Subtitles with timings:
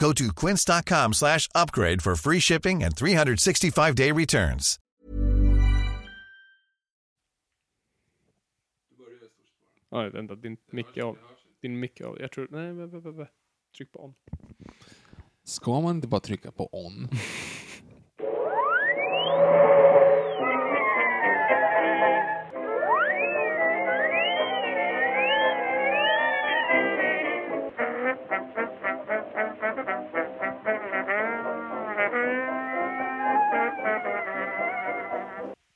[0.00, 4.78] Go to quince.com slash upgrade for free shipping and 365-day returns.
[9.90, 11.18] Ja, vänta, din mick är av.
[11.62, 12.20] Din mick är av.
[12.20, 12.48] Jag tror...
[12.50, 13.26] Nej, vä, vä, vä, vä.
[13.76, 14.14] Tryck på on.
[15.44, 17.08] Ska man inte bara trycka på on?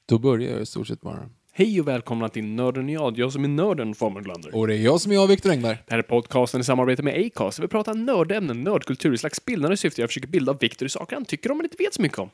[0.08, 1.28] Då börjar jag i stort sett bara.
[1.52, 3.18] Hej och välkomna till Nörden och jag.
[3.18, 4.56] Jag som är nörden, Formel Glander.
[4.56, 5.76] Och det är jag som är jag, Viktor Engberg.
[5.86, 7.58] Det här är podcasten i samarbete med Acast.
[7.58, 10.00] Vi pratar nördämnen, nördkultur i slags bildande syfte.
[10.00, 12.30] Jag försöker bilda Viktor i saker han tycker om men inte vet så mycket om.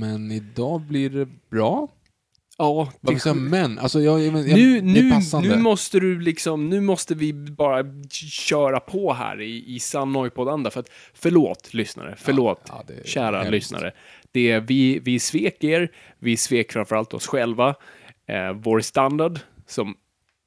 [0.00, 1.88] Men idag blir det bra.
[2.58, 3.78] Ja, Varför säger jag men?
[3.78, 5.48] Alltså, jag, jag, jag, nu, det är nu, passande.
[5.48, 10.70] nu måste du liksom, nu måste vi bara köra på här i, i sann Noipod-anda.
[10.70, 13.50] För att, förlåt lyssnare, förlåt ja, är kära hemskt.
[13.50, 13.92] lyssnare.
[14.34, 17.74] Det är, vi, vi svek er, vi svek framförallt oss själva.
[18.26, 19.96] Eh, vår standard, som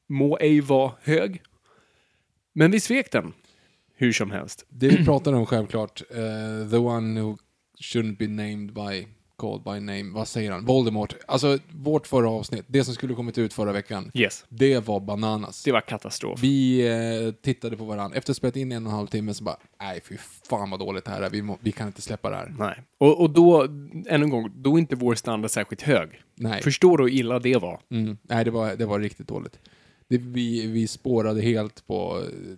[0.10, 1.42] må ej vara hög.
[2.54, 3.34] Men vi svek den,
[3.96, 4.66] hur som helst.
[4.70, 7.38] Det vi pratar om självklart, uh, the one who
[7.80, 10.66] shouldn't be named by, called by name, vad säger han?
[10.66, 11.16] Voldemort.
[11.28, 15.64] Alltså, vårt förra avsnitt, det som skulle kommit ut förra veckan, Yes, det var bananas.
[15.64, 16.40] det var katastrof.
[16.44, 19.44] Vi eh, tittade på varandra, efter att spelat in en och en halv timme så
[19.44, 20.18] bara, nej fy
[20.50, 22.56] fan vad dåligt det här är, vi, må, vi kan inte släppa det här.
[22.60, 22.84] Nej.
[22.98, 23.62] Och, och då,
[24.08, 26.10] än en gång, då är inte vår standard särskilt hög.
[26.36, 26.62] Nej.
[26.62, 27.80] Förstår du hur illa det var?
[27.92, 28.18] Mm.
[28.22, 29.60] Nej, det var, det var riktigt dåligt.
[30.10, 32.58] Det, vi, vi spårade helt på eh,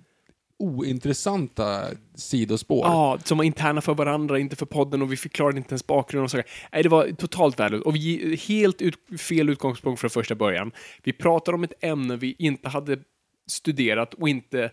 [0.59, 2.85] ointressanta sidospår.
[2.87, 6.23] Ja, som var interna för varandra, inte för podden och vi förklarade inte ens bakgrund
[6.23, 6.41] och så.
[6.71, 7.85] Nej, det var totalt värdelöst.
[7.85, 10.71] Och vi helt ut, fel utgångspunkt från första början.
[11.03, 12.99] Vi pratade om ett ämne vi inte hade
[13.47, 14.71] studerat och inte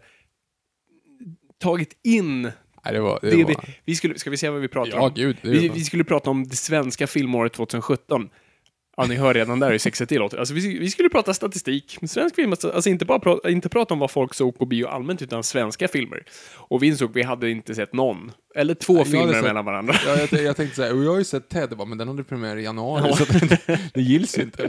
[1.59, 3.49] tagit in Nej, det var, det det var...
[3.49, 5.13] vi, vi skulle, ska vi se vad vi pratar Ja, om?
[5.15, 8.29] gud, vi, vi skulle prata om det svenska filmåret 2017.
[8.97, 10.39] Ja, ni hör redan där hur sexigt det låter.
[10.39, 11.99] Alltså, vi, vi skulle prata statistik.
[12.09, 15.23] Svensk film, alltså inte bara prata, inte prata om vad folk såg på bio allmänt,
[15.23, 16.23] utan svenska filmer.
[16.55, 18.33] Och vi insåg att vi hade inte sett någon.
[18.55, 19.95] Eller två jag hade filmer sett- mellan varandra.
[20.07, 22.09] Ja, jag, jag tänkte såhär, och jag har ju sett Ted, jag bara, men den
[22.09, 23.59] hade premiär i januari, så det,
[23.95, 24.69] det gills ju inte.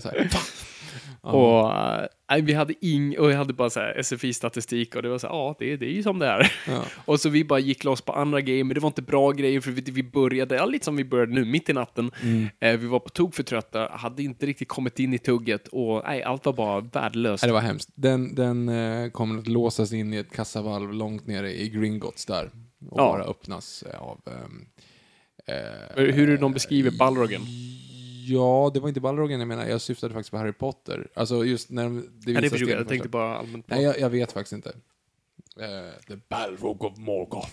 [1.34, 5.10] Och eh, nej, vi hade ing och jag hade bara så här SFI-statistik och det
[5.10, 6.52] var så här, ja, det, det är ju som det är.
[6.68, 6.84] Ja.
[7.06, 9.62] Och så vi bara gick loss på andra grejer, men det var inte bra grejer
[9.62, 12.12] för vi, vi började, ja, lite som vi började nu, mitt i natten.
[12.24, 12.48] Mm.
[12.60, 16.02] Eh, vi var på tog för trötta, hade inte riktigt kommit in i tugget och
[16.06, 17.44] nej, allt var bara värdelöst.
[17.44, 17.90] Nej, det var hemskt.
[17.96, 22.50] Den, den eh, kommer att låsas in i ett kassavalv långt nere i Gringotts där.
[22.90, 23.12] Och Ja.
[23.12, 24.20] bara öppnas av...
[24.28, 24.66] ehm,
[25.48, 27.42] eh, Hur är det de beskriver Balrogen?
[28.30, 31.08] Ja, det var inte Balrogen jag menar, jag syftade faktiskt på Harry Potter.
[31.14, 33.76] Alltså just när de- det Ja, det förstod jag, tänkte bara allmänt på.
[33.76, 34.70] Nej, jag, jag vet faktiskt inte.
[35.60, 37.52] Eh, the Balrog of Morgoth.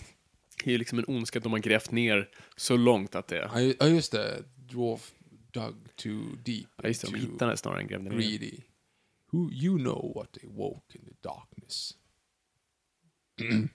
[0.63, 3.49] Det är ju liksom en ondska att de har grävt ner så långt att det...
[3.53, 4.43] Ja, ju- Ja, just det.
[4.55, 5.13] Dwarf
[5.51, 6.67] dug too deep.
[6.81, 8.15] Ja, just det, de hittade det snarare än grävde ner.
[8.17, 8.57] greedy.
[9.31, 11.91] Who you know what they woke in the darkness.
[13.41, 13.69] Mm.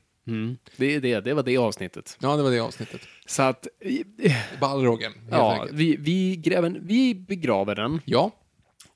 [0.76, 2.16] Det, är det, det var det avsnittet.
[2.20, 3.00] Ja, det var det avsnittet.
[3.26, 3.66] Så att,
[4.60, 5.72] Balrogen, helt ja, enkelt.
[5.78, 8.00] vi, vi, gräver, vi begraver den.
[8.04, 8.30] Ja,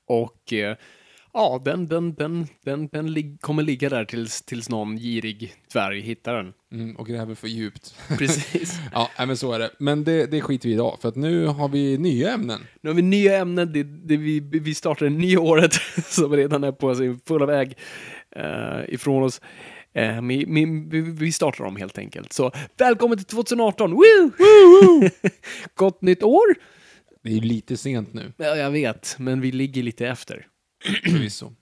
[0.07, 0.77] Och eh,
[1.33, 6.01] ja, den, den, den, den, den lig- kommer ligga där tills, tills någon girig dvärg
[6.01, 6.53] hittar den.
[6.73, 7.95] mm, och gräver för djupt.
[8.17, 8.79] Precis.
[8.93, 9.69] ja, men så är det.
[9.79, 12.59] Men det, det skiter vi i idag, för att nu har vi nya ämnen.
[12.81, 13.73] nu har vi nya ämnen.
[13.73, 15.73] Det, det, vi, vi startar det nya året
[16.05, 17.77] som redan är på sin fulla väg
[18.35, 19.41] eh, ifrån oss.
[19.95, 20.21] Eh,
[21.19, 22.33] vi, startar om helt enkelt.
[22.33, 23.91] Så välkommen till 2018!
[23.91, 24.31] Woo!
[24.37, 25.09] Woo!
[25.75, 26.55] Gott nytt år!
[27.23, 30.47] Det är ju lite sent nu, Ja, jag vet, men vi ligger lite efter.
[31.03, 31.53] förvisso.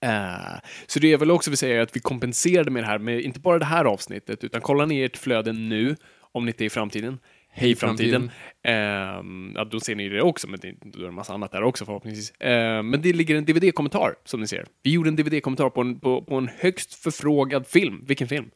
[0.00, 2.98] Eh, så det jag väl också vill säga är att vi kompenserade med det här,
[2.98, 5.96] med inte bara det här avsnittet, utan kolla ner ert flöde nu,
[6.32, 7.18] om ni inte är i framtiden.
[7.56, 8.30] Hej framtiden.
[8.62, 11.84] Ehm, ja, då ser ni det också, men det, är en massa annat där också
[11.84, 12.32] förhoppningsvis.
[12.40, 14.66] Ehm, men det ligger en DVD-kommentar, som ni ser.
[14.82, 18.04] Vi gjorde en DVD-kommentar på en, på, på en högst förfrågad film.
[18.06, 18.50] Vilken film?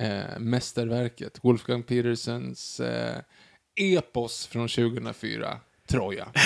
[0.00, 3.18] Eh, mästerverket, Wolfgang Petersens eh,
[3.76, 6.28] epos från 2004, Troja.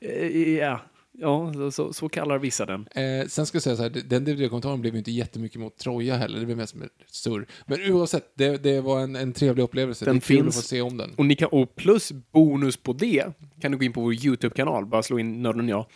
[0.00, 0.80] Eh, ja,
[1.18, 2.88] ja så, så, kallar vissa den.
[2.94, 6.16] Eh, sen ska jag säga så här, den DVD-kommentaren blev ju inte jättemycket mot Troja
[6.16, 6.74] heller, det blev mest
[7.06, 7.46] surr.
[7.66, 10.04] Men oavsett, det, det var en, en trevlig upplevelse.
[10.04, 10.56] Den det är kul finns.
[10.56, 11.14] att få se om den.
[11.16, 13.24] Och, ni kan, och plus bonus på det
[13.60, 15.86] kan du gå in på vår YouTube-kanal, bara slå in Nörden jag.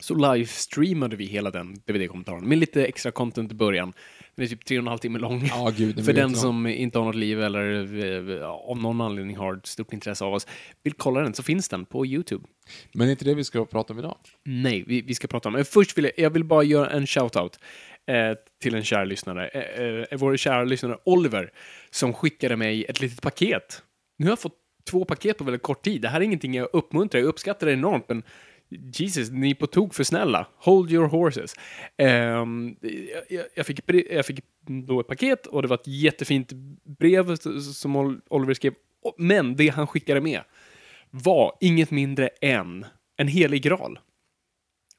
[0.00, 3.92] Så livestreamade vi hela den DVD-kommentaren med lite extra content i början.
[4.40, 5.46] Den är typ tre och en halv timme lång.
[5.46, 9.36] Ja, gud, den För den som inte har något liv eller eh, av någon anledning
[9.36, 10.46] har ett stort intresse av oss
[10.82, 12.44] vill kolla den så finns den på YouTube.
[12.94, 14.16] Men är inte det vi ska prata om idag.
[14.44, 15.52] Nej, vi, vi ska prata om.
[15.52, 17.58] Men först vill jag, jag vill bara göra en shout-out
[18.06, 19.48] eh, till en kär lyssnare.
[19.48, 21.52] Eh, eh, vår kära lyssnare Oliver,
[21.90, 23.82] som skickade mig ett litet paket.
[24.18, 24.56] Nu har jag fått
[24.90, 26.02] två paket på väldigt kort tid.
[26.02, 28.22] Det här är ingenting jag uppmuntrar, jag uppskattar det enormt, men
[28.70, 30.46] Jesus, ni är på tok för snälla.
[30.56, 31.54] Hold your horses.
[32.42, 32.76] Um,
[33.28, 33.80] jag- jag, fick,
[34.10, 34.40] jag fick
[34.86, 36.52] då ett paket och det var ett jättefint
[36.98, 37.36] brev
[37.74, 38.74] som Oliver skrev.
[39.18, 40.40] Men det han skickade med
[41.10, 42.86] var inget mindre än
[43.16, 43.98] en helig graal.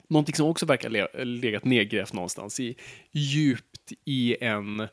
[0.09, 2.75] Någonting som också verkar le- legat nedgrävt någonstans i,
[3.11, 4.87] djupt i en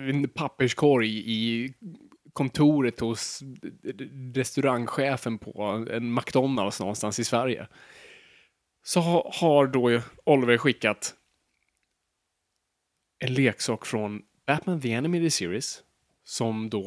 [0.00, 1.72] en papperskorg i
[2.38, 3.42] kontoret hos
[4.34, 7.66] restaurangchefen på en McDonalds någonstans i Sverige.
[8.82, 11.14] Så ha- har då Oliver skickat
[13.18, 15.82] en leksak från Batman The Animated Series
[16.24, 16.80] som då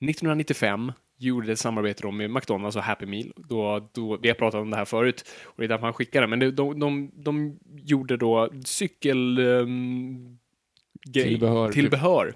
[0.00, 3.32] 1995 gjorde ett samarbete med McDonalds och Happy Meal.
[3.36, 6.26] Då, då, vi har pratat om det här förut och det är därför han skickade
[6.26, 6.36] det.
[6.36, 9.38] Men de, de, de gjorde då cykel...
[9.38, 10.38] Um,
[11.08, 11.74] grej- Tillbehör, typ.
[11.74, 12.34] tillbehör.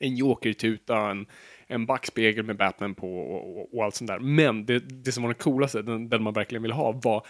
[0.00, 1.26] En jokertuta, en,
[1.66, 4.18] en backspegel med Batman på och, och, och allt sånt där.
[4.18, 7.26] Men det, det som var det coolaste, den, den man verkligen ville ha, var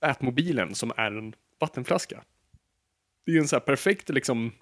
[0.00, 2.22] Batmobilen som är en vattenflaska.
[3.26, 4.52] Det är en så här perfekt liksom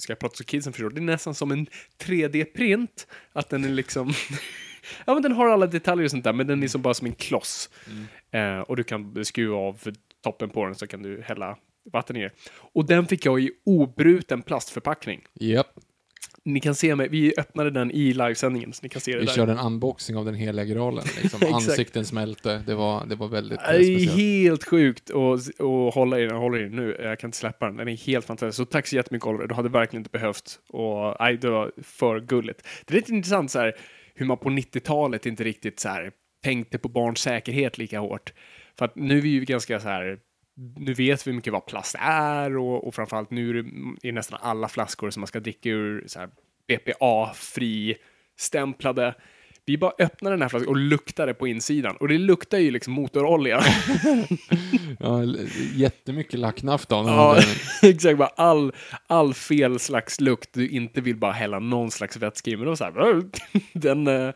[0.00, 1.66] ska jag prata så kidsen förstår, det är nästan som en
[1.98, 3.06] 3D-print.
[3.32, 4.12] Att den är liksom...
[5.06, 7.06] ja, men den har alla detaljer och sånt där, men den är som bara som
[7.06, 7.70] en kloss.
[8.30, 9.80] Eh, och du kan skruva av
[10.24, 11.58] toppen på den så kan du hälla
[11.92, 12.30] vatten i det.
[12.50, 15.24] Och den fick jag i obruten plastförpackning.
[15.34, 15.78] Japp.
[16.52, 19.24] Ni kan se mig, vi öppnade den i livesändningen, så ni kan se det Vi
[19.26, 19.32] där.
[19.32, 21.04] körde en unboxing av den heliga graalen.
[21.22, 21.40] Liksom.
[21.54, 22.62] Ansikten smälte.
[22.66, 24.12] Det var, det var väldigt Det är speciellt.
[24.16, 26.96] helt sjukt att att hålla i den, hålla i den nu.
[27.02, 27.76] Jag kan inte släppa den.
[27.76, 28.56] Den är helt fantastisk.
[28.56, 29.46] Så tack så jättemycket Oliver.
[29.46, 30.58] Du hade verkligen inte behövt.
[30.68, 32.66] Och, nej, det var för gulligt.
[32.86, 33.74] Det är lite intressant så här,
[34.14, 36.10] hur man på 90-talet inte riktigt så här,
[36.44, 38.32] tänkte på barns säkerhet lika hårt.
[38.78, 40.18] För att nu är vi ju ganska så här,
[40.76, 43.70] nu vet vi mycket vad plast är och, och framförallt nu är det
[44.08, 46.06] i nästan alla flaskor som man ska dricka ur
[46.68, 47.96] BPA-fri
[48.36, 49.14] stämplade.
[49.64, 51.96] Vi bara öppnar den här flaskan och luktade på insidan.
[51.96, 53.62] Och det luktar ju liksom motorolja.
[55.00, 55.24] Ja,
[55.74, 57.06] jättemycket lacknafton.
[57.06, 57.42] Ja,
[57.82, 58.18] exakt.
[58.18, 58.72] Bara all,
[59.06, 62.56] all fel slags lukt du inte vill bara hälla någon slags vätska i.
[62.56, 63.22] Men det var så här,
[63.72, 64.32] den,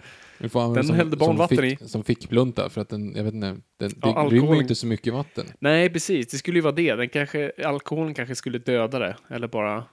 [0.74, 1.88] Den som, hällde barnvatten som fick, i.
[1.88, 4.86] Som fickblunta, för att den, jag vet inte, den, Ja, det rymmer ju inte så
[4.86, 5.46] mycket vatten.
[5.58, 6.26] nej, precis.
[6.30, 6.94] Det skulle ju vara det.
[6.94, 9.16] Den kanske, alkoholen kanske skulle döda det.
[9.30, 9.84] Eller bara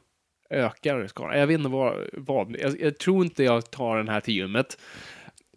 [0.50, 1.40] öka skadan.
[1.40, 1.94] Jag vet inte vad.
[2.14, 2.56] vad.
[2.60, 4.78] Jag, jag tror inte jag tar den här till gymmet.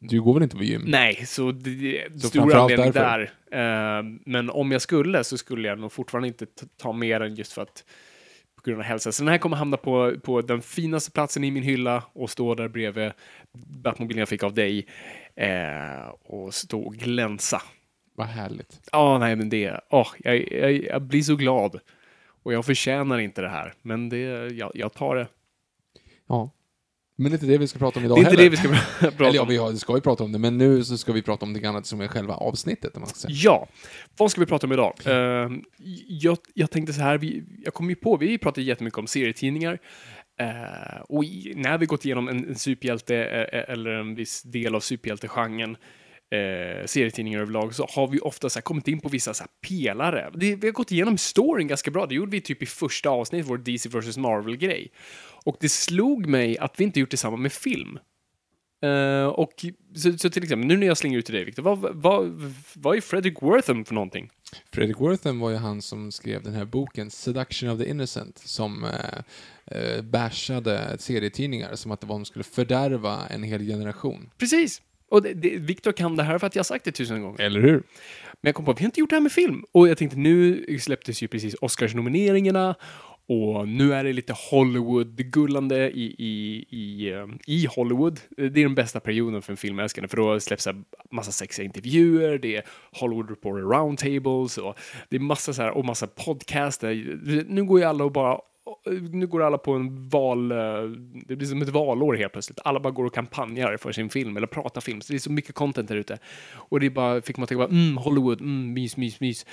[0.00, 0.82] Du går väl inte på gym?
[0.86, 3.30] Nej, så det, det är stor anledning därför.
[3.50, 3.98] där.
[3.98, 6.46] Eh, men om jag skulle så skulle jag nog fortfarande inte
[6.76, 7.84] ta mer än just för att
[8.62, 9.12] på grund av hälsa.
[9.12, 12.54] Så den här kommer hamna på, på den finaste platsen i min hylla och stå
[12.54, 13.12] där bredvid
[13.52, 14.86] Batmobilen jag fick av dig
[15.34, 17.62] eh, och stå och glänsa.
[18.14, 18.88] Vad härligt.
[18.92, 21.80] Ja, nej, men det, åh, jag, jag, jag blir så glad.
[22.42, 24.18] Och jag förtjänar inte det här, men det,
[24.52, 25.26] jag, jag tar det.
[26.26, 26.50] Ja.
[27.16, 28.44] Men det är inte det vi ska prata om idag Det är inte heller.
[28.44, 29.48] det vi ska pra- prata Eller ja, om.
[29.48, 31.64] vi har- ska ju prata om det, men nu så ska vi prata om det
[31.66, 33.34] annat som är själva avsnittet, om man ska säga.
[33.36, 33.68] Ja,
[34.18, 34.94] vad ska vi prata om idag?
[35.04, 35.50] Eh,
[36.08, 39.78] jag, jag tänkte så här, vi, jag kom ju på, vi pratar jättemycket om serietidningar.
[40.40, 43.16] Eh, och i, när vi gått igenom en, en superhjälte
[43.52, 45.76] eh, eller en viss del av superhjältegenren,
[46.32, 49.50] eh, serietidningar överlag, så har vi ofta så här, kommit in på vissa så här,
[49.68, 50.30] pelare.
[50.34, 52.06] Det, vi har gått igenom storyn ganska bra.
[52.06, 54.16] Det gjorde vi typ i första avsnittet, vår DC vs.
[54.16, 54.92] Marvel-grej.
[55.44, 57.98] Och det slog mig att vi inte gjort detsamma med film.
[58.82, 61.78] Eh, och så, så till exempel, nu när jag slänger ut till dig Victor, vad,
[61.78, 64.30] vad, vad är Fredrik Wortham för någonting?
[64.72, 68.84] Fredrik Wortham var ju han som skrev den här boken Seduction of the Innocent, som
[68.84, 69.18] eh,
[69.66, 74.30] eh, bashade serietidningar som att de skulle fördärva en hel generation.
[74.38, 74.82] Precis!
[75.12, 77.40] Och det, det, Victor kan det här för att jag har sagt det tusen gånger.
[77.40, 77.82] Eller hur?
[78.40, 79.64] Men jag kom på att vi har inte gjort det här med film.
[79.72, 82.74] Och jag tänkte, nu släpptes ju precis Oscarsnomineringarna
[83.28, 88.20] Och nu är det lite Hollywood-gullande i, i, i, eh, i Hollywood.
[88.36, 90.74] Det är den bästa perioden för en filmälskare, för då släpps det
[91.10, 94.78] massa sexiga intervjuer, det är Hollywood Reporter Roundtables och
[95.08, 97.18] det är massa så här, och massa podcaster.
[97.48, 98.38] Nu går ju alla och bara
[99.10, 100.56] nu går alla på en val, eh,
[101.26, 102.58] det blir som ett valår helt plötsligt.
[102.64, 105.00] Alla bara går och kampanjar för sin film eller pratar film.
[105.00, 106.18] Så det är så mycket content där ute.
[106.54, 109.46] Och det bara, fick man tänka bara, mm, Hollywood, mm, mys, mys, mys.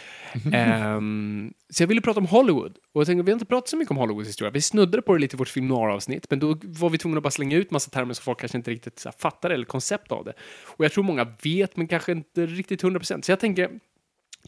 [0.95, 2.77] um, så jag ville prata om Hollywood.
[2.93, 4.51] Och jag tänkte, vi har inte pratat så mycket om Hollywoods historia.
[4.51, 7.23] Vi snuddade på det lite i vårt film noir-avsnitt, men då var vi tvungna att
[7.23, 10.11] bara slänga ut massa termer som folk kanske inte riktigt så här, fattar eller koncept
[10.11, 10.33] av det.
[10.77, 13.21] Och jag tror många vet, men kanske inte riktigt 100%.
[13.21, 13.69] Så jag tänker,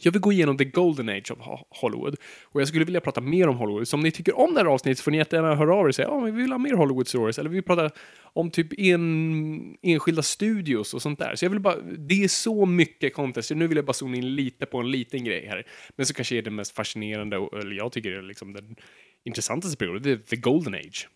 [0.06, 1.40] jag vill gå igenom the golden age of
[1.70, 2.16] Hollywood.
[2.44, 3.88] Och jag skulle vilja prata mer om Hollywood.
[3.88, 5.90] Så om ni tycker om det här avsnittet så får ni jättegärna höra av er
[5.90, 7.40] och säga att oh, vi vill ha mer Hollywood stories.
[7.40, 7.90] Eller vi vill prata
[8.34, 11.36] om typ en, enskilda studios och sånt där.
[11.36, 14.16] Så jag vill bara, det är så mycket content, så nu vill jag bara zooma
[14.16, 15.68] in lite på en liten grej här.
[15.96, 18.76] Men så kanske är det mest fascinerande, eller jag tycker det är liksom den
[19.24, 21.08] intressantaste perioden, det är the golden age.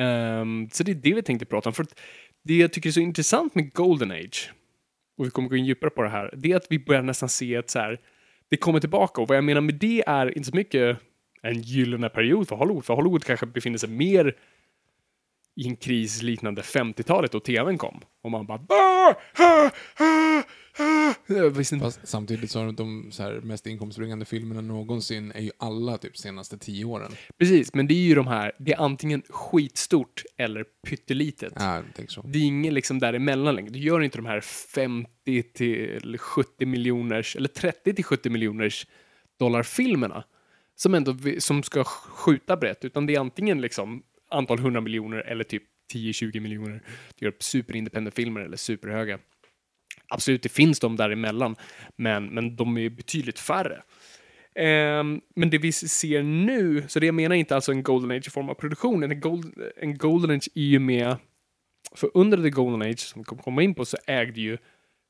[0.00, 1.74] Um, så det är det vi tänkte prata om.
[1.74, 1.86] För
[2.44, 4.52] det jag tycker är så intressant med golden age,
[5.18, 7.28] och vi kommer gå in djupare på det här, det är att vi börjar nästan
[7.28, 8.00] se ett så här
[8.50, 9.20] det kommer tillbaka.
[9.20, 10.98] Och vad jag menar med det är inte så mycket
[11.42, 12.84] en gyllene period för Hollywood.
[12.84, 14.36] För Hollywood kanske befinner sig mer
[15.58, 18.00] i en kris liknande 50-talet då tvn kom.
[18.22, 18.60] Och man bara...
[18.68, 20.42] Ah, ah, ah,
[21.80, 26.16] Fast samtidigt så har de så här mest inkomstbringande filmerna någonsin är ju alla typ
[26.16, 27.12] senaste tio åren.
[27.38, 31.52] Precis, men det är ju de här, det är antingen skitstort eller pyttelitet.
[31.56, 31.82] Ja.
[32.24, 33.70] Det är inget liksom däremellan längre.
[33.70, 38.86] Du gör inte de här 50 till 70 miljoners, eller 30 till 70 miljoners
[39.38, 40.24] dollarfilmerna
[40.74, 45.44] som ändå som ska skjuta brett, utan det är antingen liksom antal 100 miljoner eller
[45.44, 45.62] typ
[45.94, 46.82] 10-20 miljoner.
[47.14, 49.18] Du gör superindependent-filmer eller superhöga.
[50.08, 51.56] Absolut, det finns de däremellan,
[51.96, 53.82] men, men de är betydligt färre.
[54.54, 58.26] Um, men det vi ser nu, så det jag menar inte alltså en golden age
[58.26, 61.16] i form av produktion, en, gold, en golden age i och med,
[61.94, 64.58] för under the golden age, som vi kommer komma in på, så ägde ju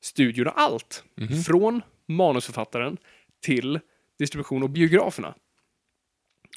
[0.01, 1.03] studiorna allt.
[1.17, 1.43] Mm -hmm.
[1.43, 2.97] Från manusförfattaren
[3.45, 3.79] till
[4.19, 5.35] distribution och biograferna.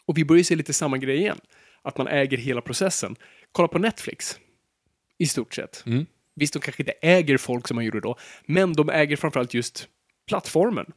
[0.06, 1.38] Och vi börjar se lite samma grej igen,
[1.82, 3.16] att man äger hela processen.
[3.52, 4.38] Kolla på Netflix,
[5.18, 5.82] i stort sett.
[5.86, 6.06] Mm.
[6.34, 9.88] Visst, de kanske inte äger folk som man gjorde då, men de äger framförallt just
[10.28, 10.92] plattformen.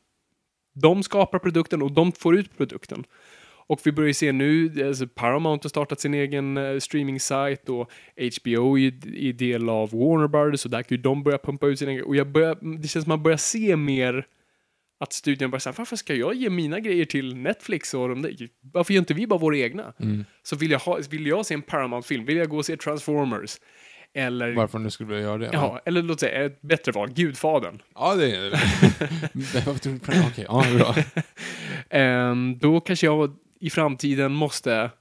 [0.74, 3.04] De skapar produkten och de får ut produkten.
[3.68, 8.78] Och vi börjar se nu, alltså Paramount har startat sin egen uh, streaming-sajt och HBO
[8.78, 11.90] är, är del av Warner Brothers och där kan ju de börja pumpa ut sin
[11.90, 12.04] egen.
[12.04, 14.28] Och jag börjar, det känns som man börjar se mer
[15.00, 18.50] att studion bara säger varför ska jag ge mina grejer till Netflix och de där?
[18.62, 19.94] Varför gör inte vi bara våra egna?
[20.00, 20.26] Mm.
[20.44, 23.58] Så vill jag, ha, vill jag se en Paramount-film, vill jag gå och se Transformers,
[24.14, 24.54] eller...
[24.56, 25.50] Varför nu skulle vilja göra det?
[25.54, 27.82] Ja, eller låt säga ett bättre val, Gudfadern.
[27.96, 28.50] Ja, det är
[29.54, 30.28] det.
[30.28, 30.96] Okej, ja, bra.
[32.32, 34.92] um, då kanske jag i framtiden måste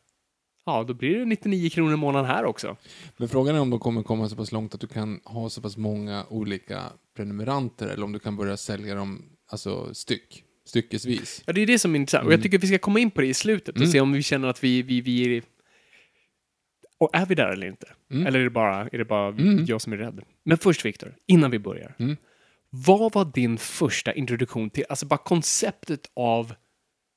[0.67, 2.77] Ja, då blir det 99 kronor i månaden här också.
[3.17, 5.63] Men frågan är om de kommer komma så pass långt att du kan ha så
[5.63, 6.83] pass många olika
[7.17, 9.23] prenumeranter eller om du kan börja sälja dem
[9.53, 11.43] alltså styck, styckesvis.
[11.47, 12.21] Ja, det är det som är intressant.
[12.21, 12.27] Mm.
[12.27, 12.43] Och jag mm.
[12.43, 13.93] tycker att vi ska komma in på det i slutet och mm.
[13.93, 15.43] se om vi känner att vi, vi, vi
[16.99, 17.87] och är vi där eller inte?
[18.11, 18.27] Mm.
[18.27, 19.65] Eller är det bara, är det bara mm.
[19.65, 20.21] jag som är rädd?
[20.45, 21.95] Men först Viktor, innan vi börjar.
[21.99, 22.17] Mm.
[22.71, 26.55] Vad var din första introduktion till, alltså bara konceptet av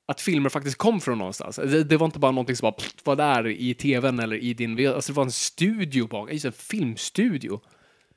[0.08, 1.56] att filmer faktiskt kom från någonstans.
[1.56, 4.54] Det, det var inte bara någonting som bara pff, var där i tvn eller i
[4.54, 4.88] din...
[4.88, 7.62] Alltså det var en studio bak, en filmstudio.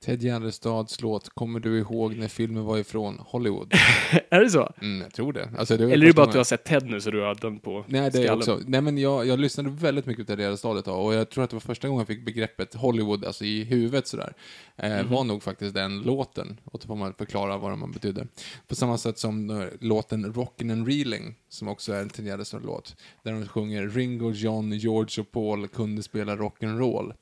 [0.04, 3.72] Ted Gärdestads låt Kommer du ihåg när filmen var ifrån Hollywood?
[4.30, 4.72] är det så?
[4.82, 5.50] Mm, jag tror det.
[5.58, 7.34] Alltså, det Eller är det bara att du har sett Ted nu så du har
[7.34, 8.60] den på Nej, det är också.
[8.66, 11.44] Nej, men jag, jag lyssnade väldigt mycket på Ted Gärdestad ett tag och jag tror
[11.44, 14.32] att det var första gången jag fick begreppet Hollywood, alltså i huvudet sådär.
[14.76, 15.12] Eh, mm.
[15.12, 16.60] var nog faktiskt den låten.
[16.64, 18.26] Och då får man förklara vad den betyder.
[18.68, 22.96] På samma sätt som uh, låten Rockin' and Reeling, som också är en Ted Gärdestad-låt.
[23.22, 27.12] Där de sjunger Ringo, John, George och Paul kunde spela rock'n'roll.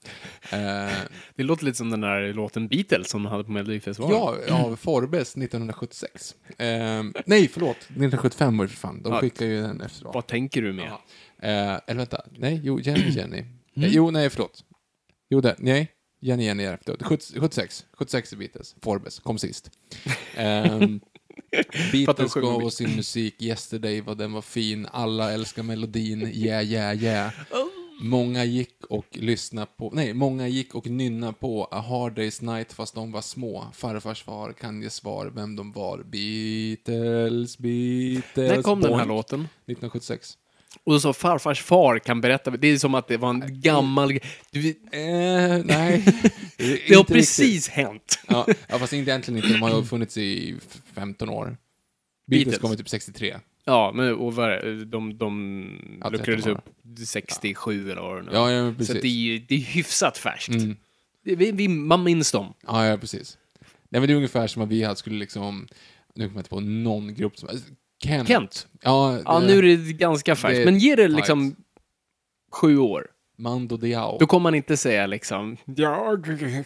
[0.52, 0.98] Eh,
[1.34, 4.40] det låter lite som den där låten Beatles som de hade på Melodifestivalen.
[4.48, 6.34] Ja, av Forbes 1976.
[6.58, 7.76] Eh, nej, förlåt.
[7.76, 9.02] 1975 var det för fan.
[9.02, 10.14] De ja, skickade ju den efteråt.
[10.14, 10.86] Vad tänker du med?
[10.86, 12.22] Eh, eller vänta.
[12.38, 13.38] Nej, jo, Jenny, Jenny.
[13.38, 13.90] Mm.
[13.92, 14.64] jo, nej, förlåt.
[15.30, 15.54] Jo, där.
[15.58, 15.88] Nej.
[16.20, 17.02] Jenny Jenny är efteråt.
[17.36, 17.86] 76.
[17.92, 18.76] 76 är Beatles.
[18.82, 19.18] Forbes.
[19.18, 19.70] Kom sist.
[20.38, 21.00] Um,
[21.92, 23.42] Beatles gav oss sin musik.
[23.42, 24.88] Yesterday, vad den var fin.
[24.92, 26.22] Alla älskar melodin.
[26.22, 27.30] Yeah, yeah, yeah.
[27.50, 27.77] Oh.
[28.00, 32.72] Många gick och lyssnade på, nej, många gick och nynna på A Hard Day's Night
[32.72, 33.66] fast de var små.
[33.72, 35.98] Farfars far kan ge svar vem de var.
[35.98, 38.56] Beatles, Beatles.
[38.56, 38.90] När kom Boink.
[38.90, 39.40] den här låten?
[39.40, 40.38] 1976.
[40.84, 44.18] Och då sa farfars far kan berätta, det är som att det var en gammal...
[44.50, 46.04] Du, eh, nej.
[46.88, 47.72] det, har precis riktigt.
[47.72, 48.18] hänt.
[48.28, 49.52] ja, ja, fast inte egentligen inte.
[49.52, 50.56] De har ju funnits i
[50.94, 51.56] 15 år.
[52.26, 52.58] Beatles, Beatles.
[52.58, 53.36] kom typ 63.
[53.68, 54.50] Ja, men och vad
[54.86, 58.96] de, de Ja, luckrades 13 upp 67 eller vad det Ja, ja, Så precis.
[58.96, 60.48] att det, är, ju- det är hyfsat färskt.
[60.54, 60.76] Mm.
[61.24, 62.54] Det- Vi, vi, man minns dem.
[62.66, 63.38] Ja, ja, precis.
[63.88, 65.66] Nej, men det är ungefär som att vi hade skulle liksom,
[66.14, 67.48] nu kommer jag inte på någon grupp som,
[68.02, 68.28] Kent.
[68.28, 68.66] Kent.
[68.82, 70.56] Ja, Ja, det- nu är det ganska färskt.
[70.56, 71.16] det- Men ge det tight.
[71.16, 71.56] liksom
[72.52, 73.06] sju år.
[73.40, 74.16] Mando Diao.
[74.20, 76.16] Då kommer man inte säga liksom Ja,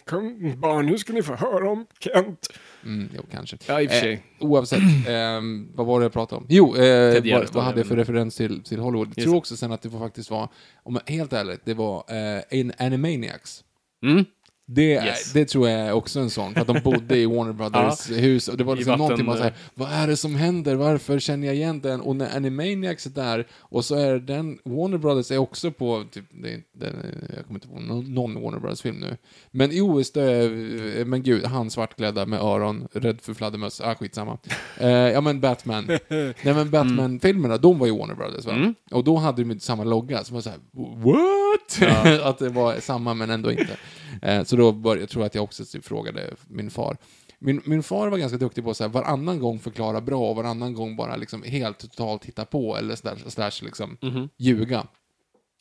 [0.05, 2.47] kom barn, nu ska ni få höra om Kent.
[2.85, 3.57] Mm, jo, kanske.
[3.67, 4.13] Ja, i och för sig.
[4.13, 6.45] Eh, oavsett, ehm, vad var det jag pratade om?
[6.49, 9.13] Jo, eh, vad, vad hade jag för referens till, till Hollywood?
[9.15, 10.49] Jag tror också sen att det var faktiskt var,
[10.83, 13.63] om jag, helt ärligt, det var eh, en Animaniacs.
[14.03, 14.25] Mm.
[14.65, 15.33] Det, är- Yes.
[15.33, 18.47] det tror jag är också en sån, för att de bodde i Warner Brothers hus
[18.47, 21.47] och det var liksom vatten- någonting man säger, vad är det som händer, varför känner
[21.47, 22.01] jag igen den?
[22.01, 26.25] Och när Animaniacs är där, och så är den, Warner Brothers är också på, typ,
[26.31, 26.93] det, det,
[27.35, 29.17] jag kommer inte på någon, Warner Brothers-film nu.
[29.51, 33.95] Men jo, visst, det är, men gud, han svartklädda med öron, rädd för fladdermöss, ah
[33.95, 34.37] skitsamma.
[34.77, 35.85] Eh, ja men Batman.
[36.09, 38.51] Nej men Batman-filmerna, de var ju Warner Brothers va?
[38.53, 38.75] Mm.
[38.91, 40.59] Och då hade de inte samma logga, så man såhär,
[41.03, 41.62] what?
[42.23, 43.77] att det var samma men ändå inte.
[44.21, 46.97] Eh, så då bör, jag tror att jag också frågade min far.
[47.39, 50.95] Min, min far var ganska duktig på att varannan gång förklara bra och varannan gång
[50.95, 53.97] bara liksom helt totalt hitta på eller slash, slash liksom
[54.37, 54.87] ljuga.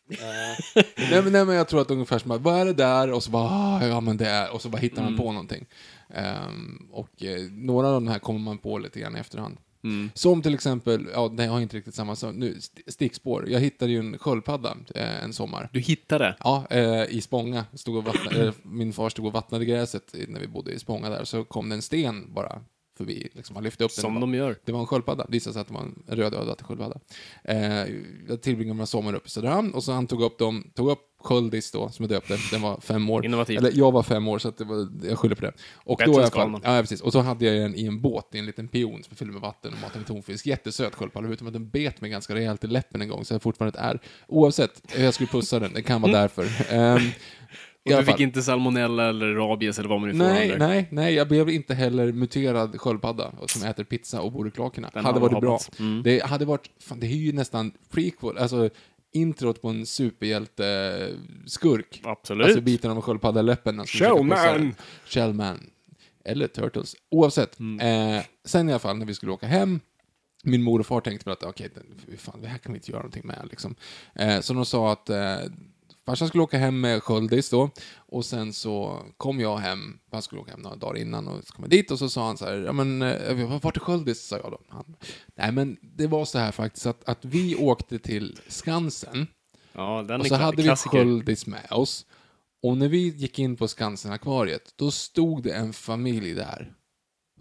[1.10, 3.12] nej, men, nej men jag tror att ungefär som att, vad är det där?
[3.12, 5.66] Och så bara, ah, ja men det är, och så bara hittar man på någonting.
[6.14, 9.56] Ehm, och eh, några av de här kommer man på lite grann i efterhand.
[10.14, 13.48] Som till exempel, ja det har inte riktigt samma, så, nu, st- stickspår.
[13.50, 15.68] Jag hittade ju en sköldpadda eh, en sommar.
[15.72, 16.36] Du hittade.
[16.40, 17.64] Ja, eh, i Spånga.
[17.74, 21.10] Stod och vattnade, eh, min far stod och vattnade gräset när vi bodde i Spånga
[21.10, 22.62] där, så kom det en sten bara
[22.96, 23.28] förbi.
[23.32, 24.02] Liksom, han lyfte upp den.
[24.02, 24.56] Som de gör.
[24.64, 25.24] Det var en sköldpadda.
[25.24, 27.00] Det visade sig att det var en rödödad sköldpadda.
[27.44, 27.86] Eh,
[28.28, 31.11] jag tillbringade några sommar uppe i Söderhamn och så han tog upp dem, tog upp
[31.22, 32.38] Sköldis då, som jag döpte.
[32.50, 33.24] Den var fem år.
[33.24, 33.58] Innovativt.
[33.58, 35.52] Eller jag var fem år, så att det var, jag skyller på det.
[35.74, 37.00] Och Bättre då i alla fall, ja, precis.
[37.00, 39.32] Och så hade jag den i en båt, i en liten pion som är fylld
[39.32, 40.46] med vatten och matad med tonfisk.
[40.46, 43.42] Jättesöt sköldpadda, förutom att den bet mig ganska rejält i läppen en gång, så jag
[43.42, 44.00] fortfarande ärr.
[44.26, 46.46] Oavsett, jag skulle pussa den, det kan vara därför.
[46.70, 46.98] Ehm,
[47.84, 50.58] i Och du fick inte salmonella eller rabies eller vad man nu får Nej, heller.
[50.58, 54.90] nej, nej, jag blev inte heller muterad sköldpadda som äter pizza och bor i kloakerna.
[54.94, 55.50] Hade varit bra.
[55.50, 55.80] hoppats.
[55.80, 56.02] Mm.
[56.02, 58.70] Det hade varit, fan, det är ju nästan prequel, alltså
[59.12, 62.00] introt på en superhjälte-skurk.
[62.04, 62.44] Absolut.
[62.44, 63.74] Alltså biten av en sköldpadda i läppen.
[63.74, 64.72] när han ska försöka
[65.06, 65.70] Shellman.
[66.24, 66.96] Eller Turtles.
[67.10, 67.58] Oavsett.
[67.58, 68.16] Mm.
[68.16, 69.80] Eh, sen i alla fall när vi skulle åka hem,
[70.44, 71.70] min mor och far tänkte på att okej,
[72.04, 73.48] okay, fan, det här kan vi inte göra någonting med.
[73.50, 73.74] Liksom.
[74.14, 75.38] Eh, så de sa att eh,
[76.06, 80.40] farsan skulle åka hem med Sköldis då, och sen så kom jag hem, han skulle
[80.40, 82.44] åka hem några dagar innan, och så kom jag dit och så sa han så
[82.44, 84.26] här, ja men, eh, vart är Sköldis?
[84.26, 84.60] sa jag då.
[84.68, 84.96] Han,
[85.34, 89.26] Nej men, det var så här faktiskt att, att vi åkte till Skansen,
[89.72, 90.76] Ja, den och så hade vi.
[90.76, 92.06] Sköldis med oss.
[92.62, 96.72] Och när vi gick in på Skansen-akvariet, då stod det en familj där.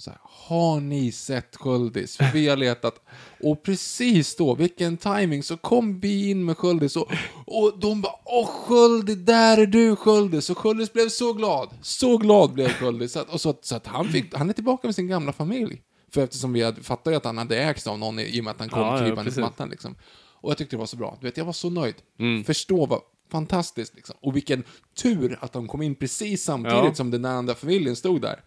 [0.02, 2.18] Så här, har ni sett Sköldis?
[2.18, 2.96] För vi har letat.
[3.44, 7.12] Och precis då, vilken timing så kom vi in med Sköldis och,
[7.46, 10.50] och de bara Åh Sköldis, där är du Sköldis!
[10.50, 11.70] Och Sköldis blev så glad.
[11.82, 13.16] Så glad blev Sköldis.
[13.16, 15.82] Och så, att- så att han, fick, han är tillbaka med sin gamla familj.
[16.14, 18.52] För eftersom vi hade, fattade att han hade ägts av någon i i och med
[18.52, 19.36] att han kom Ja, ja, krypande precis.
[19.36, 19.96] på mattan liksom.
[20.42, 21.18] Och jag tyckte det var så bra.
[21.22, 21.96] Du vet, jag var så nöjd.
[22.20, 22.44] Mm.
[22.44, 23.00] Förstå vad
[23.32, 24.16] fantastiskt liksom.
[24.22, 24.64] Och vilken
[25.02, 26.94] tur att de kom in precis samtidigt Ja.
[26.94, 28.40] som den andra familjen stod där.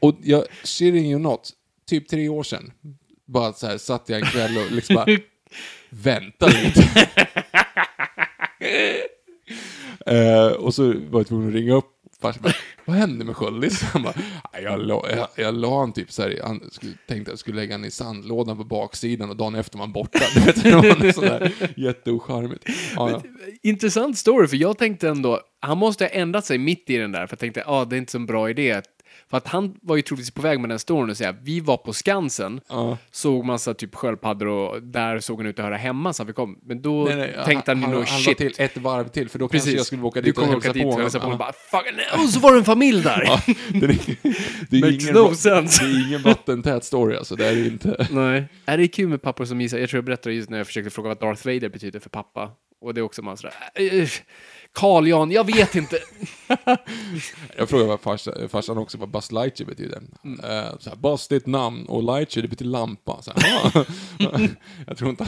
[0.00, 1.50] Och jag, shitting you not,
[1.88, 2.72] typ tre år sedan,
[3.26, 5.06] bara så här satt jag en kväll och liksom bara
[5.90, 7.08] vänta lite.
[10.06, 12.52] Eh, och så var jag tvungen att ringa upp farsan bara,
[12.84, 13.82] vad hände med Sköldis?
[13.82, 14.14] Han bara,
[14.62, 17.56] jag la, jag, jag la han typ så här, han skulle, tänkte att jag skulle
[17.56, 20.18] lägga han i sandlådan på baksidan och dagen efter var han borta.
[20.34, 22.64] Du vet, det var något jätteocharmigt.
[22.96, 23.22] Ja, ja.
[23.62, 27.26] Intressant story, för jag tänkte ändå, han måste ha ändrat sig mitt i den där,
[27.26, 28.72] för jag tänkte, ja, ah, det är inte så en bra idé.
[28.72, 28.84] att-
[29.30, 31.76] för att han var ju troligtvis på väg med den storyn och säga, vi var
[31.76, 32.98] på Skansen, Ja.
[33.10, 36.58] såg massa typ sköldpaddor och där såg han ut att höra hemma så vi kom.
[36.62, 38.38] Men då Nej, nej, tänkte han, han, nog, han shit.
[38.38, 39.76] till ett varv till, för då kanske Precis.
[39.76, 41.10] jag skulle åka dit och hälsa på och honom.
[41.12, 41.32] Ja.
[41.32, 43.22] och bara, fuck, och så var det en familj där!
[43.26, 44.16] Ja, det, är,
[44.70, 45.84] det, är ingen, no sense.
[45.84, 48.06] det är ingen vattentät story alltså, det är det inte.
[48.10, 48.44] Nej.
[48.66, 49.78] Är det kul med pappor som gissar?
[49.78, 52.50] Jag tror jag berättade just när jag försökte fråga vad Darth Vader betyder för pappa.
[52.84, 54.08] Och det är också man sådär, äh,
[54.72, 55.98] Carl Jan, jag vet inte.
[57.56, 60.02] Jag frågade vad farsan, farsan också vad Buzz Lightyear betyder.
[60.24, 60.40] Mm.
[60.40, 63.22] Uh, så här, Buzz det är ett namn och Lightyear det betyder lampa.
[63.22, 63.86] Så här,
[64.86, 65.26] jag, tror inte,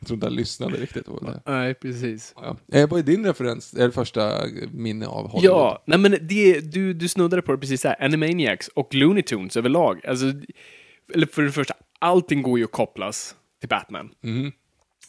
[0.00, 1.42] jag tror inte han lyssnade riktigt på det.
[1.52, 2.34] Nej, precis.
[2.36, 2.56] Ja.
[2.72, 4.32] Eh, vad är din referens, är det första
[4.70, 5.56] minne av Hollywood?
[5.56, 9.56] Ja, nej men det, du, du snuddade på det precis här, Animaniacs och Looney Tunes
[9.56, 10.06] överlag.
[10.06, 10.26] Alltså,
[11.14, 14.10] eller för det första, allting går ju att kopplas till Batman.
[14.22, 14.52] Mhm.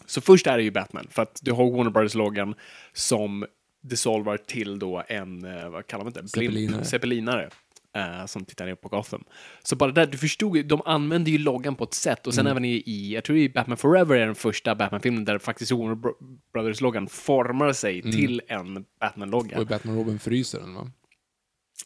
[0.07, 2.55] Så först är det ju Batman, för att du har Warner Brothers-loggan
[2.93, 3.45] som
[3.81, 6.27] dissolvar till då en, eh, vad kallar man det?
[6.27, 6.85] Zeppelinare.
[6.85, 7.49] Zeppelinare.
[7.95, 9.23] eh, som tittar ner på Gotham.
[9.63, 12.47] Så bara där, du förstod ju, de använder ju loggan på ett sätt och sen
[12.47, 15.95] även i, i, jag tror i Batman Forever är den första Batman-filmen där faktiskt Warner
[15.95, 16.17] Bro-
[16.53, 19.55] Brothers-loggan formar sig till en Batman-logga.
[19.57, 20.91] Och i Batman Robin fryser den, va?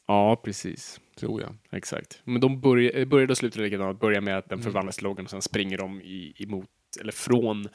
[0.07, 0.99] Ja, precis.
[1.19, 1.55] Tror jag.
[1.71, 2.21] Exakt.
[2.23, 2.59] Men de eh,
[3.07, 3.99] började och slutade likadant.
[3.99, 6.69] Börjar med att den förvandlas till loggan och sen springer de i, emot,
[7.01, 7.67] eller från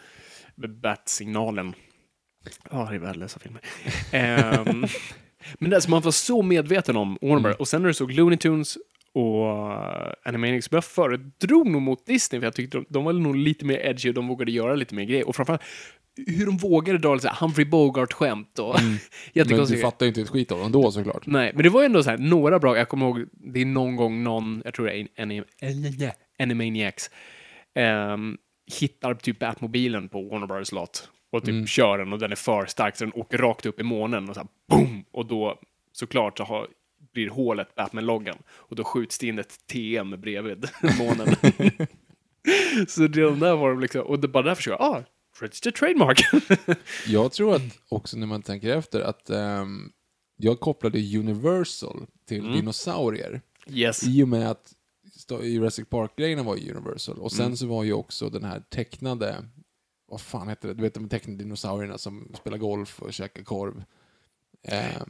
[0.57, 1.75] Bat-signalen.
[2.71, 3.61] Ja, det är värdelösa filmer.
[4.13, 4.85] Ehm,
[5.59, 8.39] men det som man var så medveten om, Warner och sen när du såg Looney
[8.39, 8.79] Tunes
[9.13, 13.37] och uh, Animaniacs, jag föredrog nog mot Disney, för jag tyckte de, de var nog
[13.37, 15.29] lite mer edgy och de vågade göra lite mer grejer.
[15.29, 15.63] Och framförallt
[16.27, 18.77] hur de vågade dra lite Humphrey Bogart-skämt och
[19.35, 21.27] Men du fattar ju inte ett skit av dem då såklart.
[21.27, 23.97] Nej, men det var ändå så här, några bra, jag kommer ihåg, det är någon
[23.97, 27.11] gång någon, jag tror det är Anim- Anim- Animaniacs,
[27.75, 28.37] ehm,
[28.81, 32.67] hittar typ Batmobilen på Warner Brothers lot och typ kör den och den är för
[32.67, 35.05] stark så den åker rakt upp i månen och så här boom!
[35.11, 35.59] Och då
[35.93, 36.69] såklart så har,
[37.13, 41.37] blir hålet Batman-loggan och då skjuts det in ett TM bredvid månen.
[42.89, 45.03] så det de där var de liksom, och det bara därför så jag, ah,
[45.41, 46.21] register trademark.
[47.07, 49.93] Jag tror att också när man tänker efter att ehm,
[50.37, 52.53] jag kopplade Universal till Mm.
[52.53, 53.41] dinosaurier.
[53.71, 54.07] yes.
[54.07, 54.73] I och med att
[55.31, 57.19] Jurassic Park-grejerna var ju Universal.
[57.19, 57.57] Och sen Mm.
[57.57, 59.45] så var ju också den här tecknade,
[60.09, 60.75] vad fan heter det?
[60.75, 63.85] Du vet de tecknade dinosaurierna som spelar golf och käkar korv.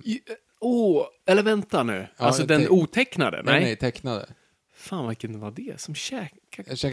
[0.04, 0.20] I-
[0.60, 2.08] Åh, eller vänta nu.
[2.18, 3.42] Ja, alltså den te- otecknade?
[3.44, 3.76] nej, Nej.
[3.76, 4.26] tecknade.
[4.74, 5.80] Fan, vilken var det?
[5.80, 6.38] Som käkar...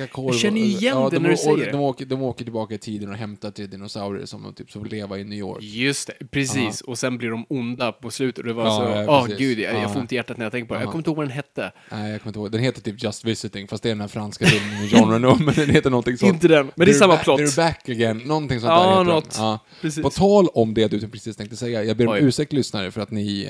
[0.08, 0.26] Korv.
[0.26, 1.72] Jag känner igen det de, när du säger det.
[1.72, 5.18] de, åker, de åker tillbaka i tiden och hämtar till dinosaurier som typ får leva
[5.20, 5.58] i New York.
[5.64, 6.82] Just det, precis.
[6.82, 8.38] Och sen blir de onda på slutet.
[8.40, 9.12] Och det var Ja, så...
[9.12, 9.40] ja, precis.
[9.40, 9.90] gud, jag, jag Ja.
[9.90, 10.80] får ont i hjärtat när jag tänker på det.
[10.80, 10.92] Jag Ja.
[10.92, 11.72] kommer inte ihåg vad den hette.
[11.92, 12.52] Nej, jag kommer inte ihåg.
[12.52, 15.40] Den heter typ Just Visiting, fast det är den här franska filmen med John Renault,
[15.46, 16.34] men den heter någonting sånt.
[16.34, 17.40] Inte den, men det är samma back- plott.
[17.42, 19.32] They're back again, någonting sånt Ja, där heter något.
[19.32, 19.44] Den.
[19.46, 19.60] Ja.
[19.82, 20.04] Precis.
[20.04, 22.20] På tal om det du precis tänkte säga, jag ber om Oj.
[22.24, 23.44] ursäkt lyssnare för att ni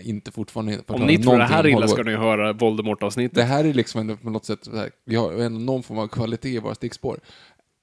[0.00, 3.34] eh, inte fortfarande Om ni tror det här om illa ska ni höra Voldemort-avsnittet.
[3.34, 6.08] Det här är liksom ändå på något sätt, här, vi har ändå någon form av
[6.08, 7.20] kvalitet i våra stickspår.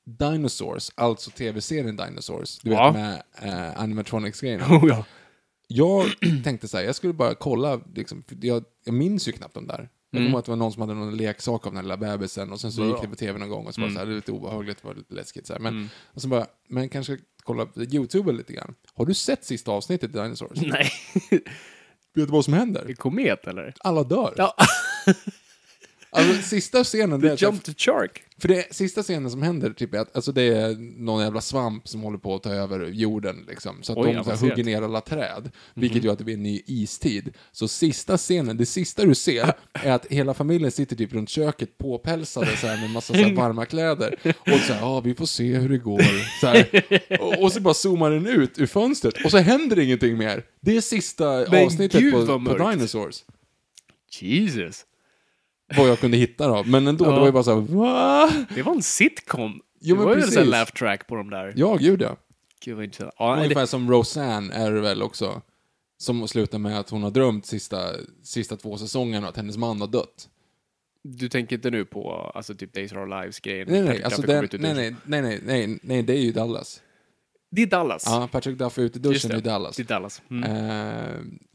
[0.05, 2.91] Dinosaurs, alltså tv-serien Dinosaurs, du vet Ja.
[2.91, 4.65] med eh, animatronics-grejerna.
[4.69, 5.05] Oh, ja.
[5.67, 6.05] Jag
[6.43, 9.89] tänkte så här, jag skulle bara kolla, liksom, jag, jag minns ju knappt de där.
[10.09, 11.97] Jag kommer ihåg att det var någon som hade någon leksak av den här lilla
[11.97, 12.89] bebisen och sen så Bra.
[12.89, 14.31] gick det på tv någon gång och så var det så här, det var lite
[14.31, 15.59] obehagligt, det var lite läskigt så här.
[15.59, 15.89] Men, Mm.
[16.05, 18.75] och så bara, men kanske kolla på YouTube lite grann.
[18.93, 20.61] Har du sett sista avsnittet i Dinosaurs?
[20.61, 20.91] Nej.
[21.29, 21.45] Vet
[22.13, 22.93] du vad som händer?
[22.93, 23.73] Komet, eller?
[23.79, 24.33] Alla dör.
[24.37, 24.53] Ja.
[26.13, 28.23] Alltså sista scenen, The här- Jump to Shark.
[28.37, 31.87] För det sista scenen som händer, typ, är att alltså det är någon jävla svamp
[31.87, 33.83] som håller på att ta över jorden, liksom.
[33.83, 36.35] Så att Oj, de så här, hugger ner alla träd, vilket gör att det blir
[36.35, 37.33] en ny istid.
[37.51, 41.77] Så sista scenen, det sista du ser, är att hela familjen sitter typ runt köket
[41.77, 44.15] påpälsade så här, med massa så här, varma kläder.
[44.39, 46.01] Och så här, ja, vi får se hur det går.
[46.41, 46.63] Så.
[47.23, 50.43] Och, och så bara zoomar den ut ur fönstret, och så händer ingenting mer.
[50.61, 52.69] Det är sista Men avsnittet på, på.
[52.71, 53.23] Dinosaurs.
[54.19, 54.85] Jesus.
[55.77, 56.63] Vad jag kunde hitta då.
[56.63, 57.11] Men ändå, Ja.
[57.11, 58.31] det var ju bara så här, va?
[58.55, 59.61] Det var en sitcom.
[59.79, 60.45] Jo, det var ju en precis.
[60.45, 61.53] laugh track på de där.
[61.55, 62.15] Ja, gud ja.
[62.63, 63.13] Gud vad intressant.
[63.19, 65.41] Ja, det, Ungefär som Roseanne är det väl också.
[65.97, 67.89] Som slutar med att hon har drömt sista,
[68.23, 70.29] sista två säsongerna att hennes man har dött.
[71.03, 73.67] du tänker inte nu på alltså, typ Days of Our Lives-grejen?
[73.71, 74.61] Nej, nej, alltså den, nej, duschen.
[74.61, 76.81] nej, nej, nej, nej, nej, det är ju Dallas.
[77.53, 78.03] Det är Dallas.
[78.05, 79.37] Ja, Patrick Duffy ute i duschen det.
[79.37, 79.75] är Dallas.
[79.75, 80.21] Det är Dallas.
[80.31, 80.43] Mm.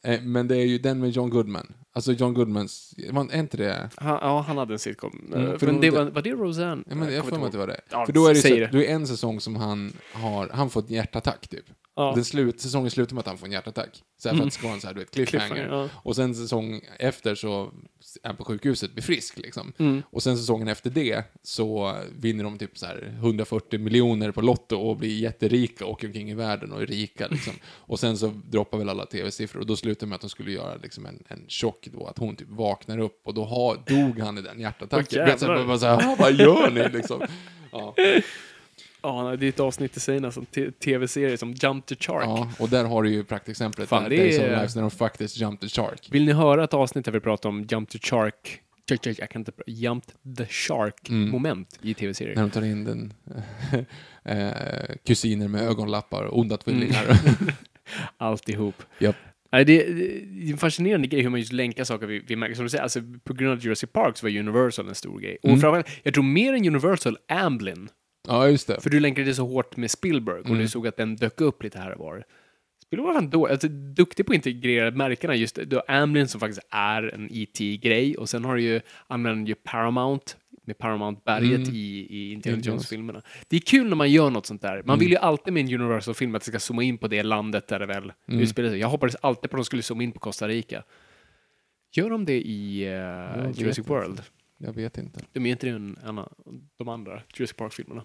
[0.03, 1.73] Eh, eh, men det är ju den med John Goodman.
[1.93, 3.91] Alltså John Goodmans, var är inte det?
[3.97, 5.23] Han, ja, han hade en sitcom.
[5.35, 6.83] Mm, Eh, men de- det var, var det Roseanne?
[6.89, 7.81] Ja, men jag får mig att det var det.
[7.91, 8.67] Ja, För då är det, så, det.
[8.73, 11.65] då är en säsong som han har, han får ett hjärtattack typ.
[11.97, 12.13] Ja.
[12.15, 14.03] Den slut, säsongen slutar med att han får en hjärtattack.
[14.19, 15.49] Så här, för att det ska vara en så här, du vet, cliffhanger.
[15.49, 15.89] Cliffhanger, ja.
[15.95, 17.73] Och sen säsong efter så
[18.22, 19.72] är på sjukhuset, blir frisk liksom.
[19.79, 20.02] Mm.
[20.11, 24.76] Och sen säsongen efter det så vinner de typ så här 140 miljoner på Lotto
[24.76, 27.52] och blir jätterika och åker omkring i världen och är rika liksom.
[27.66, 30.50] Och sen så droppar väl alla tv-siffror och då slutar det med att de skulle
[30.52, 34.18] göra liksom en, en chock då, att hon typ vaknar upp och då har, dog
[34.20, 35.24] han i den hjärtattacken.
[35.24, 37.20] Vet, så här, bara så här, "Ah, vad gör ni liksom?
[37.72, 37.94] Ja.
[39.07, 40.47] Ja, det är ett avsnitt i sig nästan.
[40.85, 42.25] Tv-serie som Jump to Shark.
[42.25, 43.88] ja, och där har du ju praktexemplet.
[43.88, 46.09] Fan, det är- Lives när de faktiskt jump the shark.
[46.11, 48.61] Vill ni höra ett avsnitt där vi pratar om Jump to Shark?
[49.19, 49.53] Jag kan inte...
[49.66, 50.05] Jump
[50.38, 52.35] the Shark-moment i tv-serier.
[52.35, 53.12] När de tar in den
[54.25, 57.05] eh, kusiner med ögonlappar, onda tvillingar.
[58.16, 58.75] Alltihop.
[58.99, 59.16] Japp.
[59.53, 62.55] Nej, det, det är en fascinerande grej hur man just länkar saker vi, vi märker.
[62.55, 65.38] Som du säger, alltså, på grund av Jurassic Park så var Universal en stor grej.
[65.42, 65.61] Och Mm.
[65.61, 67.88] framförallt, jag tror mer än Universal, Amblin.
[68.27, 68.81] Ja, just det.
[68.81, 70.59] För du länkade det så hårt med Spielberg och Mm.
[70.59, 72.25] du såg att den dök upp lite här och var.
[72.83, 75.35] Spielberg var fan då, alltså, duktig på att integrera märkena.
[75.35, 79.49] Just du har Amblin som faktiskt är en IT-grej och sen har du ju, använder
[79.49, 80.33] ju Paramount
[80.67, 81.75] med Paramount-berget Mm.
[81.75, 82.67] i, i Indiana Indiana Jones.
[82.67, 83.23] Jones-filmerna.
[83.49, 84.83] Det är kul när man gör något sånt där.
[84.85, 87.69] Man vill ju alltid med en Universal-film att det ska zooma in på det landet
[87.69, 88.41] där det väl Mm.
[88.41, 88.79] utspelar sig.
[88.79, 90.83] Jag hoppades alltid på att de skulle zooma in på Costa Rica.
[91.93, 93.91] Gör de det i vet Jurassic inte.
[93.91, 94.23] World?
[94.59, 95.21] Jag vet inte.
[95.33, 96.33] De är inte en, en av
[96.79, 98.05] de andra Jurassic Park-filmerna.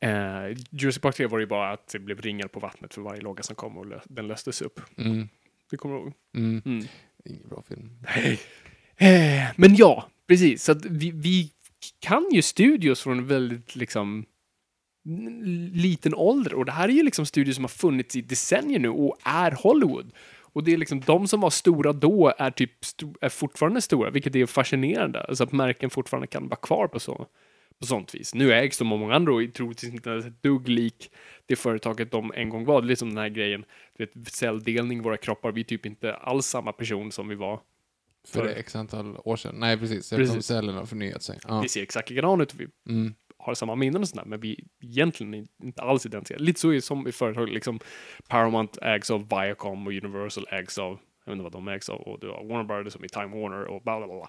[0.00, 3.00] Eh, Jurassic Park 3 var det ju bara att det blev ringar på vattnet för
[3.02, 4.80] varje låga som kom och lö- den löstes upp.
[4.98, 5.28] Mm.
[5.70, 6.12] Det kommer du ihåg?
[6.36, 6.62] Mm.
[6.66, 6.84] Mm.
[7.24, 7.90] Ingen bra film.
[8.96, 10.64] Eh, men ja, precis.
[10.64, 11.50] Så att vi, vi
[12.00, 14.24] kan ju studios från väldigt liksom
[15.72, 18.88] liten ålder och det här är ju liksom studios som har funnits i decennier nu
[18.88, 20.12] och är Hollywood.
[20.40, 24.10] Och det är liksom de som var stora då är typ sto- är fortfarande stora,
[24.10, 25.20] vilket är fascinerande.
[25.24, 27.26] Alltså att märken fortfarande kan vara kvar på så
[27.80, 28.34] på sånt vis.
[28.34, 31.10] Nu ägs de av många andra och är troligtvis inte ett dugg lik
[31.46, 32.80] det företaget de en gång var.
[32.82, 33.64] Det är liksom den här grejen,
[33.98, 37.60] du vet, celldelning våra kroppar, vi är typ inte alls samma person som vi var
[38.28, 39.54] För För- x antal år sedan.
[39.58, 40.10] Nej, precis.
[40.10, 40.46] Precis.
[40.46, 41.38] cellerna har förnyat sig.
[41.48, 41.60] Ja.
[41.60, 43.14] Vi ser exakt likadana ut och vi Mm.
[43.38, 46.40] har samma minnen och sådär, men vi egentligen inte alls identifierar.
[46.40, 47.80] Lite så är som i företag, liksom
[48.28, 52.00] Paramount ägs av Viacom och Universal ägs av, jag vet inte vad de ägs av,
[52.00, 54.28] och du har Warner Brothers som i Time Warner och bla bla bla.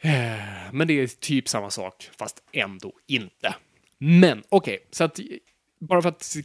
[0.00, 3.54] Eh, Men det är typ samma sak, fast ändå inte.
[3.98, 5.20] Men okej, så att
[5.80, 6.36] bara för att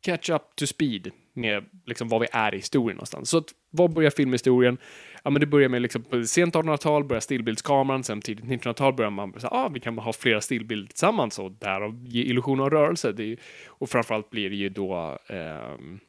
[0.00, 3.30] catch up to speed med liksom vad vi är i historien någonstans.
[3.30, 4.78] Så att, vad börjar filmhistorien?
[5.22, 9.32] Ja, men det börjar med liksom sent 1800-tal börjar stillbildskameran, sen tidigt 1900-tal börjar man
[9.32, 13.12] säga, ah, vi kan ha flera stillbilder tillsammans och därav ge illusion av rörelse.
[13.12, 16.00] Det är, och framförallt blir det ju då ehm,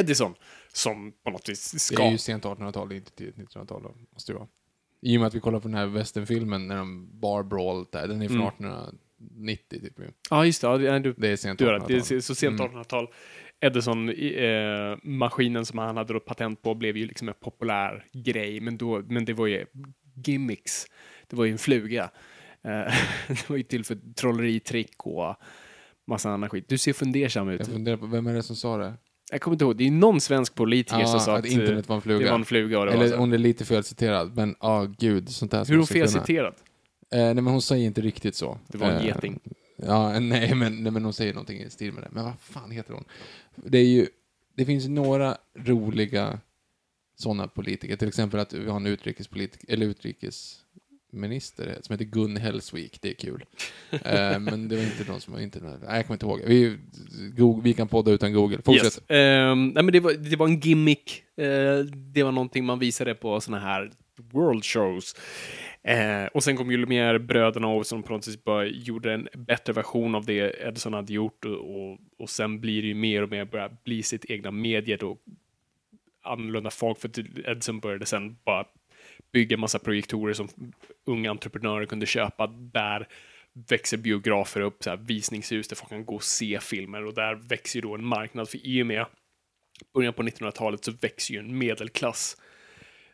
[0.00, 0.34] Edison
[0.72, 3.82] som på något vis Det är ju sent 1800-tal, inte tidigt 1900-tal.
[3.82, 4.48] då, Måste det vara.
[5.02, 8.08] I och med att vi kollar på den här westernfilmen när de bar brawl där.
[8.08, 8.48] Den är från Mm.
[8.48, 9.94] 1890 typ.
[10.30, 10.66] Ja, just det.
[10.66, 11.88] Ja, du, Det är sent du har rätt.
[11.88, 12.16] Det 1800-tal.
[12.16, 12.72] är så sent Mm.
[12.72, 13.06] 1800-tal.
[13.60, 19.02] Edison-maskinen som han hade då patent på blev ju liksom en populär grej, men, då,
[19.08, 19.66] men det var ju
[20.26, 20.86] gimmicks.
[21.28, 22.02] Det var ju en fluga.
[22.64, 22.94] Eh,
[23.28, 25.36] det var ju till för trolleritrick och
[26.06, 26.68] massa annan skit.
[26.68, 27.60] Du ser fundersam ut.
[27.60, 28.94] Jag funderar på, vem är det som sa det?
[29.32, 31.52] Jag kommer inte ihåg, det är någon svensk politiker som sa Ja, att, att eh,
[31.52, 32.30] internet var en det fluga.
[32.30, 32.78] var en fluga.
[32.78, 33.16] Och det var Eller så.
[33.16, 36.54] hon är lite felciterad, men ja, gud, sånt där Hur är hon felciterad?
[37.12, 38.58] Eh, nej, men hon säger inte riktigt så.
[38.68, 39.40] Det var en Eh, geting.
[39.76, 42.08] Ja, nej men, nej, men hon säger någonting i stil med det.
[42.12, 43.04] Men vad fan heter hon?
[43.56, 44.06] Det är ju,
[44.56, 46.38] det finns några roliga
[47.16, 47.96] sådana politiker.
[47.96, 49.86] Till exempel att vi har en utrikespolitiker, eller
[51.12, 52.98] utrikesminister som heter Gun Hellsvik.
[53.02, 53.44] Det är kul.
[53.90, 56.40] eh, men det var inte någon som var inte Nej, jag kommer inte ihåg.
[56.46, 56.78] Vi,
[57.36, 58.58] Google, vi kan podda utan Google.
[58.64, 58.84] Fortsätt.
[58.84, 59.00] Yes.
[59.08, 61.24] Ehm, nej, men det, var, det var en gimmick.
[61.36, 61.78] Eh,
[62.14, 63.90] det var någonting man visade på såna här
[64.32, 65.14] world shows.
[65.84, 69.72] Eh, och sen kom ju Lumière-bröderna och som på något sätt bara gjorde en bättre
[69.72, 73.44] version av det Edison hade gjort och, och, sen blir det ju mer och mer
[73.44, 75.18] börja bli sitt egna medier och
[76.24, 78.64] annorlunda folk för att Edison började sen bara
[79.32, 80.48] bygga massa projektorer som
[81.06, 82.46] unga entreprenörer kunde köpa.
[82.46, 83.08] Där
[83.52, 87.34] växer biografer upp, så här, visningshus där folk kan gå och se filmer och där
[87.34, 89.06] växer ju då en marknad för i och med
[89.94, 92.36] början på 1900-talet så växer ju en medelklass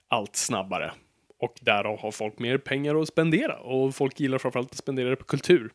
[0.09, 0.93] allt snabbare.
[1.39, 5.17] Och därav har folk mer pengar att spendera och folk gillar framförallt att spendera det
[5.17, 5.71] på kultur.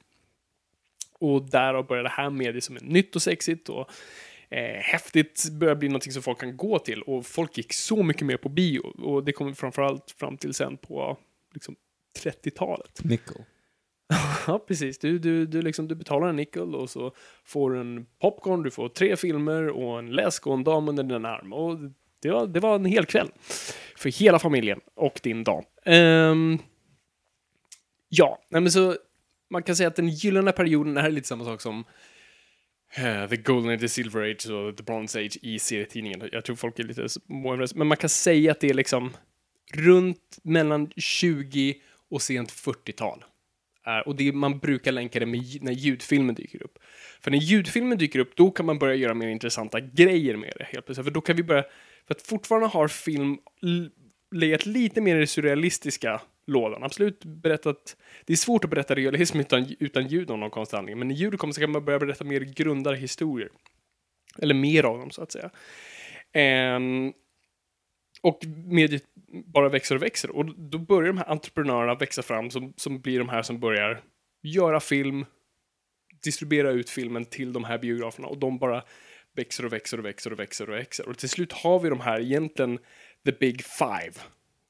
[1.19, 3.91] Och därav börjar det här mediet som är nytt och sexigt och
[4.53, 8.25] eh, häftigt börjar bli någonting som folk kan gå till och folk gick så mycket
[8.25, 11.17] mer på bio och det kommer framförallt fram till sen på
[11.53, 11.75] liksom
[12.23, 13.03] 30-talet.
[13.03, 13.35] Nickel.
[14.47, 14.99] Ja, precis.
[14.99, 18.71] Du, du, du, liksom, du betalar en nickel och så får du en popcorn, du
[18.71, 21.53] får tre filmer och en läsk och en dam under din arm.
[21.53, 21.77] Och
[22.21, 23.31] det var, det var en hel kväll
[23.97, 25.63] för hela familjen och din dam.
[25.85, 26.59] Ehm,
[28.09, 28.95] ja, men så
[29.49, 31.83] man kan säga att den gyllene perioden, är lite samma sak som
[32.95, 36.29] Eh, The Golden Age, The Silver Age och The Bronze Age i serietidningen.
[36.31, 39.11] Jag tror folk är lite småöverens, men man kan säga att det är liksom
[39.73, 41.75] runt mellan 20
[42.09, 43.23] och sent 40-tal.
[43.87, 46.79] Eh, och det man brukar länka det med när ljudfilmen dyker upp.
[47.21, 50.63] För när ljudfilmen dyker upp, då kan man börja göra mer intressanta grejer med det
[50.63, 51.05] helt plötsligt.
[51.05, 51.63] För då kan vi börja,
[52.07, 53.37] för att fortfarande har film
[54.31, 56.83] legat lite mer i det surrealistiska lådan.
[56.83, 60.99] Absolut berättat, det är svårt att berätta realism utan, utan ljud av någon konstig anledning,
[60.99, 63.49] men när ljud kommer så kan man börja berätta mer grundare historier.
[64.39, 65.49] Eller mer av dem, så att säga.
[66.75, 67.13] Um,
[68.21, 69.03] och mediet
[69.45, 70.31] bara växer och växer.
[70.31, 74.01] Och då börjar de här entreprenörerna växa fram som, som blir de här som börjar
[74.41, 75.25] göra film,
[76.23, 78.83] distribuera ut filmen till de här biograferna och de bara
[79.35, 81.09] växer och växer och växer och växer och växer.
[81.09, 82.79] Och till slut har vi de här egentligen
[83.25, 84.13] the big five,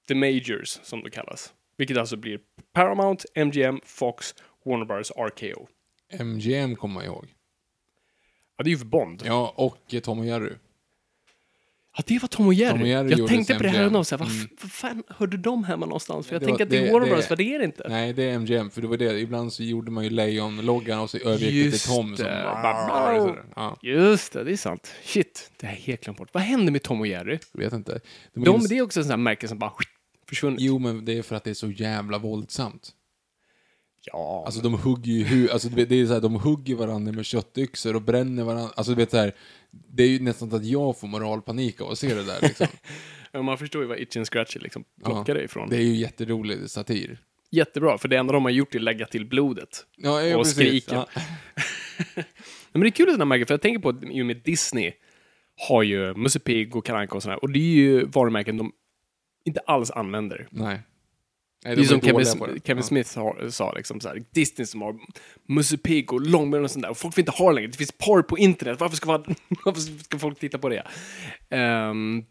[0.08, 1.54] the majors som det kallas.
[1.78, 2.40] Vilket alltså blir
[2.74, 5.68] Paramount, MGM, Fox, Warner Bros, RKO.
[6.20, 7.26] MGM kommer man ihåg.
[8.58, 9.24] Ja, det är ju för Bond.
[9.26, 10.52] Ja, och eh, Tom och Jerry.
[11.98, 12.72] Ja, det var Tom och Jerry.
[12.72, 14.48] Tom och Jerry jag tänkte på det här och så här, vad, Mm.
[14.62, 16.28] vad fan hörde de hemma någonstans?
[16.28, 17.86] För jag var- att det är Warner Bros, för det är det inte.
[17.90, 19.20] Nej, det är MGM, för det var det.
[19.20, 22.26] Ibland så gjorde man ju Lejon-loggan och så övergick det till Tom som...
[22.26, 22.42] det.
[23.56, 24.94] Ja, Just det, det är sant.
[25.04, 26.30] Shit, det har jag helt glömt bort.
[26.32, 27.40] Vad hände med Tom och Jerry?
[27.52, 28.00] jag vet inte.
[28.34, 29.70] De, De, det är också en sån här märke som bara
[30.30, 30.62] försvunnit.
[30.62, 32.92] Jo, men det är för att det är så jävla våldsamt.
[34.06, 37.26] Ja, Alltså de hugger ju hu- alltså det är så här, de hugger varandra med
[37.26, 38.72] köttyxor och bränner varandra.
[38.76, 39.36] Alltså du vet så här,
[39.72, 42.68] det är ju nästan så att jag får moralpanik av att se det där liksom.
[43.34, 45.70] men man förstår ju vad Itchy and Scratchy liksom plockar det ifrån.
[45.70, 47.20] Det är ju jätterolig satir.
[47.52, 49.86] Jättebra, för det enda de har gjort är att lägga till blodet.
[49.98, 50.56] Ja, ja, Och precis.
[50.56, 50.96] skriken.
[50.98, 51.08] Ja.
[52.72, 54.92] Men det är kul att sådana märken, för jag tänker på och med Disney
[55.68, 58.72] har ju Musse Pigg och Kalle Anka och sådär, och det är ju varumärken de
[59.46, 60.48] inte alls använder.
[60.52, 60.82] Nej.
[61.66, 62.68] Nej, Det är som Kevin, det.
[62.68, 62.88] Kevin Ja.
[62.88, 65.00] Smith har, sa, liksom så här, Disney som har
[65.48, 67.68] Musse Pigg och långben och sånt där, och folk vill inte ha det längre.
[67.68, 69.24] Det finns porr på internet, varför ska, man,
[69.66, 70.88] varför ska folk titta på det?
[71.50, 72.24] Ehm,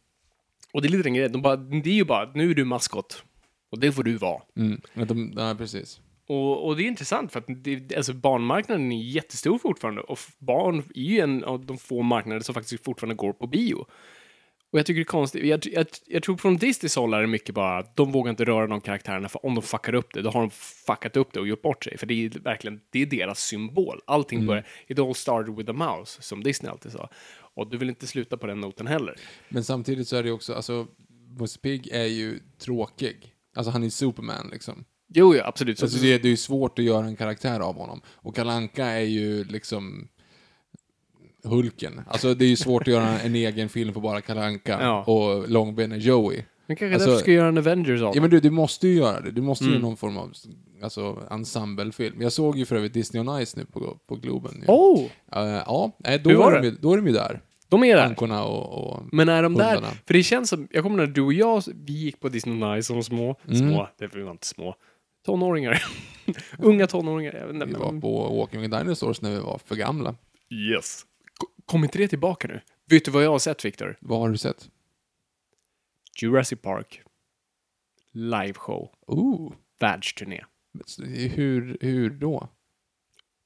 [0.73, 2.65] och det är lite den grejen, de bara, det är ju bara, nu är du
[2.65, 3.25] maskot,
[3.71, 4.43] och det får du vara.
[4.57, 4.81] Mm.
[4.95, 6.01] De, ja, precis.
[6.27, 10.83] Och, och det är intressant för att det, alltså barnmarknaden är jättestor fortfarande och barn
[10.95, 13.87] är ju en av de få marknader som faktiskt fortfarande går på bio.
[14.73, 15.45] Och jag tycker det är konstigt.
[15.47, 18.45] Jag, jag, jag tror från Disneys håll är det mycket bara att de vågar inte
[18.45, 20.51] röra de karaktärerna för om de fuckar upp det, då har de
[20.87, 21.99] fuckat upp det och gjort bort sig.
[21.99, 24.01] För det är verkligen, det är deras symbol.
[24.07, 27.09] Allting börjar, it all started with a mouse, som Disney alltid sa.
[27.55, 29.17] Och du vill inte sluta på den noten heller.
[29.49, 30.87] Men samtidigt så är det också, alltså,
[31.39, 33.35] Musse Pigg är ju tråkig.
[33.57, 34.85] Alltså han är Superman liksom.
[35.15, 35.79] Jo, ja, absolut.
[35.79, 38.01] Så, Alltså det, det är ju svårt att göra en karaktär av honom.
[38.07, 40.09] Och Kalanka är ju liksom
[41.45, 42.01] Hulken.
[42.09, 45.05] Alltså det är ju svårt att göra en egen film på bara Kalanka Ja.
[45.05, 46.43] och Långben är Joey.
[46.67, 48.95] men kanske alltså- därför ska göra en Avengers av Ja men du, du måste ju
[48.95, 49.31] göra det.
[49.31, 49.81] Du måste ju Mm.
[49.81, 50.33] göra någon form av
[50.83, 52.23] alltså, ensemblefilm.
[52.23, 54.65] Jag såg ju för övrigt Disney on Ice nu på, på Globen.
[54.69, 55.01] Oh!
[55.33, 56.77] Eh, ja, nej, då, Hur var är de, det?
[56.81, 57.41] då är de ju där.
[57.69, 58.07] De är där.
[58.07, 58.87] Ankorna och...
[58.93, 59.75] och Men är de där?
[59.75, 59.95] hundarna.
[60.07, 62.83] För det känns som, jag kommer när du och jag, vi gick på Disney on
[62.83, 63.59] Ice som små, Mm.
[63.59, 64.75] små, det var inte små,
[65.27, 65.85] tonåringar.
[66.59, 67.65] Unga tonåringar.
[67.67, 70.15] Vi var på Walking with Dinosaurs när vi var för gamla.
[70.75, 71.03] Yes.
[71.67, 72.61] Ko- Kommer inte det tillbaka nu?
[72.91, 73.97] Vet du vad jag har sett, Victor?
[74.01, 74.71] Vad har du sett?
[76.23, 77.03] Jurassic Park.
[78.13, 78.91] Liveshow.
[79.07, 79.53] Ooh.
[79.81, 80.45] Världsturné.
[81.35, 82.49] Hur, hur då?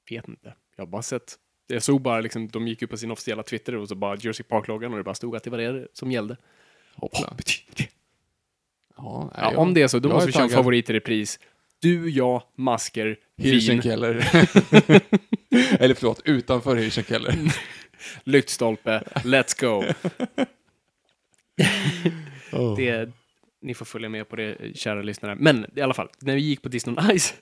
[0.09, 0.55] Vet inte.
[0.75, 1.35] Jag har bara sett.
[1.67, 4.47] Jag såg bara liksom, de gick upp på sin officiella Twitter och så bara Jurassic
[4.47, 6.37] Park-loggan och det bara stod att det var det som gällde.
[6.95, 7.37] Hoppla.
[8.97, 11.39] Ja, nej, Ja, om det är så, då måste vi köra en favorit i repris.
[11.79, 14.15] Du, jag, masker, vin, Hirschenkeller.
[15.79, 17.35] Eller förlåt, utanför Hirschenkeller.
[18.23, 19.83] lyktstolpe, let's go.
[22.51, 22.75] Oh.
[22.77, 23.09] Det,
[23.61, 25.35] ni får följa med på det, kära lyssnare.
[25.39, 27.33] Men i alla fall, när vi gick på Disney on Ice,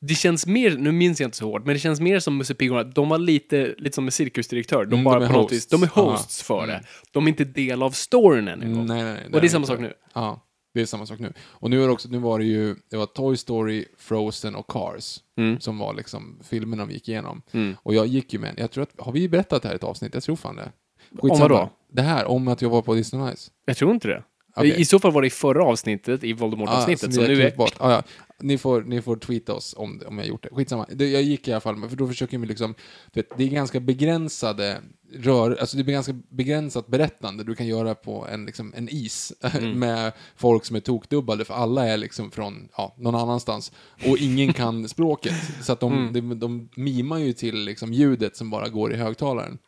[0.00, 2.54] det känns mer, nu minns jag inte så hårt, men det känns mer som Musse
[2.54, 4.84] Pigg de var lite, lite som en cirkusdirektör.
[4.84, 5.52] De Mm, bara de är på hosts.
[5.52, 6.72] vis, de är hosts för det.
[6.72, 6.84] Mm.
[7.12, 8.86] De är inte del av storyn än en gång.
[8.86, 9.72] nej, nej, nej, Och det är samma inte.
[9.72, 9.92] sak nu.
[10.14, 10.40] Ja,
[10.74, 11.32] det är samma sak nu.
[11.40, 15.20] Och nu, är också, nu var det ju, det var Toy Story, Frozen och Cars
[15.36, 15.60] Mm.
[15.60, 17.42] som var liksom filmerna vi gick igenom.
[17.52, 17.76] Mm.
[17.82, 19.84] Och jag gick ju med, jag tror att, har vi berättat det här i ett
[19.84, 20.14] avsnitt?
[20.14, 20.72] Jag tror fan det.
[21.18, 21.70] Om vad då?
[21.92, 23.50] Det här, om att jag var på Disney on Ice.
[23.66, 24.22] Jag tror inte det.
[24.56, 24.80] Okej.
[24.80, 27.00] I, så fall var det i förra avsnittet, i Voldemort-avsnittet.
[27.00, 27.56] som så vi har nu är...
[27.56, 27.74] bort.
[27.78, 28.02] Ah, ja.
[28.42, 30.48] Ni, får, ni får tweeta oss om, om jag gjort det.
[30.52, 30.86] Skitsamma.
[30.92, 32.74] Det, jag gick i alla fall, för då försöker vi liksom,
[33.12, 34.80] vet, det är ganska begränsade
[35.14, 39.32] rör, alltså det är ganska begränsat berättande du kan göra på en, liksom, en is
[39.54, 39.78] Mm.
[39.78, 43.72] med folk som är tokdubbade, för alla är liksom från ja, någon annanstans
[44.06, 45.34] och ingen kan språket.
[45.62, 46.12] Så att de, Mm.
[46.12, 49.58] de, de mimar ju till liksom, ljudet som bara går i högtalaren.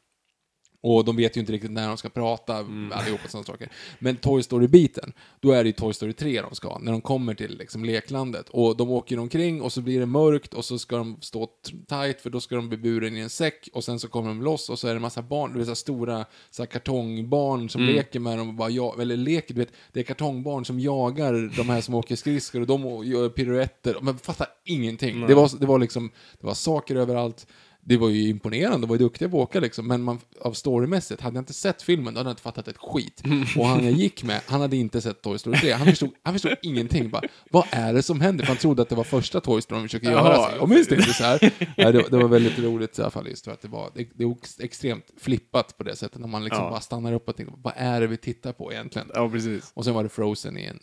[0.86, 2.92] Och de vet ju inte riktigt när de ska prata, Mm.
[2.92, 3.68] allihopa sådana saker.
[3.98, 7.34] Men Toy Story-biten, då är det ju Toy Story 3 de ska, när de kommer
[7.34, 8.48] till liksom leklandet.
[8.48, 11.48] Och de åker omkring och så blir det mörkt och så ska de stå
[11.88, 14.42] tight för då ska de bli buren i en säck och sen så kommer de
[14.42, 17.68] loss och så är det en massa barn, du vet så stora så här kartongbarn
[17.70, 17.94] som Mm.
[17.94, 21.56] leker med dem och bara ja, eller leker, du vet, det är kartongbarn som jagar
[21.56, 25.26] de här som åker skridskor och de gör piruetter, men fattar ingenting.
[25.26, 27.46] Det var, det var liksom, det var saker överallt.
[27.86, 30.52] Det var ju imponerande, de var ju duktiga på att åka liksom, men man, av
[30.52, 33.22] storymässigt, hade jag inte sett filmen, då hade jag inte fattat ett skit.
[33.58, 36.34] Och han jag gick med, han hade inte sett Toy Story 3, han förstod, han
[36.34, 37.10] förstod ingenting.
[37.10, 38.44] Bara, vad är det som händer?
[38.44, 40.36] För han trodde att det var första Toy Story de försöker göra.
[40.36, 41.52] Så, Jag minns det inte så här.
[41.76, 44.08] Nej, det, det var väldigt roligt i alla fall, just för att det var, det,
[44.14, 46.70] det var extremt flippat på det sättet, när man liksom Ja.
[46.70, 49.10] bara stannar upp och tänker, vad är det vi tittar på egentligen?
[49.14, 49.70] Ja, precis.
[49.74, 50.78] Och sen var det Frozen i en,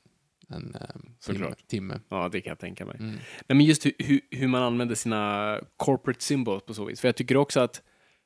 [0.54, 2.00] en um, timme, timme.
[2.10, 2.96] Ja, det kan jag tänka mig.
[3.00, 3.12] Mm.
[3.12, 3.22] Nej,
[3.58, 7.02] men just hur, hur, hur man använder sina corporate symbols på så vis.
[7.02, 7.82] För jag tycker också att,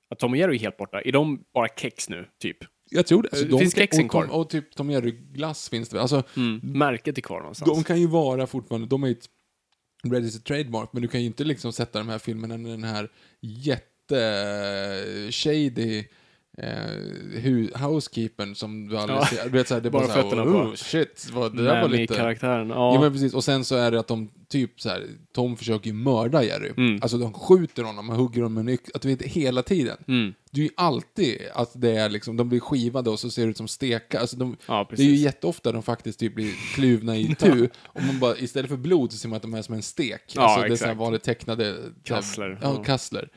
[0.09, 1.01] att Tom och Jerry är helt borta.
[1.01, 2.57] Är de bara kex nu, typ?
[2.89, 3.29] Jag tror det.
[3.31, 4.31] Alltså, Det finns kan- kexen och, kvar.
[4.35, 6.01] och typ Tom Jerry-glass finns det väl.
[6.01, 6.59] Alltså, Mm.
[6.63, 7.71] Märket är kvar någonstans.
[7.71, 9.29] De kan ju vara fortfarande, de är ju ett
[10.03, 13.09] registered trademark, men du kan ju inte liksom sätta de här filmerna med den här
[13.41, 14.17] jätte
[15.31, 16.03] shady
[16.57, 19.25] eh, housekeepern som du aldrig Ja.
[19.25, 19.43] ser.
[19.43, 21.63] Du vet, så här, det är bara, Bara så här, fötterna oh, shit, vad, det
[21.63, 22.13] där var lite...
[22.15, 22.93] karaktären Ja.
[22.93, 23.01] Ja.
[23.01, 23.33] men precis.
[23.33, 26.71] Och sen så är det att de typ så här, Tom försöker ju mörda Jerry.
[26.77, 26.99] Mm.
[27.01, 29.97] Alltså de skjuter honom och hugger honom med en yx- att du vet hela tiden.
[30.07, 30.33] Mm.
[30.51, 33.49] Det är ju alltid att det är liksom, de blir skivade och så ser det
[33.49, 34.19] ut som steka.
[34.19, 37.69] Alltså de, Ja, det är ju jätteofta de faktiskt typ blir kluvna i tu.
[37.83, 40.21] Och man bara, istället för blod så ser man att de är som en stek.
[40.35, 40.99] Ja, alltså det är så här exakt.
[40.99, 41.75] vanligt tecknade...
[42.03, 42.59] Kassler.
[42.61, 42.83] Ja.
[42.83, 43.29] kassler.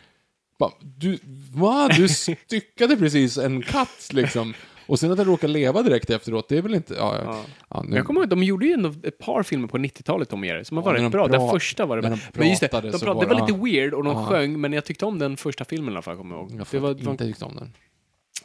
[0.58, 1.18] Bara, du,
[1.54, 1.88] va?
[1.96, 4.54] Du styckade precis en katt liksom.
[4.86, 6.94] Och sen att den råkar leva direkt efteråt, det är väl inte...
[6.94, 7.44] Ja, ja.
[7.70, 7.82] Ja.
[7.88, 10.62] nu, jag kommer ihåg, de gjorde ju ändå ett par filmer på 90-talet om er,
[10.62, 11.28] som har Ja, varit de bra.
[11.28, 12.10] Den första var det bra.
[12.10, 14.26] de Men just det, de pratade, var det var lite weird och de Ja.
[14.26, 16.60] sjöng, men jag tyckte om den första filmen i alla fall, kommer jag ihåg.
[16.60, 17.72] jag det var, inte tyckt om den.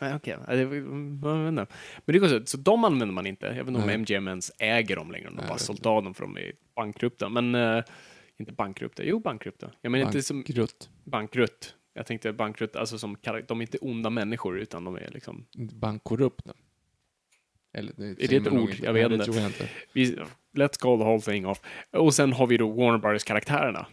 [0.02, 0.34] Nej, okej.
[1.48, 1.66] Inte.
[2.06, 3.46] Men det går så, så de använder man inte.
[3.46, 3.90] Jag vet inte om.
[4.02, 5.28] MGM ens äger dem längre.
[5.30, 7.30] De Nej, bara sålt av dem för de är bankrupta.
[7.30, 7.84] Men uh,
[8.40, 9.04] inte bankrupta.
[9.04, 9.72] Jo, bankrupta.
[9.82, 10.90] Jag menar inte som Bankrutt.
[11.04, 11.76] bankrutt.
[11.94, 13.18] Jag tänkte bankrutt, alltså som
[13.48, 15.46] de är inte onda människor utan de är liksom...
[15.58, 16.46] Inte Bankkorrupt.
[16.46, 16.56] nej.
[17.74, 18.70] Eller, det det säger ett ord?
[18.70, 18.86] inte.
[18.86, 19.32] Jag vet det inte.
[19.32, 19.70] jag inte.
[19.94, 20.16] Vi,
[20.56, 21.62] let's call the whole thing off.
[21.92, 23.86] Och sen har vi då Warner Brothers-karaktärerna.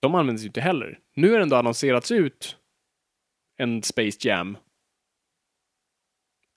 [0.00, 0.98] De används ju inte heller.
[1.14, 2.56] Nu är det ändå annonserats ut
[3.56, 4.56] en Space Jam.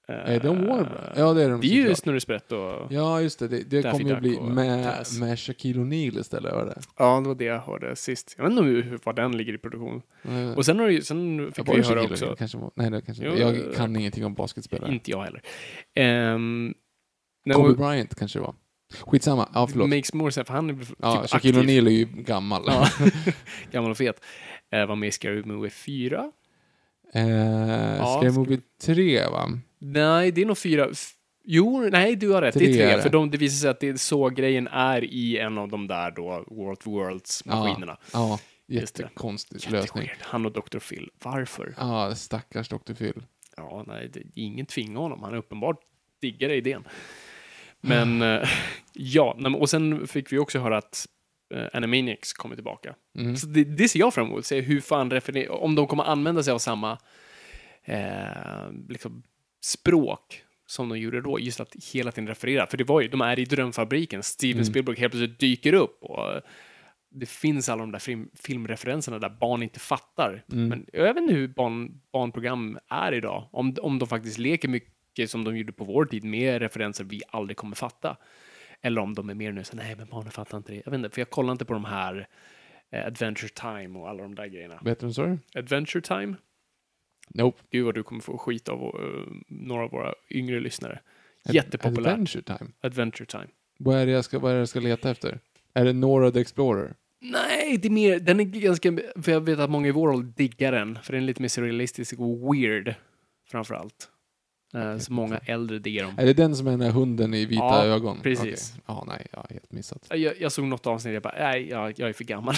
[0.08, 1.18] Är de Warner Brothers?
[1.18, 1.95] Ja, det är de Det är ju.
[1.95, 2.88] Snurre Sprätt och...
[2.89, 3.47] Ja, just det.
[3.47, 5.20] Det, det Daffy kommer ju Duck bli och med, Taz.
[5.20, 6.82] med Shaquille O'Neal istället, var det?
[6.97, 8.34] Ja, det var det jag hörde sist.
[8.38, 10.01] Jag vet inte hur, hur- var den ligger i produktion.
[10.24, 12.36] Eh, Och sen, har det ju, sen fick vi det höra också?
[12.39, 13.41] Kanske, var- nej, det kanske Jo, inte.
[13.43, 14.93] Jag eh, kan ingenting om basketspelare.
[14.93, 16.34] inte jag heller.
[16.34, 16.74] Um,
[17.53, 18.55] Kobe Bryant kanske det var.
[19.05, 19.49] Skitsamma.
[19.53, 19.89] Ja, förlåt.
[19.89, 21.28] Makes more sense, för han är typ Ja, aktiv.
[21.28, 22.64] Shaquille O'Neal är ju gammal.
[22.68, 22.88] Ja.
[23.72, 24.22] Gammal och fet.
[24.76, 26.32] Uh, var med i Scary Movie 4.
[27.14, 29.49] Eh, Ja, ska Movie 3, va?
[29.80, 30.88] Nej, det är nog fyra.
[31.49, 32.53] Jo, nej, du har rätt.
[32.53, 32.84] det Tre är tre.
[32.84, 33.01] är det.
[33.03, 35.88] För de, det visar sig att det är så grejen är i en av de
[35.88, 37.97] där då World Worlds-maskinerna.
[38.14, 38.74] Ja, det.
[38.76, 40.10] jättekonstig lösning.
[40.20, 40.80] Han och Dr.
[40.80, 41.10] Phil.
[41.24, 41.74] Varför?
[41.78, 42.93] Ja, stackars Dr.
[42.93, 43.24] Phil.
[43.58, 45.24] Ja, nej, det, ingen tvingar honom.
[45.24, 45.80] Han är uppenbart
[46.22, 46.84] diggar idén.
[47.82, 48.49] Men, eh,
[48.93, 51.05] ja, och sen fick vi också höra att
[51.56, 52.95] uh, Animaniacs kommer tillbaka.
[53.18, 53.38] Mm.
[53.38, 56.43] Så det, det ser jag fram emot, se hur fan referer- om de kommer använda
[56.43, 56.98] sig av samma
[57.84, 59.24] eh, liksom,
[59.62, 62.68] språk som de gjorde då, just att hela tiden referera.
[62.68, 64.66] För det var ju, de är i drömfabriken, Steven Mm.
[64.66, 66.41] Spielberg helt plötsligt dyker upp och eh,
[67.10, 70.43] det finns alla de där film, filmreferenserna där barn inte fattar.
[70.52, 70.68] Mm.
[70.68, 73.50] Men jag vet inte hur barn, barnprogram är idag.
[73.52, 77.22] Om, om de faktiskt leker mycket som de gjorde på vår tid med referenser vi
[77.30, 78.18] aldrig kommer fatta.
[78.82, 80.82] Eller om de är mer nu så nej men barnen fattar inte det.
[80.86, 82.28] Jag vet inte, för jag kollar inte på de här
[82.92, 84.80] eh, Adventure Time och alla de där grejerna.
[84.82, 85.40] Vet du vad?
[85.56, 86.36] Adventure Time?
[87.30, 87.64] Nope.
[87.72, 91.00] Gud vad du kommer få skit av eh, några av våra yngre lyssnare.
[91.50, 92.14] Jättepopulärt.
[92.14, 92.72] Adventure Time.
[92.82, 93.48] Adventure Time.
[93.78, 95.40] Vad är, det jag ska, vad är jag ska leta efter?
[95.74, 96.96] Är det Nora the Explorer?
[97.20, 100.34] Nej, det är mer, den är ganska, för jag vet att många i vår ålder
[100.36, 102.96] diggar den, för den är lite mer surrealistisk och weird,
[103.48, 104.10] framför allt.
[104.74, 106.13] Eh, så många äldre diggar dem.
[106.18, 108.20] Är det den som är den här hunden i vita Ja, ögon?
[108.24, 108.72] precis.
[108.74, 108.84] Okej.
[108.86, 110.07] Ja, nej, jag har helt missat.
[110.09, 112.55] Jag, jag såg något avsnitt och jag bara, nej, jag, jag är för gammal.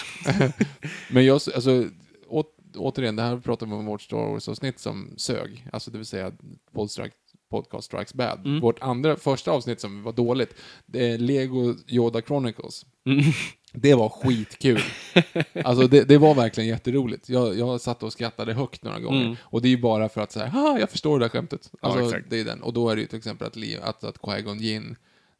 [1.11, 1.85] Men jag, alltså,
[2.27, 2.43] å,
[2.75, 5.67] återigen, det här pratar vi om vårt Star Wars-avsnitt som sög.
[5.73, 6.31] Alltså det vill säga
[6.73, 7.15] Podstrike,
[7.51, 8.45] Podcast Strikes Bad.
[8.45, 8.59] Mm.
[8.59, 10.55] Vårt andra, första avsnitt som var dåligt,
[10.85, 12.85] det är Lego Yoda Chronicles.
[13.05, 13.19] Mm.
[13.73, 14.81] Det var skitkul.
[15.63, 17.29] Alltså det, det var verkligen jätteroligt.
[17.29, 19.21] Jag, jag satt och skrattade högt några gånger.
[19.25, 19.35] Mm.
[19.41, 21.69] Och det är ju bara för att säga, ha jag förstår det där skämtet.
[21.71, 22.29] Ja, Alltså, exakt.
[22.29, 22.61] det är den.
[22.61, 24.95] Och då är det ju till exempel att, Li- att, att Qui-Gon Jinn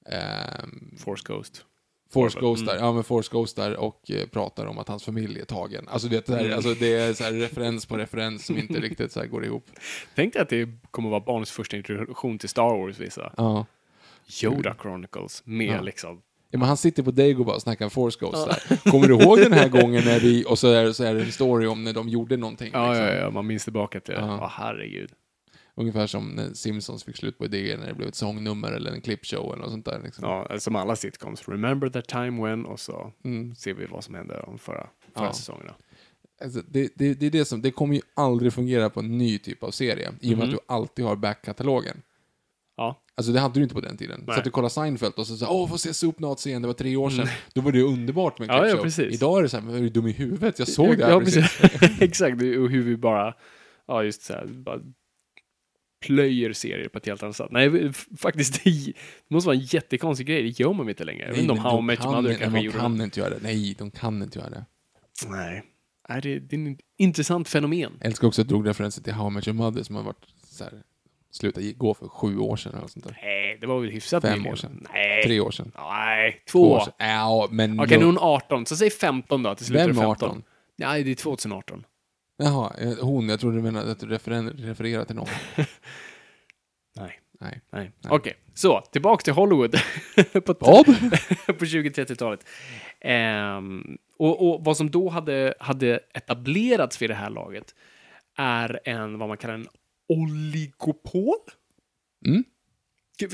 [0.10, 1.66] ehm, Force Ghost.
[2.12, 2.40] Force.
[2.40, 5.86] Ghostar, ja men Force Ghostar och eh, pratar om att hans familj är tagen.
[5.88, 6.54] Alltså det, där, Mm.
[6.56, 9.66] alltså, det är så här referens på referens som inte riktigt så här går ihop.
[10.16, 13.34] Tänk dig att det kommer vara barns första introduktion till Star Wars, vissa.
[13.38, 13.66] Ja.
[14.44, 15.82] Yoda Chronicles, med Ja.
[15.82, 16.22] liksom...
[16.52, 18.78] ja men han sitter på Dagobah och snackar Force Ghostar.
[18.92, 21.32] Kommer du ihåg den här gången när vi, och så är, så är det en
[21.32, 22.70] story om när de gjorde någonting.
[22.74, 23.06] Ja, liksom.
[23.06, 24.20] ja, ja, man minns tillbaka till det.
[24.20, 24.38] Ja.
[24.42, 25.10] Ja, herregud.
[25.76, 29.02] Ungefär som när Simpsons fick slut på idéer när det blev ett sångnummer eller en
[29.02, 30.02] clipshow eller något sånt där.
[30.04, 30.24] Liksom.
[30.26, 31.48] Ja, som alla sitcoms.
[31.48, 33.56] Remember that time when, och så Mm.
[33.56, 35.34] ser vi vad som hände de förra, förra Ja.
[35.34, 35.74] säsongerna.
[36.44, 39.38] Alltså, det, det, det är det som, det kommer ju aldrig fungera på en ny
[39.38, 40.56] typ av serie, i och med Mhm.
[40.56, 42.02] att du alltid har backkatalogen.
[42.78, 42.96] Ja.
[43.20, 44.24] Alltså det hade du inte på den tiden.
[44.28, 44.34] Nej.
[44.34, 46.74] Så att du kollar Seinfeld och så sa åh, få se Soupnuts igen, det var
[46.74, 47.28] tre år sedan.
[47.54, 48.62] Då var det ju underbart med Mm.
[48.64, 49.14] Ja, ja, precis.
[49.16, 50.60] Idag är det så här, men är du dum i huvudet?
[50.60, 51.60] Jag såg det här ja, precis.
[52.02, 53.34] Exakt, och hur vi bara,
[53.88, 54.80] ja just så här, bara
[56.06, 57.48] plöjer serier på ett helt annat sätt.
[57.52, 58.94] Nej, faktiskt, det
[59.30, 60.44] måste vara en jättekonstig grej.
[60.44, 61.26] Det gör man inte längre.
[61.26, 63.04] Jag vet inte om How de kan Mother inte- kanske de gjorde kan det.
[63.04, 63.40] inte göra det.
[63.44, 64.66] Nej, de kan inte göra det.
[65.28, 65.64] Nej.
[66.10, 67.92] Nej, det, det är en intressant fenomen.
[68.00, 70.26] Jag älskar också att drog referenser till How I Met Your Mother som har varit
[70.44, 70.74] så här,
[71.32, 73.20] slutat gi- gå för sju år sedan eller sånt där.
[73.24, 74.52] Nej, det var väl hyfsat Fem nyligen.
[74.54, 74.88] år sedan.
[74.94, 75.24] Nej.
[75.24, 75.72] Tre år sedan.
[75.78, 76.72] Nej, Två två.
[76.72, 76.94] år sedan.
[76.98, 77.80] Ja, men...
[77.80, 79.56] Okej, nu är hon 18, så säg 15 då.
[79.56, 80.06] Till slut Vem är 15.
[80.12, 80.44] 18?
[80.78, 81.86] Nej, det är 2018.
[82.38, 83.30] Jaha, eh, hon.
[83.30, 85.28] Jag trodde du menade att du refererar till någon.
[87.42, 87.62] Nej.
[87.72, 87.92] Nej.
[88.10, 89.72] Okej, så tillbaks till Hollywood.
[90.46, 90.86] på, Vad?
[91.46, 92.46] på 20-30-talet.
[93.02, 97.76] Ehm, och, och vad som då hade, hade etablerats vid det här laget
[98.38, 99.68] är en, vad man kallar en
[100.10, 101.36] oligopol.
[102.28, 102.44] Mm.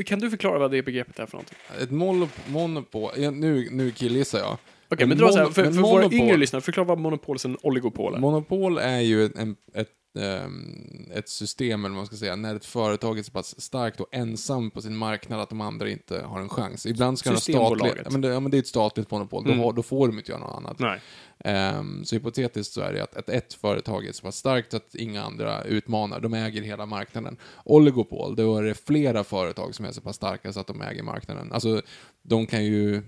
[0.06, 1.58] Kan- du förklara vad det begreppet är för någonting?
[1.82, 3.12] Ett monop- monopol.
[3.18, 4.58] Nu, nu killgissar jag.
[4.90, 7.66] Okej, men Men dra så här, för, för våra yngre lyssnare, förklara vad monopol och
[7.66, 8.20] oligopol är.
[8.20, 9.90] Monopol är ju en, ett,
[11.14, 14.08] ett system, eller vad man ska säga, när ett företag är så pass starkt och
[14.12, 16.86] ensam på sin marknad att de andra inte har en chans.
[16.86, 17.44] Ibland ska statligt...
[17.44, 18.02] Systembolaget.
[18.06, 19.46] Ja, men det, ja, men det är ett statligt monopol.
[19.46, 19.58] Mm.
[19.58, 20.80] Då, då får de inte göra något annat.
[20.80, 21.02] Nej.
[21.40, 24.96] Ehm, så hypotetiskt så är det att, att ett företag är så pass starkt att
[24.96, 26.20] inga andra utmanar.
[26.20, 27.38] De äger hela marknaden.
[27.64, 31.04] Oligopol, då är det flera företag som är så pass starka så att de äger
[31.04, 31.52] marknaden.
[31.52, 31.82] Alltså,
[32.22, 33.04] de kan ju...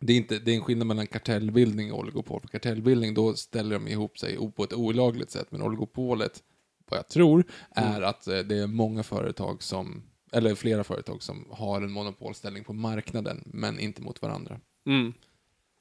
[0.00, 2.40] Det är, inte, det är en skillnad mellan kartellbildning och oligopol.
[2.40, 5.46] För kartellbildning, då ställer de ihop sig på ett olagligt sätt.
[5.50, 6.42] Men oligopolet,
[6.90, 11.46] vad jag tror, är att eh, det är många företag som, eller flera företag som
[11.50, 14.60] har en monopolställning på marknaden, men inte mot varandra.
[14.86, 15.12] Mm.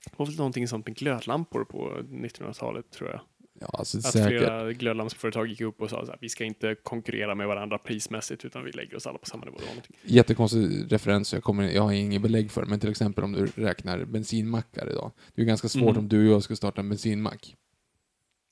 [0.06, 3.22] Det var väl någonting sånt med glödlampor på 1900-talet, tror jag.
[3.60, 4.28] Ja, alltså Att säkert.
[4.40, 8.64] flera glödlampsföretag gick upp och sa att vi ska inte konkurrera med varandra prismässigt, utan
[8.64, 9.58] vi lägger oss alla på samma nivå.
[10.04, 14.06] Jättekonstig referens, jag, kommer, jag har ingen belägg för men till exempel om du räknar
[14.06, 15.12] bensinmackar idag.
[15.36, 15.98] Det är ganska svårt Mm.
[15.98, 17.56] om du och jag ska starta en bensinmack.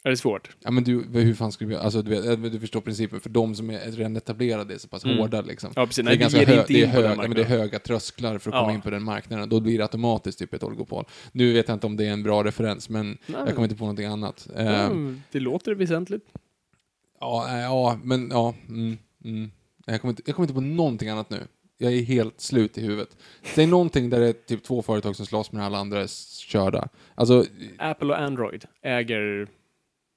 [0.06, 0.56] Är det svårt?
[0.60, 3.30] Ja men du, hur fan skulle vi, alltså du, vet, eh, du förstår principen, för
[3.30, 5.18] de som är redan etablerade är så pass Mm.
[5.18, 5.72] hårda liksom.
[5.76, 5.96] Ja, precis.
[5.96, 8.50] det är Nej, ganska hö, det är den höga, men det är höga trösklar för
[8.52, 8.60] att Ja.
[8.62, 9.50] komma in på den marknaden.
[9.50, 11.06] Då blir det automatiskt typ ett oligopol.
[11.32, 13.76] Nu vet jag inte om det är en bra referens, men Nej, jag kommer inte
[13.78, 14.48] på någonting annat.
[14.56, 16.26] Eh, Mm, det låter väsentligt.
[17.20, 18.54] Ja, nej, ja, men ja.
[18.70, 19.52] Mm, mm.
[19.86, 21.40] Jag, kommer inte, jag kommer inte på någonting annat nu.
[21.78, 23.18] Jag är helt slut i huvudet.
[23.44, 26.08] Säg någonting där det är typ två företag som slåss med alla andra
[26.48, 26.88] körda.
[27.16, 27.46] Alltså,
[27.78, 29.48] Apple och Android äger...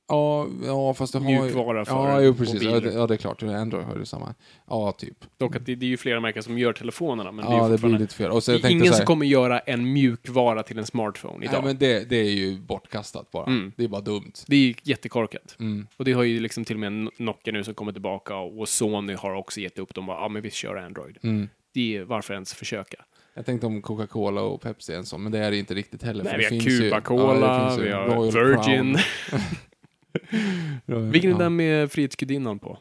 [0.09, 1.41] ja, ja fast det har ju...
[1.43, 2.63] Mjukvara för Ja, jo, precis.
[2.63, 3.43] Ja det, ja, det är klart.
[3.43, 4.35] Android har ju samma.
[4.69, 5.17] Ja, typ.
[5.37, 7.69] Dock att det, det är ju flera märken som gör telefonerna, men det är ja,
[7.69, 8.31] ju det blir lite fel.
[8.31, 11.45] Och så det är ingen så som här, kommer göra en mjukvara till en smartphone
[11.45, 11.55] idag.
[11.55, 13.47] Nej, men det, det är ju bortkastat bara.
[13.47, 13.73] Mm.
[13.77, 14.33] Det är bara dumt.
[14.47, 15.57] Det är ju jättekorkat.
[15.61, 15.87] Mm.
[15.97, 19.15] Och det har ju liksom till och med Nokia nu som kommer tillbaka och Sony
[19.15, 19.95] har också gett upp.
[19.95, 21.19] De bara, ja men vi kör Android.
[21.23, 21.49] Mm.
[21.75, 23.05] Det är, varför ens försöka?
[23.35, 26.25] Jag tänkte om Coca-Cola och Pepsi en sån, men det är det inte riktigt heller.
[26.25, 28.99] Nej, vi det har Cuba-Cola, ja, det vi har Virgin.
[31.13, 32.79] Vilken är den med Frihetsgudinnan på?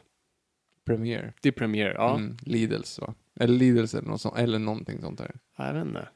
[0.84, 1.32] Premier.
[1.40, 2.16] Det är Premiere, ja.
[2.16, 3.14] Mm, Lidls va?
[3.40, 5.36] Eller Lidls eller, något sånt, eller någonting sånt där.
[5.56, 6.08] Ja, Jag vet inte.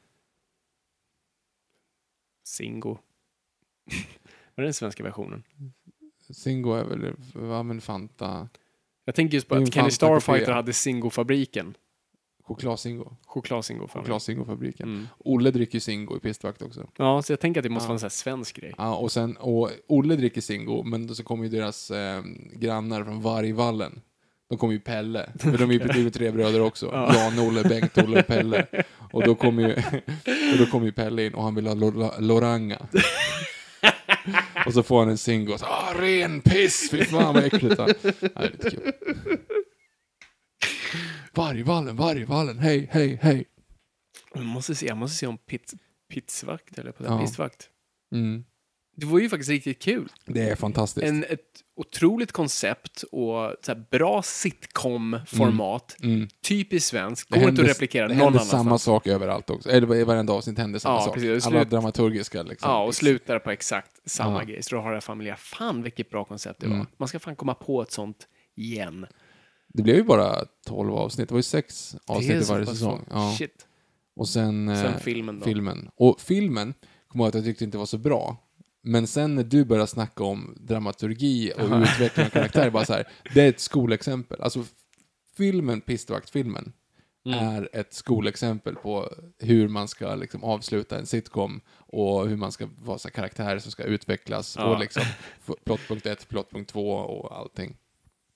[2.43, 2.97] Singo.
[4.55, 5.43] Vad är den svenska versionen?
[6.31, 8.49] Singo är väl, vad men Fanta,
[9.05, 11.73] Jag tänker just på Det att Kenny Starfighter hade Singo-fabriken.
[12.47, 14.03] För mig.
[14.05, 14.87] Choklad-Singo-fabriken.
[14.89, 15.07] Mm.
[15.19, 16.87] Olle dricker Singo i pistvakt också.
[16.97, 17.87] Ja, så jag tänker att det måste Ja.
[17.87, 18.73] vara en sån här svensk grej.
[18.77, 22.21] Ja, och sen, och Olle dricker Singo, men så kommer ju deras eh,
[22.53, 24.01] grannar från Vargvallen.
[24.49, 26.89] De kommer ju Pelle, för de är ju ju tre bröder också.
[26.93, 27.15] Ja.
[27.15, 28.65] Jan, Olle, Bengt, Olle och Pelle.
[29.11, 29.73] Och då kommer ju,
[30.51, 32.77] och då kommer ju Pelle in och han vill ha Lor- Loranga.
[34.65, 35.17] och så får han en
[35.53, 37.75] och så, ah, ren piss, fy fan vad äckligt.
[37.77, 38.91] Ja, det är lite kul.
[41.35, 43.45] Vargvallen, Vargvallen, hej, hej, hej.
[44.33, 45.73] Jag måste se, jag måste se om pits,
[46.09, 47.19] pitsvakt, eller på det Ja.
[47.21, 47.69] pistvakt.
[48.15, 48.43] Mm.
[48.95, 50.09] Det var ju faktiskt riktigt kul.
[50.25, 51.07] Det är fantastiskt.
[51.07, 51.39] En, ett
[51.75, 55.95] otroligt koncept och så bra sitcom-format.
[56.03, 56.27] Mm.
[56.47, 57.29] Typiskt svenskt.
[57.31, 58.49] Det Går inte att replikera det någon annanstans.
[58.49, 59.69] samma sak överallt också.
[59.69, 61.13] Eller i varenda avsnitt händer samma Ja, sak.
[61.13, 61.45] precis.
[61.47, 62.69] Alla Slut- dramaturgiska liksom.
[62.71, 64.45] Ja, och slutar på exakt samma Ja.
[64.45, 64.63] grej.
[64.63, 66.77] Så då har jag familjen, fan vilket bra koncept det Mm.
[66.77, 66.87] var.
[66.97, 69.05] Man ska fan komma på ett sånt igen.
[69.73, 71.29] Det blev ju bara 12 avsnitt.
[71.29, 73.05] Det var ju sex avsnitt i varje säsong.
[73.09, 73.35] Ja.
[73.37, 73.67] Shit.
[74.15, 75.45] Och sen, eh, Sen filmen då.
[75.45, 75.89] filmen.
[75.95, 76.73] Och filmen,
[77.07, 78.37] kommer jag att jag tyckte inte var så bra.
[78.83, 81.83] Men sen när du började snacka om dramaturgi och Aha.
[81.83, 84.41] utveckling av karaktärer, bara så här, det är ett skolexempel.
[84.41, 84.63] Alltså,
[85.37, 86.73] filmen, Pistvaktfilmen,
[87.25, 87.39] Mm.
[87.39, 89.09] är ett skolexempel på
[89.39, 93.59] hur man ska liksom avsluta en sitcom och hur man ska vara så här, karaktärer
[93.59, 94.65] som ska utvecklas Ja.
[94.73, 95.03] och liksom
[95.65, 97.77] plotpunkt 1, plotpunkt 2 och allting.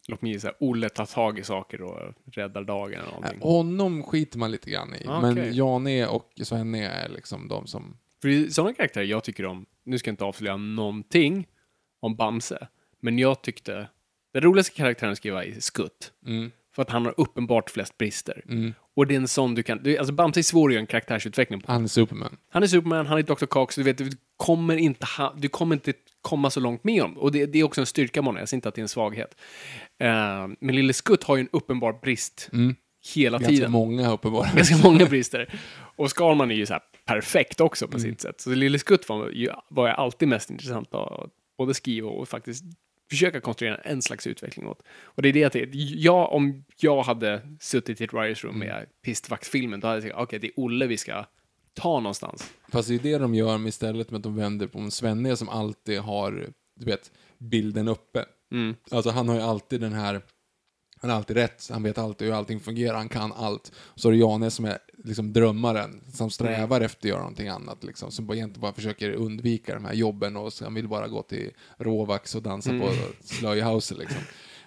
[0.08, 3.40] Låt mig gissa, Olle tar tag i saker och räddar dagen eller någonting.
[3.42, 5.54] Äh, Honom skiter man lite grann i, Ah, men.
[5.56, 7.98] Jane och Svenne är liksom de som...
[8.22, 11.48] För sådana karaktärer jag tycker om, nu ska jag inte avslöja någonting
[12.00, 12.68] om Bamse,
[13.00, 13.88] men jag tyckte,
[14.34, 16.12] den roligaste karaktären att skriva är Skutt.
[16.26, 18.44] Mm, För att han har uppenbart flest brister.
[18.50, 18.74] mm.
[18.96, 20.88] Och det är en sån du kan, du, alltså Bamse är svår att göra en
[20.88, 21.72] karaktärsutveckling på.
[21.72, 22.38] Han är Superman.
[22.50, 23.46] Han är Superman, han är Dr.
[23.46, 25.94] Cox, du vet, du kommer inte, ha, du kommer inte
[26.30, 27.18] komma så långt med honom.
[27.18, 28.84] Och det, det är också en styrka med honom, jag säger inte att det är
[28.84, 29.36] en svaghet.
[30.00, 32.76] Eh, men Lille Skutt har ju en uppenbar brist Mm.
[33.16, 33.72] hela Ganska tiden.
[33.72, 34.56] många uppenbarligen.
[34.56, 35.60] Ganska många brister.
[35.96, 37.92] Och Skalman är ju så här perfekt också Mm.
[37.94, 38.42] på sitt sätt.
[38.42, 42.64] Så Lille Skutt var ju, var ju alltid mest intressant att både skriva och faktiskt
[43.10, 44.82] försöka konstruera en slags utveckling åt.
[45.04, 45.56] Och det är det att
[45.96, 50.16] jag, om jag hade suttit i ett writers room med pistvaktsfilmen, då hade jag sagt,
[50.18, 51.26] okej, det är Olle vi ska
[51.78, 52.54] ta någonstans.
[52.68, 55.38] Fast det är det de gör med istället med att de vänder på en Svenne
[55.38, 56.50] som alltid har,
[56.80, 58.26] du vet, bilden uppe.
[58.52, 58.76] Mm.
[58.92, 60.22] Alltså han har ju alltid den här,
[61.02, 63.72] han har alltid rätt, han vet alltid hur allting fungerar, han kan allt.
[63.96, 67.84] Så är det Jane som är liksom drömmaren, som strävar efter att göra någonting annat
[67.84, 71.22] liksom, som bara egentligen bara försöker undvika de här jobben och han vill bara gå
[71.22, 72.90] till Råvax och dansa på
[73.22, 74.22] Slöjhouse liksom.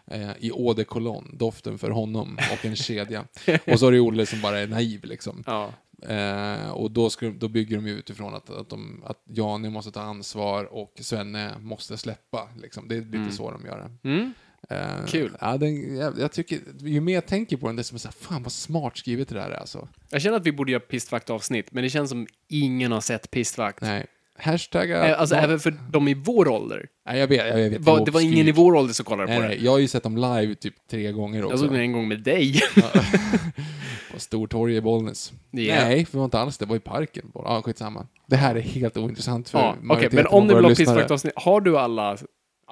[0.06, 3.24] Eh, I eau de cologne, doften för honom och en kedja.
[3.66, 5.44] Och så är det Olle som bara är naiv liksom.
[5.46, 5.72] Ja.
[6.02, 9.92] Eh, och då, skulle, då bygger de ju utifrån att, att, de, att Jani måste
[9.92, 12.48] ta ansvar och Svenne måste släppa.
[12.62, 12.88] Liksom.
[12.88, 14.08] Det är lite så de gör det.
[14.08, 14.32] Mm.
[14.68, 15.36] Eh, Kul.
[15.40, 18.42] Ja, den, jag, jag tycker, ju mer jag tänker på den, desto mer såhär, fan
[18.42, 19.88] vad smart skrivet det där är alltså.
[20.10, 23.80] Jag känner att vi borde göra pistvakt-avsnitt, men det känns som ingen har sett pistvakt.
[23.80, 24.06] Nej.
[24.42, 25.08] Hashtagga...
[25.08, 26.86] Eh, Alltså vad- även för de i vår ålder.
[27.06, 27.80] Nej, jag vet, jag vet.
[27.80, 29.48] Var, det var ingen i vår ålder som kollade Nej, på det.
[29.48, 31.52] nej, jag har ju sett dem live typ tre gånger också.
[31.52, 32.60] Jag såg den en gång med dig.
[34.12, 35.32] På Stortorget i Bollnäs.
[35.50, 35.74] Ja.
[35.74, 36.66] Nej, det var inte alls det.
[36.66, 37.30] var i parken.
[37.34, 38.06] Ja, ah, skitsamma.
[38.26, 40.86] Det här är helt ointressant för Ja, Okej, majoriteten men om vill ha lyssnare.
[40.86, 42.26] pistvakt-avsnitt, har du alla Ja,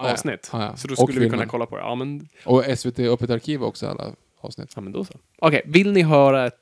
[0.07, 0.13] ja.
[0.13, 0.51] avsnitt?
[0.53, 0.77] Ja, ja.
[0.77, 1.83] Så då Och skulle vi kunna kolla på det.
[1.83, 4.05] Ja, men, Och SVT Öppet Arkiv också, alla
[4.41, 4.73] avsnitt.
[4.77, 5.15] ja, men då så.
[5.39, 6.55] Okej, vill ni höra ett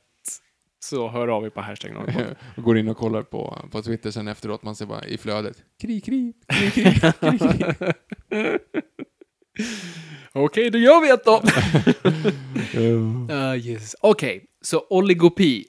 [0.84, 2.34] så hör av er på hashtag Norrbotten.
[2.56, 5.56] och går in och kollar på, på Twitter sen efteråt, man ser bara i flödet.
[5.82, 7.64] Krig, krig, krig, krig, krig, krig.
[10.32, 11.42] Okej, då gör vi ett då!
[12.76, 13.94] Uh, yes.
[14.00, 15.64] Okej, så oligopi.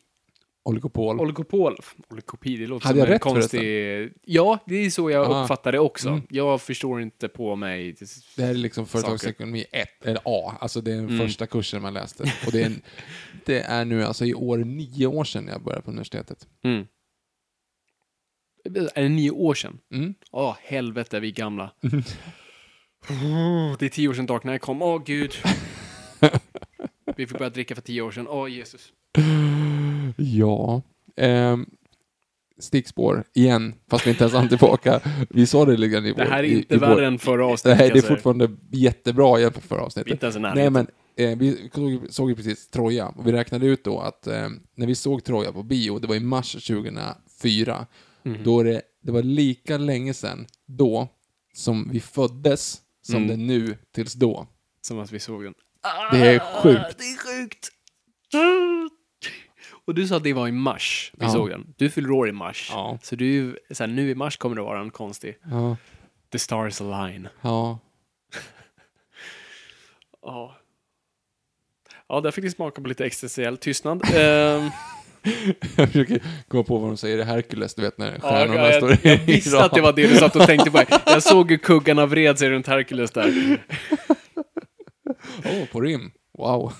[0.68, 1.20] Oligopol.
[1.20, 1.78] Oligopol.
[2.10, 4.14] Oligopi, det låter Hade som jag en rätt konstig...
[4.26, 5.42] Ja, det är så jag Ah.
[5.44, 6.10] uppfattar det också.
[6.10, 6.22] Mm.
[6.30, 7.96] Jag förstår inte på mig...
[8.36, 11.20] det här är liksom företagsekonomi 1, eller A, alltså det är den Mm.
[11.28, 12.24] första kursen man läste.
[12.46, 12.82] Och det är, en,
[13.46, 16.48] det är nu alltså i år nio år sedan jag började på universitetet.
[16.64, 16.88] Mm.
[18.96, 19.80] Är det nio år sedan?
[19.94, 20.14] Mm.
[20.32, 21.72] Åh, helvete, vi är gamla.
[23.10, 24.82] Oh, det är tio år sedan Dark Knight kom.
[24.82, 25.34] Åh, gud.
[27.18, 28.28] vi fick börja dricka för tio år sedan.
[28.28, 28.94] Åh, Jesus.
[30.18, 30.82] Ja.
[31.18, 31.66] Ehm,
[32.60, 35.02] stickspår, igen, fast vi inte ens hann tillbaka.
[35.30, 36.18] Vi sa det lite grann i vår...
[36.18, 37.94] Det här är i- inte i vår- värre än förra Nej, avsnittet.
[37.94, 40.12] det är fortfarande jättebra jämfört med förra avsnittet.
[40.12, 40.88] inte ens i Nej, men
[41.18, 44.88] eh, vi såg, såg ju precis Troja och vi räknade ut då att eh, när
[44.88, 47.86] vi såg Troja på bio, det var i mars 2004,
[48.24, 48.44] Mhm.
[48.44, 51.08] då det, det var lika länge sedan då
[51.54, 53.28] som vi föddes som Mm.
[53.28, 54.48] det nu tills då.
[54.82, 55.54] Som att vi såg den.
[56.12, 56.98] Det är sjukt.
[56.98, 57.70] Det är sjukt.
[59.88, 61.32] Och du sa att det var i mars vi Ja.
[61.32, 61.74] såg den.
[61.78, 62.70] Du fyller år i mars.
[62.74, 62.98] Ja.
[63.02, 65.78] Så du, så här, nu i mars kommer det vara en konstig Ja,
[66.32, 67.28] The stars align.
[67.42, 67.80] ja.
[70.22, 70.56] Ja.
[72.10, 74.02] Ja, där fick ni smaka på lite existentiell tystnad.
[74.16, 74.70] Ehm,
[75.78, 78.76] Jag försöker komma på vad de säger i Hercules, du vet när ja, stjärnorna jag,
[78.76, 80.84] står jag, i jag visste att det var det du satt och tänkte på.
[81.06, 83.58] Jag såg hur kuggarna vred sig runt Hercules där.
[85.46, 86.12] Åh, på rim.
[86.38, 86.74] Wow.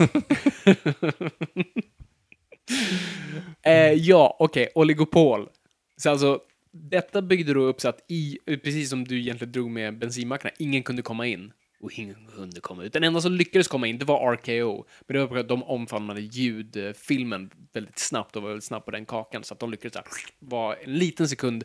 [3.62, 5.50] Eh, ja, okej, oligopol.
[5.98, 6.40] Så alltså,
[6.72, 10.84] detta byggde då upp så att i, precis som du egentligen drog med bensinmackarna, ingen
[10.84, 11.54] kunde komma in.
[11.80, 12.94] Och ingen kunde komma ut.
[12.94, 14.86] Den enda som lyckades komma in, det var RKO.
[15.08, 18.92] Men det var för att de omfamnade ljudfilmen väldigt snabbt och var väldigt snabbt på
[18.92, 19.44] den kakan.
[19.44, 19.98] Så att de lyckades
[20.40, 21.64] vara en liten sekund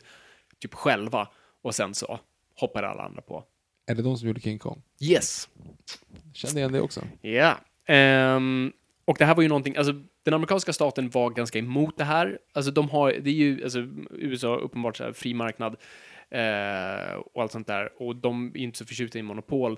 [0.59, 1.27] typ själva.
[1.61, 2.19] Och sen så
[2.55, 3.43] hoppade alla andra på.
[3.85, 4.81] är det de som gjorde King Kong?
[4.99, 5.49] Yes!
[6.33, 7.01] Kände igen det också.
[7.21, 7.57] Ja.
[7.85, 8.71] Ehm,
[9.05, 9.93] och det här var ju någonting, alltså
[10.23, 12.39] den amerikanska staten var ganska emot det här.
[12.53, 15.75] Alltså de har, det är ju, alltså USA har uppenbart så här fri marknad
[16.29, 18.01] eh, och allt sånt där.
[18.01, 19.77] Och de är inte så förtjusta i monopol.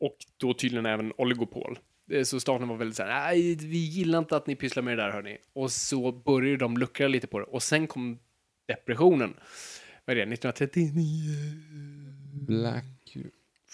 [0.00, 1.78] Och då tydligen även oligopol.
[2.10, 4.98] Eh, Så staten var väldigt så här, nej, vi gillar inte att ni pysslar med
[4.98, 5.38] det där hörni.
[5.52, 7.44] Och så började de luckra lite på det.
[7.44, 8.18] Och sen kom
[8.66, 9.34] depressionen.
[10.04, 10.92] Vad är det, 1939?
[12.32, 12.84] Black...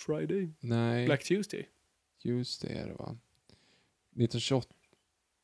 [0.07, 0.49] Friday?
[0.61, 1.69] Nej, Black Tuesday?
[2.23, 3.17] det är det va?
[4.17, 4.75] 1928,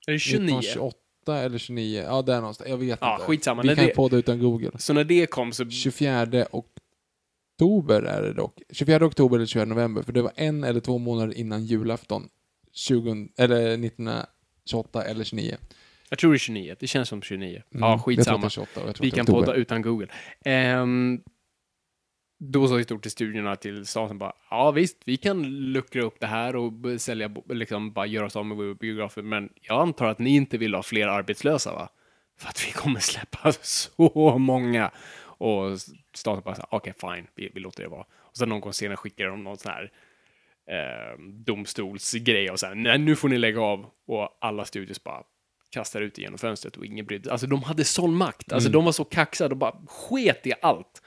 [0.07, 0.59] Är det 29?
[0.59, 2.02] 1928 eller 29?
[2.07, 2.70] Ja, där någonstans.
[2.70, 3.26] Jag vet Ja, inte.
[3.26, 3.62] skitsamma.
[3.62, 4.70] Vi När kan det- podda utan Google.
[4.78, 5.70] Så när det kom så...
[5.70, 8.59] 24 oktober är det dock.
[8.72, 12.28] 24 oktober eller 24 november, för det var en eller två månader innan julafton.
[12.72, 15.57] 20, eller 1928 eller 29.
[16.11, 16.76] Jag tror det är 29.
[16.80, 17.48] Det känns som 29.
[17.74, 18.44] Mm, Ja, skitsamma.
[18.46, 20.09] är 28 och jag tror Vi kan podda utan Google.
[20.44, 21.20] Ehm,
[22.51, 25.42] då sa i stort till studierna till staten bara, ja visst, vi kan
[25.72, 29.80] luckra upp det här och sälja, liksom bara göra oss av med biografer, men jag
[29.80, 31.88] antar att ni inte vill ha fler arbetslösa va?
[32.38, 34.90] För att vi kommer släppa så många.
[35.38, 35.80] Och
[36.14, 38.05] staten bara, okej fine, vi, vi låter det vara.
[38.16, 39.92] Och sen någon gång senare skickar de någon sån här
[40.70, 43.86] eh, domstolsgrej och här, nej nu får ni lägga av.
[44.07, 45.22] Och alla studios bara
[45.70, 48.84] kastar ut det genom fönstret och ingen brydde Alltså de hade sån makt, alltså de
[48.84, 51.03] var så kaxiga, de bara sket i allt.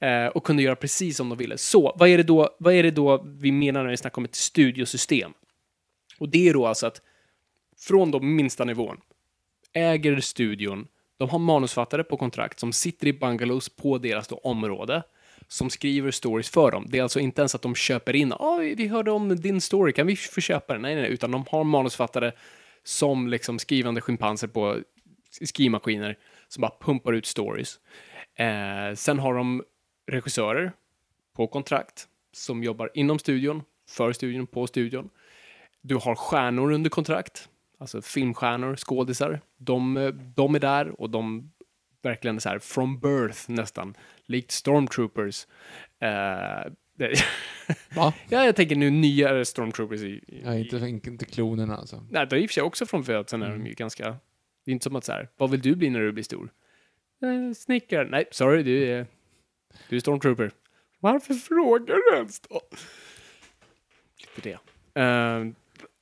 [0.00, 1.58] Eh, och kunde göra precis som de ville.
[1.58, 4.24] Så, vad är, det då, vad är det då vi menar när vi snackar om
[4.24, 5.32] ett studiosystem?
[6.18, 7.00] Och det är då alltså att
[7.78, 8.96] från de minsta nivån
[9.72, 10.86] äger studion,
[11.18, 15.02] de har manusfattare på kontrakt som sitter i bungalows på deras då område
[15.48, 16.86] som skriver stories för dem.
[16.88, 18.34] Det är alltså inte ens att de köper in,
[18.76, 20.82] vi hörde om din story, kan vi få köpa den?
[20.82, 22.32] Nej, nej, nej, utan de har manusfattare
[22.84, 24.78] som liksom skrivande schimpanser på
[25.30, 26.18] skrivmaskiner
[26.48, 27.78] som bara pumpar ut stories.
[28.36, 29.62] Eh, sen har de
[30.06, 30.72] regissörer
[31.36, 35.10] på kontrakt som jobbar inom studion, för studion, på studion.
[35.80, 37.48] Du har stjärnor under kontrakt,
[37.78, 39.40] alltså filmstjärnor, skådisar.
[39.56, 41.52] De, eh, de är där och de
[42.02, 43.94] verkligen så här from birth nästan,
[44.26, 45.46] likt stormtroopers.
[47.96, 48.14] Va?
[48.28, 50.06] ja, jag tänker nu nya stormtroopers i...
[50.06, 52.06] i Ja, inte, inte klonerna alltså.
[52.10, 54.04] Nej, de är i och för sig också från födseln är de ju ganska...
[54.64, 56.52] Det är inte som att så här, vad vill du bli när du blir stor?
[57.22, 58.08] Eh, snickare.
[58.10, 59.06] Nej, sorry, du är,
[59.88, 60.50] du är stormtrooper.
[61.00, 62.60] Varför frågar du ens då?
[64.36, 64.58] Lite
[64.94, 65.00] det.
[65.02, 65.46] Eh,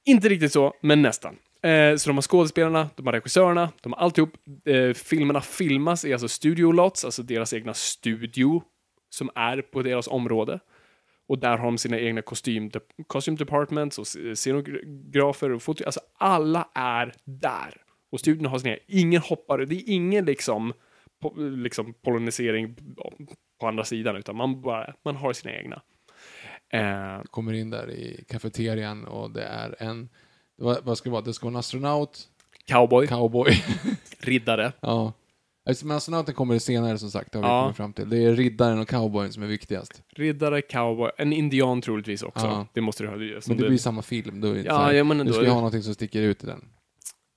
[0.04, 1.36] inte riktigt så, men nästan.
[1.62, 4.30] Eh, så de har skådespelarna, de har regissörerna, de har alltihop.
[4.64, 8.62] Eh, filmerna filmas i alltså studio lots, alltså deras egna studio
[9.10, 10.60] som är på deras område.
[11.28, 12.70] Och där har de sina egna kostym,
[13.06, 15.84] costume departments och scenografer och foto.
[15.84, 17.82] Alltså alla är där.
[18.10, 20.72] Och studion har sina, ingen hoppare, det är ingen liksom,
[21.22, 22.76] po, liksom polonisering
[23.62, 25.82] på andra sidan, utan man bara, man har sina egna.
[26.72, 30.08] Eh, Kommer in där i kafeterian och det är en,
[30.56, 31.22] vad, vad ska det vara?
[31.22, 32.28] Det ska vara en astronaut,
[32.68, 33.52] cowboy, cowboy.
[34.20, 34.72] riddare.
[34.80, 35.12] ja.
[35.68, 37.62] Alltså, Men astronauten kommer senare som sagt, har vi Ja.
[37.62, 38.08] kommit fram till.
[38.10, 40.02] Det är riddaren och cowboyen som är viktigast.
[40.16, 42.46] Riddare, cowboy, en indian troligtvis också.
[42.46, 42.66] Ja.
[42.72, 43.16] Det måste du ha.
[43.16, 44.40] det- Men det det- blir samma film.
[44.40, 45.30] Då är det Ja, här, ja, men ändå.
[45.30, 46.64] Du ska ju ha någonting som sticker ut i den.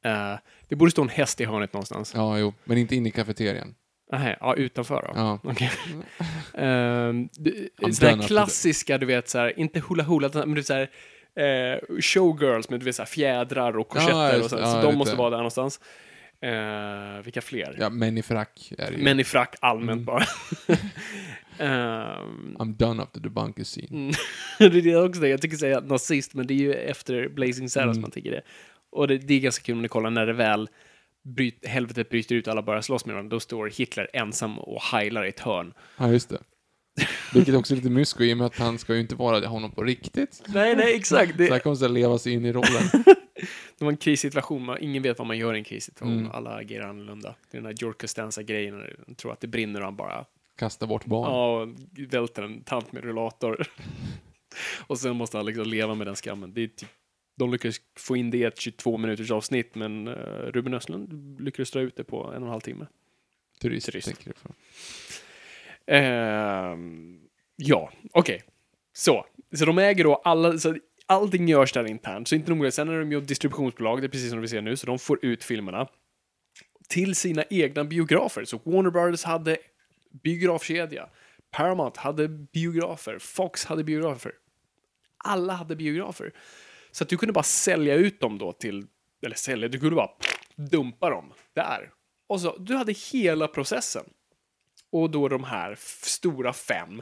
[0.06, 2.14] Eh, det borde stå en häst i hörnet någonstans.
[2.16, 2.54] Ja, jo.
[2.64, 3.76] Men inte inne i kafeterian.
[4.18, 5.12] Nähä, ja, utanför då?
[5.16, 5.40] Ja.
[7.34, 10.66] Det- done här after klassiska, du vet, så här, inte hula hula, men du vet,
[10.68, 10.90] så här,
[11.46, 14.62] eh, showgirls med du vet, så här, fjädrar och korsetter Ja, och så, det.
[14.66, 15.80] så Ja, de måste vara där någonstans.
[16.42, 17.76] Eh, vilka fler?
[17.80, 19.04] Ja, män i frack är det ju.
[19.04, 20.06] Män i frack allmänt Mm.
[20.06, 20.24] bara.
[21.60, 23.88] Ehm, I'm done after the bunker scene.
[23.92, 24.12] Mm.
[24.60, 25.28] det är det också det.
[25.30, 28.02] Jag tycker säga nazist, men det är ju efter Blazing Saddles Mm.
[28.02, 28.42] man tycker det.
[28.92, 30.70] Och det, det är ganska kul när ni kollar när det väl
[31.26, 33.36] bryt, helvetet bryter ut och alla börjar slåss med varandra.
[33.36, 35.74] Då står Hitler ensam och heilar i ett hörn.
[35.98, 36.40] Ja, just det.
[37.34, 39.72] Vilket också är lite mysko i och med att han ska ju inte vara honom
[39.72, 40.44] på riktigt.
[40.48, 41.36] Nej, nej, exakt.
[41.36, 42.84] Så här Det, kommer så leva sig in i rollen.
[43.78, 44.66] det var en krissituation.
[44.66, 46.20] Man, ingen vet vad man gör i en krissituation.
[46.20, 46.32] Mm.
[46.32, 47.36] Alla agerar annorlunda.
[47.52, 48.84] Det är den där George Costanza-grejen.
[49.08, 50.26] Man tror att det brinner och han bara
[50.58, 51.32] Kasta bort barn.
[51.32, 51.70] ja, och
[52.14, 53.68] välter en tant med rullator.
[54.88, 56.54] och sen måste han liksom leva med den skammen.
[56.54, 56.90] Det är typ,
[57.36, 61.72] de lyckades få in det i ett 22 minuters avsnitt, men uh, Ruben Östlund lyckades
[61.72, 62.88] dra ut det på en och en halv timme.
[63.62, 64.08] Turist, Turist.
[64.08, 64.54] tänker du på.
[65.88, 67.20] Ehm,
[67.56, 68.44] ja, okej.
[68.94, 69.26] Så.
[69.56, 72.28] så de äger då alla, så allting görs där internt.
[72.28, 74.62] Så inte nog med sen är de ju distributionsbolag, det är precis som vi ser
[74.62, 75.88] nu, så de får ut filmerna
[76.90, 78.46] till sina egna biografer.
[78.46, 79.58] Så Warner Brothers hade
[80.24, 81.10] biografkedja.
[81.52, 83.20] Paramount hade biografer.
[83.20, 84.32] Fox hade biografer.
[85.18, 86.34] Alla hade biografer.
[86.96, 88.86] Så att du kunde bara sälja ut dem då till,
[89.26, 90.12] eller sälja, du kunde bara
[90.56, 91.92] dumpa dem där.
[92.28, 94.04] Och så, du hade hela processen.
[94.92, 97.02] Och då de här stora fem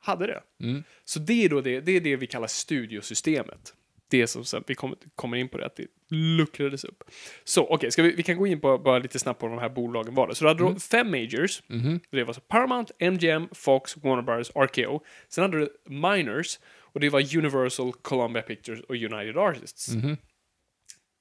[0.00, 0.42] hade det.
[0.60, 0.82] Mm.
[1.04, 3.74] Så det är då det, det, är det vi kallar studiosystemet.
[4.08, 7.04] Det som sen, vi kommer, kommer in på det, att det luckrades upp.
[7.44, 9.68] Så okej, ska vi, vi kan gå in på bara lite snabbt på de här
[9.68, 10.34] bolagen var det.
[10.34, 11.62] Så du hade då fem majors.
[11.66, 12.00] Mhm.
[12.10, 15.04] Det var så Paramount, MGM, Fox, Warner Brothers, RKO.
[15.28, 16.58] Sen hade du minors
[16.94, 19.88] och det var Universal, Columbia Pictures och United Artists.
[19.88, 20.16] Mhm.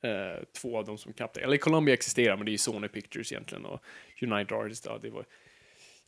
[0.04, 3.66] Eh, två av dem som knappt, eller Columbia existerar men det är Sony Pictures egentligen
[3.66, 3.80] och
[4.22, 5.26] United Artists, ja, det var,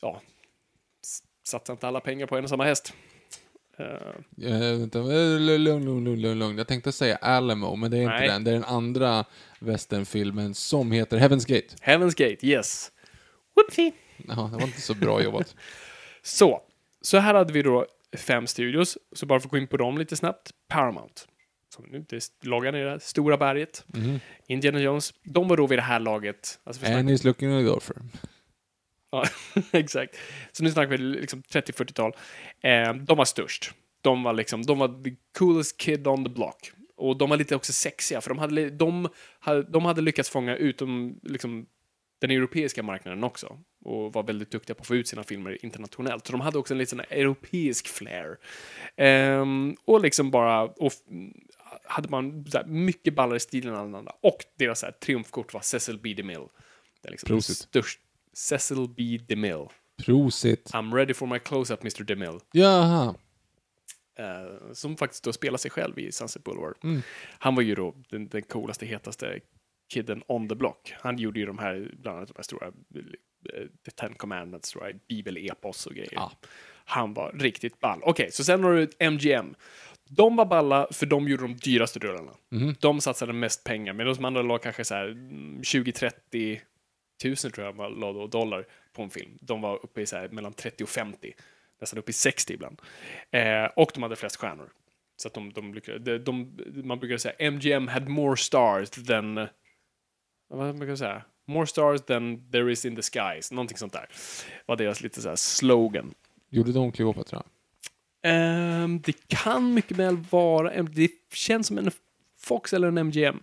[0.00, 0.22] ja,
[1.46, 2.94] satsa inte alla pengar på en och samma häst.
[3.78, 3.86] Eh,
[4.42, 6.58] Eh, eh, lugn, lugn, lugn, lugn.
[6.58, 8.28] Jag tänkte säga Alamo, men det är inte Nej.
[8.28, 8.44] den.
[8.44, 9.24] Det är den andra
[9.60, 11.74] westernfilmen som heter Heaven's Gate.
[11.82, 12.92] Heaven's Gate, yes.
[13.56, 13.92] Whoopsie.
[14.16, 15.54] Ja, det var inte så bra jobbat.
[16.22, 16.62] Så,
[17.00, 17.86] så här hade vi då
[18.16, 20.50] fem studios, så bara för att gå in på dem lite snabbt.
[20.68, 21.26] Paramount,
[21.74, 23.84] som nu det loggar ner det stora berget.
[23.86, 24.20] Mhm.
[24.46, 27.62] Indiana Jones, de var då vid det här laget, alltså And he's looking at a
[27.62, 27.96] golfer.
[29.10, 29.24] Ja,
[29.72, 30.16] exakt.
[30.52, 32.12] Så nu snackar vi liksom 30-40-tal.
[32.60, 33.74] Eh, de var störst.
[34.02, 36.72] De var liksom, de var the coolest kid on the block.
[36.96, 39.08] Och de var lite också sexiga, för de hade, de
[39.38, 41.66] hade, de hade lyckats fånga utom liksom,
[42.18, 43.58] den europeiska marknaden också.
[43.84, 46.26] Och var väldigt duktiga på att få ut sina filmer internationellt.
[46.26, 48.38] Så de hade också en liten europeisk flair.
[48.96, 50.92] Ehm, och liksom bara, och
[51.84, 54.12] hade man så mycket ballare stil än alla andra.
[54.20, 56.14] Och deras så här, triumfkort var Cecil B.
[56.14, 56.48] DeMille.
[57.02, 57.56] Det är liksom Prosit.
[57.56, 58.00] störst.
[58.32, 59.18] Cecil B.
[59.28, 59.68] DeMille.
[60.04, 60.70] Prosit.
[60.72, 62.04] I'm ready for my close-up, Mr.
[62.04, 62.40] DeMille.
[62.52, 63.14] Jaha.
[64.18, 66.76] Eh, som faktiskt då spelar sig själv i Sunset Boulevard.
[66.82, 67.02] Mm.
[67.38, 69.40] Han var ju då den, den coolaste, hetaste
[69.88, 70.94] kidden on the block.
[71.00, 72.72] Han gjorde ju de här, bland annat de här stora eh,
[73.84, 76.12] The Ten Commandments, tror jag, bibel-epos och grejer.
[76.12, 76.32] Ja.
[76.84, 78.00] Han var riktigt ball.
[78.02, 79.54] Okej, så sen har du MGM.
[80.08, 82.32] De var balla för de gjorde de dyraste rullarna.
[82.50, 82.74] Mhm.
[82.80, 86.60] De satsade mest pengar, medan de andra la kanske så här mm, 20-30
[87.22, 89.38] tusen tror jag la då dollar på en film.
[89.40, 91.32] De var uppe i så här mellan 30 och 50,
[91.80, 92.82] nästan uppe i 60 ibland.
[93.30, 94.70] Eh, och de hade flest stjärnor.
[95.16, 99.48] Så att de, de, lyckades- de, de, man brukar säga MGM had more stars than...
[100.48, 101.22] Vad brukar jag säga?
[101.46, 103.52] More stars than there is in the skies.
[103.52, 104.08] Någonting sånt där.
[104.66, 106.14] var deras lite så här slogan.
[106.50, 107.42] Gjorde de Cleopatra?
[108.22, 110.82] Ehm, det kan mycket väl vara...
[110.82, 111.90] Det känns som en
[112.40, 113.40] Fox eller en MGM.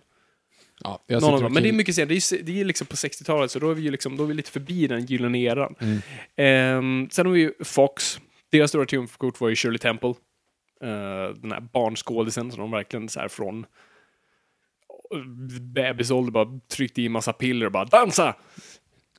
[0.80, 1.52] Ja, jag Någon av dem.
[1.52, 2.08] Men det är mycket senare.
[2.08, 4.22] Det är, ju- det är liksom på 60-talet, så då är vi ju liksom, då
[4.22, 5.74] är vi lite förbi den gyllene eran.
[5.80, 5.98] Mm.
[6.36, 8.20] Ehm, sen har vi ju Fox.
[8.50, 10.14] Deras stora triumfkort var ju Shirley Temple.
[10.80, 13.66] Eh, den här barnskådisen som de verkligen så här från
[15.74, 18.34] bebisålder bara tryckte i massa piller och bara dansa!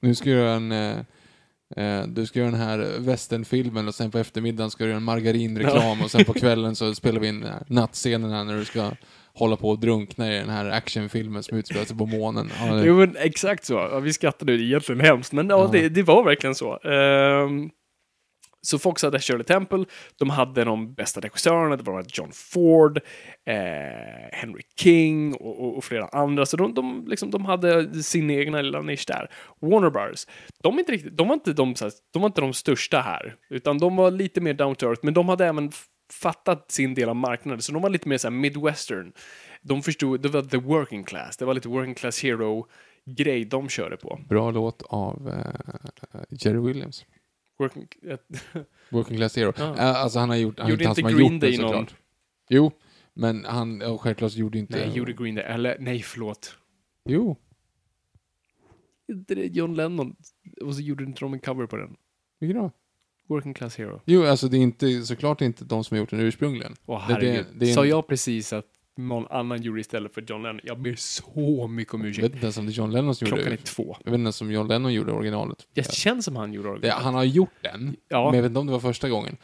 [0.01, 0.71] Nu ska jag göra en...
[0.71, 0.97] Eh,
[1.77, 5.03] eh, du ska göra den här westernfilmen och sen på eftermiddagen ska du göra en
[5.03, 8.91] margarinreklam och sen på kvällen så spelar vi in här nattscenerna när du ska
[9.33, 12.49] hålla på och drunkna i den här actionfilmen som utspelar sig på månen.
[12.59, 13.73] Ja, det- Jo, men exakt så.
[13.73, 15.69] Ja, vi skrattade ju, egentligen hemskt, men ja, Ja.
[15.81, 16.79] Det, det var verkligen så.
[16.79, 17.69] Ehm,
[18.65, 19.85] så Fox hade Shirley Temple,
[20.19, 22.97] de hade de bästa regissörerna, det var John Ford,
[23.45, 23.55] eh,
[24.31, 28.61] Henry King och, och, och flera andra, så de, de, liksom, de hade sin egna
[28.61, 29.29] lilla nisch där.
[29.61, 30.27] Warner Brothers,
[30.63, 33.35] de, inte riktigt, de, var inte de, så här, de var inte de största här,
[33.49, 35.71] utan de var lite mer down to earth, men de hade även
[36.13, 39.13] fattat sin del av marknaden, så de var lite mer så här midwestern.
[39.61, 43.97] De förstod, det var the working class, det var lite working class hero-grej de körde
[43.97, 44.19] på.
[44.29, 47.05] Bra låt av uh, Jerry Williams.
[47.59, 47.87] Working,
[48.89, 49.53] Working Class Hero.
[49.57, 49.65] Ja.
[49.77, 50.59] Alltså han har gjort...
[50.59, 51.95] han Gjorde han inte som har Green gjort Day någon- såklart.
[52.49, 52.71] Jo,
[53.13, 54.77] men han ja, självklart gjorde inte...
[54.87, 56.57] nej, gjorde Green Day, eller nej, förlåt.
[57.05, 57.37] Jo,
[59.07, 60.15] Inte det John Lennon,
[60.61, 61.95] och så gjorde inte de en cover på den.
[62.39, 62.71] vilken då?
[63.27, 64.01] Working Class Hero.
[64.05, 66.75] Jo, alltså det är inte, såklart inte de som har gjort den ursprungligen.
[66.85, 67.45] Åh Det- det- herregud.
[67.55, 68.65] det är en- Sa jag precis att
[68.97, 70.59] någon annan gjorde istället för John Lennon?
[70.63, 72.23] Jag ber så mycket om Jag ursäkt.
[72.25, 73.63] vet inte ens om det är John Lennon som gjorde Klockan är det.
[73.63, 73.97] två.
[74.03, 75.67] Jag vet inte ens om John Lennon gjorde originalet.
[75.73, 77.03] Det känns som han gjorde Det, originalet.
[77.03, 78.25] han har gjort den, Ja.
[78.25, 79.37] men jag vet inte om det var första gången.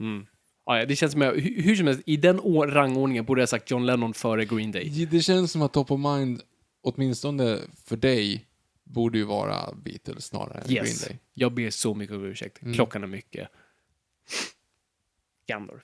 [0.00, 0.26] Mm.
[0.66, 2.38] Ja, det känns som jag, hur, hur som helst, i den
[2.70, 5.06] rangordningen borde jag sagt John Lennon före Green Day.
[5.10, 6.42] Det känns som att Top of Mind,
[6.82, 8.44] åtminstone för dig,
[8.84, 11.04] borde ju vara Beatles snarare än Green Yes.
[11.04, 11.18] Day.
[11.34, 12.62] Jag ber så mycket om ursäkt.
[12.62, 12.74] Mm.
[12.74, 13.48] Klockan är mycket.
[15.46, 15.82] Gandorf.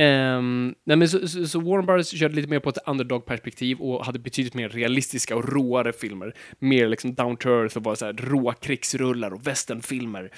[0.00, 4.06] Um, nej men så, så, så Warren Brothers körde lite mer på ett underdog-perspektiv och
[4.06, 6.34] hade betydligt mer realistiska och råare filmer.
[6.58, 10.32] Mer liksom down to earth och bara så här råa krigsrullar och westernfilmer.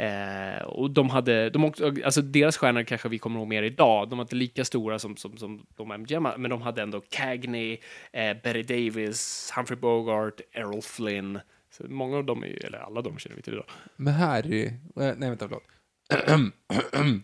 [0.00, 4.08] Uh, och de hade, de också, alltså deras stjärnor kanske vi kommer ihåg mer idag.
[4.08, 7.78] De var inte lika stora som, som, som de MGM, men de hade ändå Cagney,
[8.12, 11.40] eh, uh, Betty Davis, Humphrey Bogart, Errol Flynn.
[11.70, 13.66] Så många av dem, är, eller alla de känner vi till idag.
[13.96, 14.64] Men Harry...
[14.66, 15.62] Eh, nej, vänta, förlåt.
[16.28, 16.52] Ehm,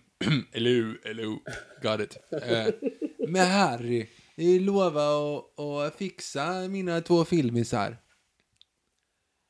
[0.53, 1.39] hello, hello.
[1.83, 2.19] Got it.
[2.43, 2.67] Eh,
[3.29, 4.09] men Harry,
[4.61, 7.97] lova att, att fixa mina två filmisar.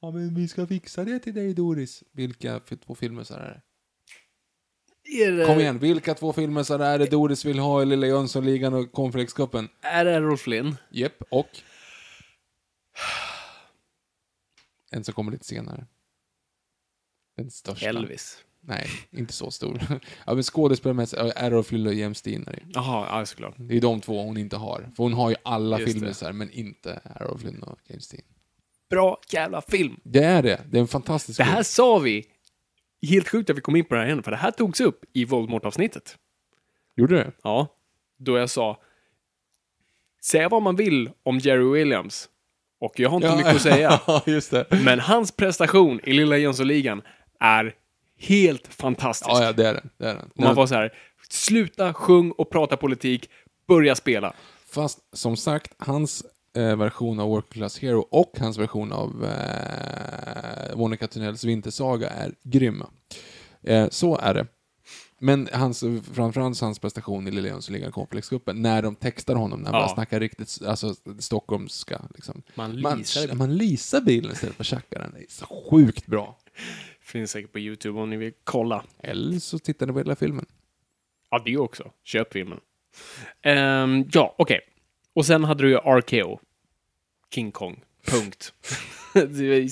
[0.00, 2.04] Ja, men vi ska fixa det till dig, Doris.
[2.12, 3.62] Vilka två filmisar är det?
[5.46, 9.68] Kom igen, vilka två filmisar är det Doris vill ha i Lilla Jönssonligan och Cornflakescupen?
[9.80, 10.76] Är det Errol Flynn?
[10.90, 11.48] Jepp, och?
[14.90, 15.86] En som kommer lite senare.
[17.36, 17.86] Den största.
[17.86, 18.44] Elvis.
[18.64, 19.80] Nej, inte så stor.
[20.26, 22.62] ja, men skådespelarmässigt, ja, Errol Flynn och James Dean är det.
[22.74, 23.54] Jaha, ja såklart.
[23.58, 24.90] Det är de två hon inte har.
[24.96, 26.14] För hon har ju alla Just filmer det.
[26.14, 28.22] så här, men inte Errol Flynn och James Dean.
[28.90, 30.00] Bra jävla film.
[30.04, 30.60] Det är det.
[30.70, 31.64] Det är en fantastisk Det här film.
[31.64, 32.26] sa vi.
[33.08, 35.04] Helt sjukt att vi kom in på det här igen, för det här togs upp
[35.12, 36.16] i Voldemort-avsnittet.
[36.96, 37.32] Gjorde det?
[37.42, 37.68] Ja.
[38.18, 38.80] Då jag sa,
[40.24, 42.28] säga vad man vill om Jerry Williams,
[42.80, 44.66] och jag har inte mycket att säga, Ja, just det.
[44.84, 47.02] men hans prestation i Lilla Jönssonligan
[47.40, 47.74] är
[48.28, 49.30] helt fantastisk.
[49.30, 49.90] Ja, ja, det är den.
[49.98, 50.30] Det är den.
[50.34, 50.92] Och man var så här,
[51.30, 53.30] sluta sjung och prata politik,
[53.68, 54.34] börja spela.
[54.66, 56.24] Fast som sagt, hans
[56.56, 62.34] eh, version av Working Class Hero och hans version av eh, Monica Tunnells Vintersaga är
[62.42, 62.86] grymma.
[63.62, 64.46] Eh, så är det.
[65.18, 69.86] Men hans, framförallt hans prestation i Jönssonligan Cornflakescupen, när de textar honom, när han Ja.
[69.86, 72.02] bara snackar riktigt alltså, stockholmska.
[72.14, 72.42] Liksom.
[72.54, 73.04] Man Man,
[73.34, 75.12] man leasar bilen istället för tjackar den.
[75.12, 76.38] Det är så sjukt bra.
[77.03, 78.84] Finns säkert på YouTube om ni vill kolla.
[78.98, 80.46] Eller så tittar ni på hela filmen.
[81.30, 81.90] Ja, det också.
[82.05, 82.61] Köp filmen.
[83.42, 84.61] Ehm, ja, okej.
[85.14, 86.40] Och sen hade du ju RKO.
[87.34, 87.84] King Kong.
[88.07, 88.55] Punkt.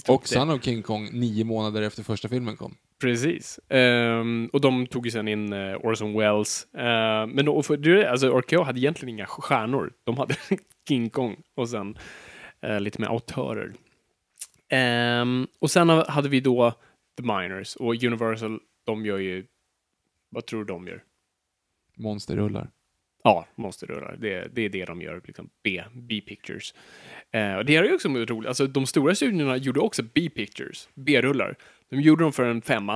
[0.09, 2.77] Och Son of King Kong nio månader efter första filmen kom.
[3.01, 3.61] Precis.
[3.69, 6.67] Ehm, och de tog ju sen in uh, Orson Welles.
[6.75, 9.93] Ehm, men då, för, alltså, RKO hade egentligen inga stjärnor.
[10.05, 10.35] De hade
[10.89, 11.99] King Kong och sen
[12.63, 13.73] eh, lite mer autörer.
[14.69, 16.75] Ehm, och sen hade vi då
[17.21, 19.47] The Miners och Universal, de gör ju...
[20.29, 21.05] Vad tror du de gör?
[21.97, 22.71] Monsterrullar.
[23.23, 24.17] Ja, monsterrullar.
[24.21, 26.75] Det, det är det de gör, liksom B, B-pictures.
[27.31, 31.57] Eh, och det är ju också roligt, alltså de stora studierna gjorde också B-pictures, B-rullar.
[31.89, 32.95] De gjorde dem för en femma.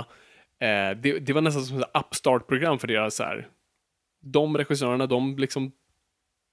[0.58, 3.48] Eh, det, det var nästan som ett upstart-program för deras så här.
[4.20, 5.72] De regissörerna, de liksom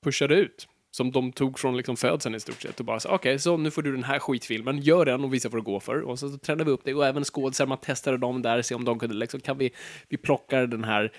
[0.04, 0.68] pushade ut.
[0.92, 3.58] Som de tog från liksom födseln i stort sett och bara så okej, okay, så
[3.58, 6.02] nu får du den här skitfilmen, gör den och visa vad det går för.
[6.02, 8.76] Och så, så tränade vi upp det och även skådisar, man testade dem där, se
[8.76, 9.72] om de kunde liksom, kan vi,
[10.10, 11.12] vi plockar den här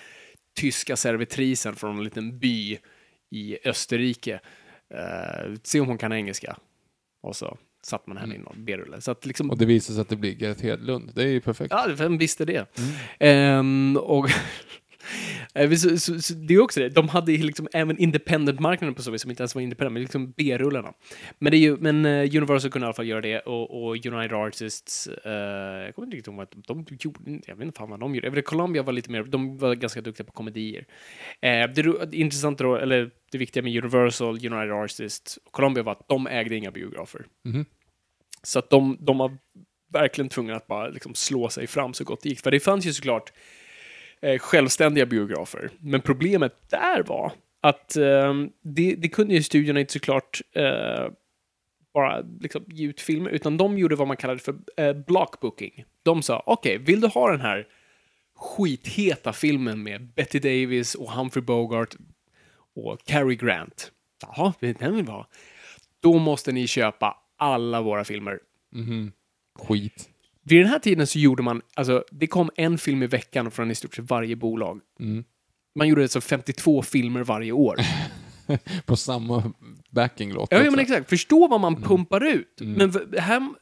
[0.60, 2.78] tyska servitrisen från en liten by
[3.30, 4.40] i Österrike.
[4.94, 6.56] Uh, se om hon kan engelska.
[7.22, 8.42] Och så satt man henne mm.
[8.42, 9.00] i någon B-rulle.
[9.22, 9.50] liksom...
[9.50, 11.10] Och det visade sig att det blir Gareth Hedlund.
[11.14, 11.70] Det är ju perfekt.
[11.70, 12.78] Ja, vem visste det?
[13.20, 13.58] Mm.
[13.58, 14.30] Um, och
[15.78, 19.22] så, så, så, det är också det, de hade liksom även independent-marknaden på så vis
[19.22, 20.92] som inte ens var independent, men liksom B-rullarna.
[21.38, 25.08] Men, ju, men uh, Universal kunde i alla fall göra det och, och United Artists,
[25.26, 28.00] uh, jag kommer inte riktigt ihåg vad de, de gjorde, jag vet inte fan vad
[28.00, 28.26] de gjorde.
[28.26, 30.86] Jag vet, Columbia var lite mer, de var ganska duktiga på komedier.
[31.40, 36.08] Det, det intressanta då, eller det viktiga med Universal, United Artists och Columbia var att
[36.08, 37.26] de ägde inga biografer.
[37.44, 37.64] Mm.
[38.42, 39.38] Så att de, de var
[39.92, 42.40] verkligen tvungna att bara liksom slå sig fram så gott det gick.
[42.40, 43.32] För det fanns ju såklart
[44.22, 45.70] eh, självständiga biografer.
[45.80, 51.08] Men problemet där var att eh, det, det, kunde ju studierna inte såklart eh,
[51.94, 55.84] bara liksom ge ut filmer, utan de gjorde vad man kallade för eh, blockbooking.
[56.02, 57.68] De sa, okej, okay, vill du ha den här
[58.36, 61.96] skitheta filmen med Betty Davis och Humphrey Bogart
[62.74, 63.92] och Cary Grant?
[64.22, 65.28] Jaha, den vill vi ha.
[66.00, 68.38] Då måste ni köpa alla våra filmer.
[68.74, 69.12] Mm -hmm.
[69.58, 70.11] Skit.
[70.44, 73.70] Vid den här tiden så gjorde man, alltså det kom en film i veckan från
[73.70, 74.80] i stort sett varje bolag.
[75.00, 75.24] Mm.
[75.74, 77.76] Man gjorde alltså 52 filmer varje år.
[78.86, 79.52] På samma
[79.90, 80.48] backinglåt.
[80.50, 81.08] Ja, ja, men exakt.
[81.08, 81.88] Förstå vad man mm.
[81.88, 82.60] pumpar ut.
[82.60, 82.72] Mm.
[82.72, 83.54] Men här,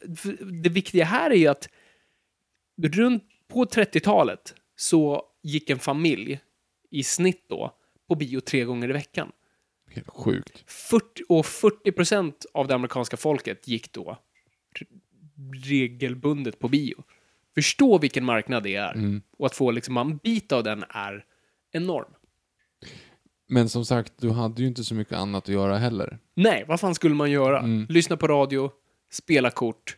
[0.63, 1.69] det viktiga här är ju att
[2.83, 6.41] runt på 30-talet så gick en familj
[6.91, 7.75] i snitt då
[8.09, 9.33] på bio tre gånger i veckan.
[9.91, 10.65] Helt sjukt.
[10.67, 14.19] 40, och 40 procent av det amerikanska folket gick då
[15.65, 17.05] regelbundet på bio.
[17.55, 18.93] Förstå vilken marknad det är.
[18.95, 19.23] Mm.
[19.39, 21.25] Och att få liksom en bit av den är
[21.73, 22.15] enorm.
[23.49, 26.19] Men som sagt, du hade ju inte så mycket annat att göra heller.
[26.35, 27.59] Nej, vad fan skulle man göra?
[27.59, 27.87] Mm.
[27.89, 28.71] Lyssna på radio,
[29.13, 29.97] spela kort,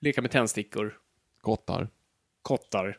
[0.00, 0.94] leka med tändstickor.
[1.40, 1.88] Kottar.
[2.42, 2.98] Kottar.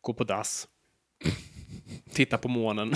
[0.00, 0.68] Gå på dass.
[2.12, 2.94] Titta på månen.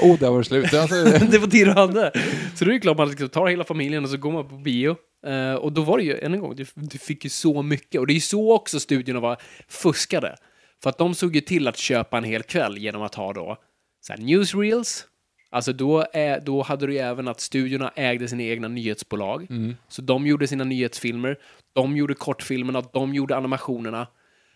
[0.00, 0.70] Oh, där var det slut.
[1.30, 2.12] det var det du hade.
[2.54, 4.56] Så då är det klart man liksom tar hela familjen och så går man på
[4.56, 4.96] bio.
[5.26, 8.00] Uh, och då var det ju, än en gång, du, du fick ju så mycket.
[8.00, 9.36] Och det är ju så också studierna var
[9.68, 10.36] fuskade.
[10.82, 13.56] För att de såg ju till att köpa en hel kväll genom att ha då
[14.00, 15.06] så newsreels.
[15.50, 19.46] Alltså då, är, då hade du ju även att studiorna ägde sina egna nyhetsbolag.
[19.50, 19.76] Mm.
[19.88, 21.36] Så de gjorde sina nyhetsfilmer,
[21.72, 24.06] de gjorde kortfilmerna, de gjorde animationerna.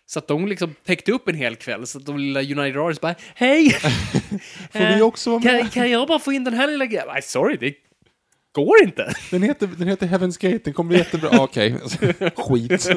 [0.07, 3.01] Så att de liksom täckte upp en hel kväll, så att de lilla United Artists
[3.01, 3.71] bara Hej!
[4.73, 5.61] Får vi också vara med?
[5.61, 7.07] Kan, kan jag bara få in den här lilla grejen?
[7.13, 7.75] Nej, sorry, det
[8.55, 9.15] går inte.
[9.31, 11.31] Den heter, den heter Heaven's Gate, den kommer bli jättebra.
[11.41, 12.31] Okej, okay.
[12.37, 12.89] skit.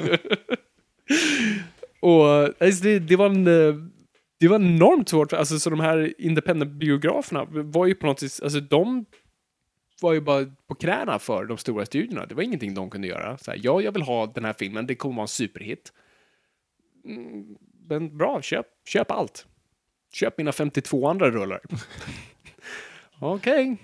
[2.00, 2.26] och
[2.64, 3.48] alltså, det, det, var en...
[3.48, 3.76] Eh,
[4.40, 8.60] det var enormt svårt, alltså så de här independent-biograferna var ju på något sätt, alltså
[8.60, 9.06] de
[10.02, 12.26] var ju bara på knäna för de stora studierna.
[12.26, 13.38] Det var ingenting de kunde göra.
[13.38, 15.94] Så här, ja, jag vill ha den här filmen, det kommer vara en superhit.
[17.06, 17.58] Mm,
[17.90, 19.48] men bra, köp, köp allt.
[20.14, 21.62] Köp mina 52 andra rullar.
[23.20, 23.72] Okej.
[23.72, 23.78] Okay.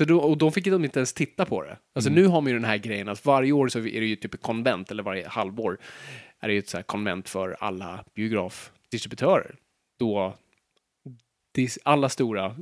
[0.00, 1.78] Så då, och då fick de inte ens titta på det.
[1.94, 2.22] Alltså mm.
[2.22, 4.34] nu har man ju den här grejen att varje år så är det ju typ
[4.34, 5.78] ett konvent, eller varje halvår
[6.40, 9.54] är det ju ett så här konvent för alla biografdistributörer.
[9.98, 10.36] Då
[11.82, 12.56] alla stora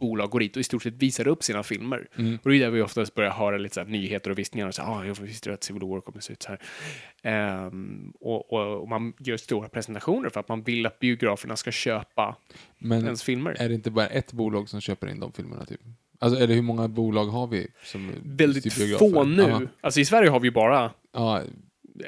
[0.00, 2.08] bolag går dit och i stort sett visar upp sina filmer.
[2.16, 2.38] Mm.
[2.42, 4.74] Och det är där vi oftast börjar höra lite så här nyheter och viskningar och
[4.74, 6.56] så ah, jag visste att Civil War kommer se ut så
[7.22, 7.66] här.
[7.66, 11.70] Um, och, och, och, man gör stora presentationer för att man vill att biograferna ska
[11.70, 12.36] köpa
[12.78, 13.56] Men ens filmer.
[13.58, 15.80] är det inte bara ett bolag som köper in de filmerna typ?
[16.24, 17.66] Alltså, eller hur många bolag har vi?
[17.84, 19.42] Som Väldigt få nu.
[19.42, 19.62] Aha.
[19.80, 21.42] Alltså i Sverige har vi bara ja.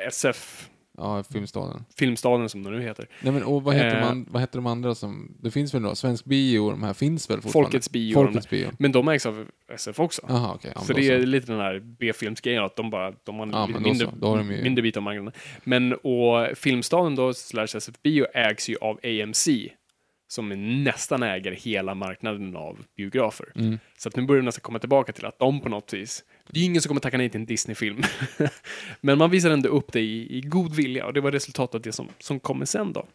[0.09, 0.69] SF.
[0.99, 1.85] Ja, Filmstaden.
[1.97, 3.09] Filmstaden som det nu heter.
[3.21, 5.83] Nej men och vad heter, eh, man, vad heter de andra som, det finns väl
[5.83, 7.67] då, Svensk Bio, de här finns väl fortfarande?
[7.67, 8.15] Folkets Bio.
[8.15, 8.71] Folkets bio.
[8.79, 10.27] Men de ägs av SF också.
[10.29, 11.27] Aha, okay, så det är så.
[11.27, 14.63] lite den här B-filmsgrejen, att de bara, de har ja, mindre, då, då ju...
[14.63, 15.33] mindre bit av marknaden.
[15.65, 19.49] Men och Filmstaden då, slash SF Bio, ägs ju av AMC
[20.29, 20.49] som
[20.85, 23.47] nästan äger hela marknaden av biografer.
[23.55, 23.79] Mm.
[23.99, 26.61] Så att nu börjar det nästan komma tillbaka till att de på något vis Det
[26.61, 28.03] är ingen som kommer tacka nej till en Disney-film.
[29.01, 31.81] Men man visar ändå upp det i, i god vilja och det var resultatet av
[31.81, 33.07] det som, som kommer sen då.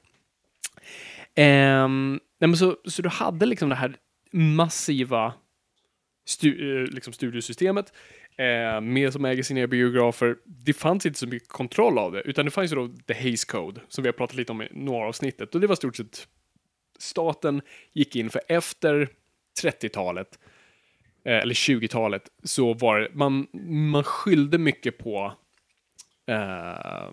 [1.36, 3.96] Ehm, nej men så, så du hade liksom det här
[4.32, 5.34] massiva
[6.26, 7.94] stu, eh, liksom studiosystemet
[8.38, 10.36] eh, med som äger sina biografer.
[10.46, 13.46] Det fanns inte så mycket kontroll av det, utan det fanns ju då The Hays
[13.46, 15.56] Code, som vi har pratat lite om i några avsnittet.
[15.56, 16.28] Och det var stort sett
[17.02, 17.62] staten
[17.94, 19.10] gick in för efter
[19.64, 20.40] 30-talet,
[21.26, 23.48] eh, eller 20-talet, så var det, man,
[23.92, 25.34] man skyllde mycket på
[26.28, 27.12] eh,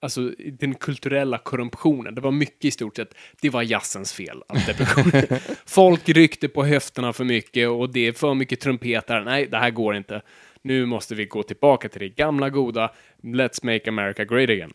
[0.00, 2.14] alltså den kulturella korruptionen.
[2.14, 4.42] Det var mycket i stort sett, det var jazzens fel.
[4.48, 5.38] Att depression.
[5.66, 9.20] Folk ryckte på höfterna för mycket och det är för mycket trumpeter.
[9.20, 10.22] Nej, det här går inte.
[10.62, 12.90] Nu måste vi gå tillbaka till det gamla goda.
[13.22, 14.72] Let's make America great again.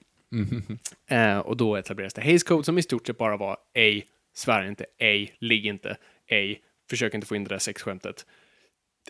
[1.07, 4.67] Eh, och då etablerades det Hays Code som i stort sett bara var ej, svär
[4.67, 8.25] inte, ej, ligg inte, ej, försök inte få in det där sexskämtet.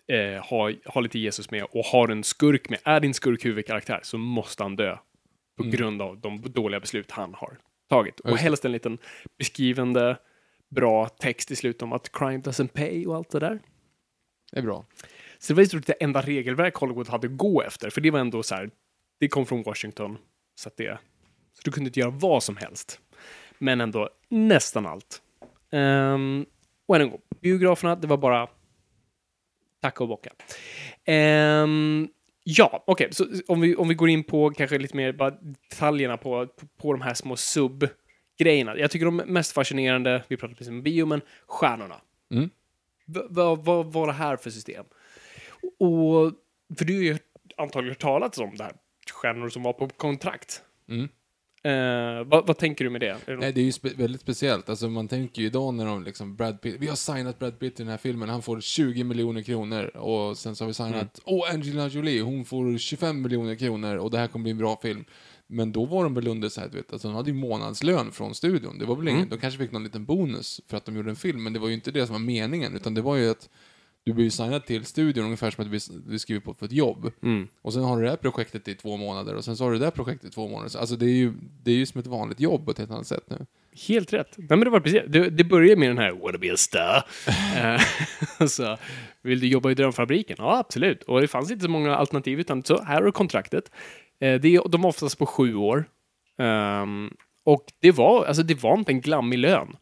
[0.08, 4.00] Eh, ha, ha lite Jesus med och har en skurk med, är din skurk huvudkaraktär
[4.04, 4.98] så måste han dö
[5.58, 7.58] på grund av de dåliga beslut han har
[7.90, 8.20] tagit.
[8.20, 8.98] Och helst en liten
[9.38, 10.18] beskrivande,
[10.70, 13.60] bra text i slutet om att crime doesn't pay och allt det där.
[14.52, 14.86] Det är bra.
[15.40, 18.02] Så det var i stort sett det enda regelverk Hollywood hade att gå efter, för
[18.02, 18.70] det var ändå så här,
[19.20, 20.18] det kom från Washington,
[20.56, 20.98] så att det,
[21.54, 23.00] så du kunde inte göra vad som helst.
[23.58, 25.22] Men ändå nästan allt.
[25.72, 26.46] Um,
[26.86, 28.48] och än en gång, biograferna, det var bara
[29.82, 30.30] tacka och bocka.
[31.06, 32.08] Ehm,
[32.44, 36.18] ja, okej, så om vi, om vi går in på kanske lite mer bara detaljerna
[36.18, 38.78] på, på, på de här små sub-grejerna.
[38.78, 42.02] Jag tycker de mest fascinerande, vi pratade precis om bio, men stjärnorna.
[42.32, 42.50] Mm.
[43.06, 44.86] Vad vad var det här för system?
[45.80, 46.32] Och,
[46.78, 47.18] för du har ju
[47.58, 48.74] antagligen hört talat om det här,
[49.12, 50.62] stjärnor som var på kontrakt.
[50.90, 51.10] Mm.
[51.66, 53.18] Eh, vad, vad tänker du med det?
[53.28, 54.70] Nej, det är ju spe- väldigt speciellt.
[54.70, 57.80] Alltså, man tänker ju idag när de liksom, Brad Pitt, vi har signat Brad Pitt
[57.80, 59.98] i den här filmen, han får 20 miljoner kronor.
[59.98, 64.12] Och sen så har vi signat, åh, Angelina Jolie, hon får 25 miljoner kronor och
[64.12, 65.06] det här kommer bli en bra film.
[65.48, 68.12] Men då var de väl under så här, du vet, alltså de hade ju månadslön
[68.12, 68.78] från studion.
[68.80, 71.16] Det var väl ingen, de kanske fick någon liten bonus för att de gjorde en
[71.16, 73.50] film, men det var ju inte det som var meningen, utan det var ju att
[74.06, 75.72] du blir ju signad till studion ungefär som att
[76.10, 77.12] du skriver på för ett jobb.
[77.62, 79.78] Och sen har du det här projektet i två månader och sen så har du
[79.80, 80.70] det där projektet i två månader.
[80.70, 81.34] Så, Alltså det är ju,
[81.64, 83.46] det är ju som ett vanligt jobb på ett helt annat sätt nu.
[83.88, 84.34] Helt rätt.
[84.38, 85.02] Nej, men det var precis.
[85.08, 87.04] Det, det började med den här “Wanna be a star”.
[88.40, 88.78] Eh, så,
[89.22, 90.36] vill du jobba i drömfabriken?
[90.40, 91.04] Ja, absolut.
[91.04, 93.72] Och det fanns inte så många alternativ, utan så här har du kontraktet.
[94.20, 95.86] Eh, det, är- de var oftast på sju år.
[96.38, 97.14] Ehm,
[97.46, 99.76] och det var, alltså, det var inte en glammig lön.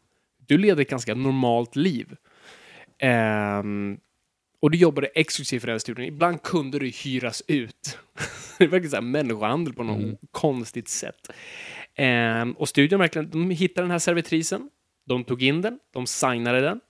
[0.46, 2.16] Du levde ett ganska normalt liv.
[2.98, 3.98] Ehm,
[4.62, 6.04] och du jobbade exklusivt för den studion.
[6.04, 7.98] Ibland kunde du hyras ut.
[8.58, 11.32] det är verkligen så här människohandel på något konstigt sätt.
[11.94, 14.70] Ehm, och studion verkligen, de hittade den här servitrisen.
[15.06, 16.80] De tog in den, de signade den.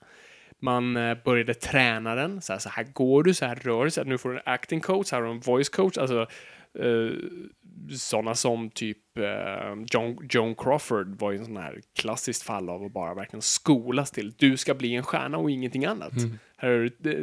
[0.61, 2.41] Man eh, började träna den.
[2.41, 4.05] Så här, så här går du, så här rör du sig.
[4.05, 5.97] Nu får du en acting coach, här har du en voice coach.
[5.97, 6.27] Alltså,
[6.79, 7.17] eh,
[7.95, 12.83] sådana som typ eh, John, Joan Crawford var ju en sån här klassiskt fall av
[12.83, 14.33] att bara verkligen skolas till.
[14.37, 16.13] Du ska bli en stjärna och ingenting annat.
[16.57, 17.13] Här är det,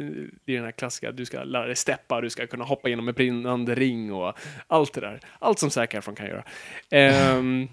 [0.45, 3.07] det är den här klassiska, du ska lära dig steppa, du ska kunna hoppa genom
[3.07, 4.33] en brinnande ring och
[4.67, 5.19] allt det där.
[5.39, 6.43] Allt som Zac Efron kan göra.
[6.89, 7.67] Ehm,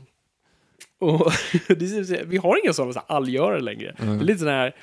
[0.99, 1.33] och
[2.27, 3.95] vi har inga sådana så här allgörare längre.
[3.99, 4.75] Det är lite sån här,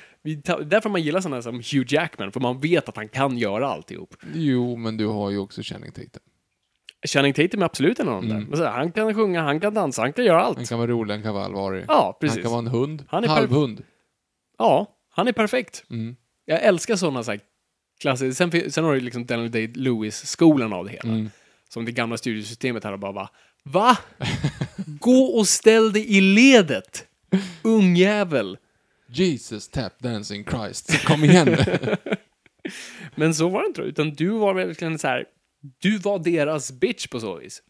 [0.64, 4.14] därför man gillar sådana som Hugh Jackman, för man vet att han kan göra alltihop.
[4.34, 6.22] Jo, men du har ju också Channing Tatum.
[7.06, 8.56] Channing Tatum är absolut en av dem där.
[8.56, 10.56] Så här, han kan sjunga, han kan dansa, han kan göra allt.
[10.56, 11.84] Han kan vara rolig, han kan vara allvarlig.
[11.88, 12.36] Ja, precis.
[12.36, 13.04] Han kan vara en hund.
[13.08, 13.82] Han är Halvhund.
[14.58, 15.84] Ja, han är perfekt.
[15.90, 16.16] Mm.
[16.44, 17.40] Jag älskar sådana så här
[18.00, 18.50] klassiska.
[18.50, 21.12] Sen, sen har du liksom Daniel Day-Lewis-skolan av det hela.
[21.12, 21.30] Mm.
[21.68, 23.30] Som det gamla studiesystemet här och bara va?
[23.62, 23.98] Va?
[24.86, 27.06] Gå och ställ dig i ledet!
[27.62, 28.58] Ungjävel!
[29.08, 30.92] Jesus tap dancing Christ.
[30.92, 31.56] Så kom igen.
[33.14, 35.24] Men så var det inte, utan du var verkligen så här,
[35.60, 37.62] du var deras bitch på så vis.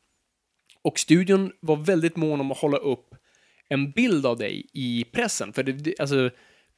[0.83, 3.15] Och studion var väldigt mån om att hålla upp
[3.69, 5.53] en bild av dig i pressen.
[5.53, 6.31] För det, alltså,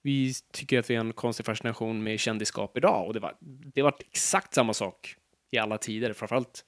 [0.02, 3.36] vi tycker att vi har en konstig fascination med kändisskap idag och det var,
[3.74, 5.14] det var exakt samma sak
[5.50, 6.64] i alla tider, framförallt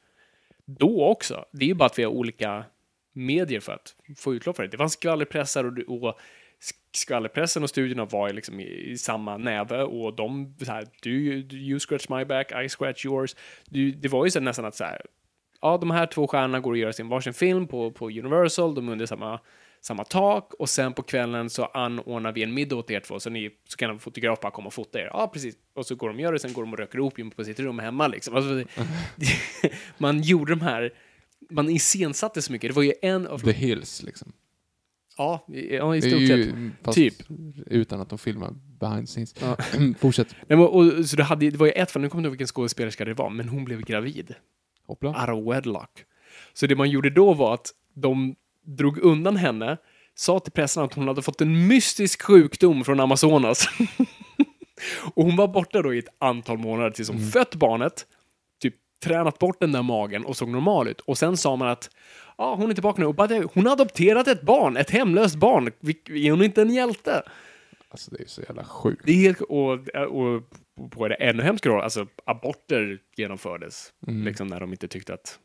[0.67, 1.45] då också.
[1.53, 2.65] Det är ju bara att vi har olika
[3.13, 4.69] medier för att få utlopp för det.
[4.69, 6.19] Det fanns skvallerpressar och, och
[6.93, 11.11] skvallerpressen och studierna var liksom i, i samma näve och de så här, du,
[11.53, 13.37] you scratch my back, I scratch yours.
[13.69, 15.01] Du, det var ju så nästan att så här,
[15.61, 18.89] ja, de här två stjärnorna går att göra sin varsin film på, på Universal, de
[18.89, 19.41] är under samma,
[19.81, 23.31] samma tak och sen på kvällen så anordnar vi en middag åt er två så,
[23.31, 25.11] ni, så kan en fotograf bara komma och fota er.
[25.13, 25.55] Ja, precis.
[25.75, 27.61] Och så går de och gör det, sen går de och röker opium på sitt
[27.61, 28.37] rum hemma liksom.
[28.37, 28.65] Alltså,
[29.99, 30.93] man gjorde de här,
[31.51, 32.71] man iscensatte så mycket.
[32.71, 34.33] Det var ju en av The Hills, liksom.
[35.21, 36.49] Ja, i, ja, i stort sett.
[36.83, 37.15] fast Typ.
[37.67, 39.35] utan att de filmar behind the scenes.
[39.41, 39.57] Ja.
[39.99, 40.35] Fortsätt.
[40.49, 42.27] Nej, men, och, så det, hade, det var ju ett fall, nu kommer jag inte
[42.27, 44.35] ihåg vilken skådespelerska det var, men hon blev gravid.
[44.87, 45.09] Hoppla.
[45.11, 45.91] Out of wedlock.
[46.53, 48.35] Så det man gjorde då var att de
[48.67, 49.77] drog undan henne,
[50.15, 53.67] sa till pressen att hon hade fått en mystisk sjukdom från Amazonas.
[55.15, 57.31] och hon var borta då i ett antal månader tills hon Mm.
[57.31, 58.07] fött barnet,
[58.63, 58.75] typ
[59.05, 61.01] tränat bort den där magen och såg normal ut.
[61.01, 61.91] Och sen sa man att
[62.41, 65.67] ja, hon är tillbaka nu och bara, hon har adopterat ett barn, ett hemlöst barn.
[66.09, 67.23] Är hon inte en hjälte?
[67.89, 69.03] Alltså det är så jävla sjukt.
[69.05, 70.43] Det är helt, och, och
[70.91, 73.93] på det ännu hemskare, alltså aborter genomfördes.
[74.07, 74.25] Mm.
[74.25, 75.39] Liksom när de inte tyckte att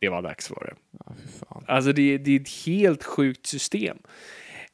[0.00, 0.74] det var dags för det.
[1.48, 1.62] Ja.
[1.66, 3.98] Alltså det, det är ett helt sjukt system.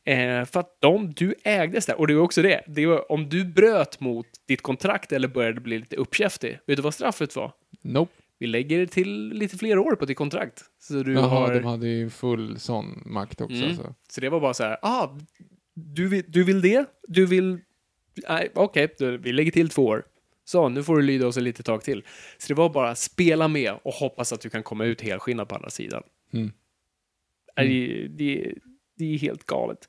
[0.05, 2.01] Eh, för att de, du ägdes där.
[2.01, 2.65] Och det var också det.
[2.67, 6.83] det var, om du bröt mot ditt kontrakt eller började bli lite uppkäftig, vet du
[6.83, 7.53] vad straffet var?
[7.83, 8.13] Nope.
[8.39, 10.65] Vi lägger till lite fler år på ditt kontrakt.
[10.79, 11.55] Så du Jaha, har...
[11.55, 13.57] de hade ju full sån makt också.
[13.57, 13.69] Mm.
[13.69, 13.95] Alltså.
[14.09, 15.09] Så det var bara så här, ah,
[15.75, 16.85] du vill, du vill det?
[17.09, 17.59] Du vill...
[18.29, 20.05] Nej, okej, då- vi lägger till två år.
[20.45, 22.05] Så, nu får du lyda oss ett litet tag till.
[22.39, 25.55] Så det var bara spela med och hoppas att du kan komma ut helskinnad på
[25.55, 26.03] andra sidan.
[26.33, 26.53] Mm.
[27.57, 28.55] Nej, Det, det,
[28.99, 29.89] det är helt galet.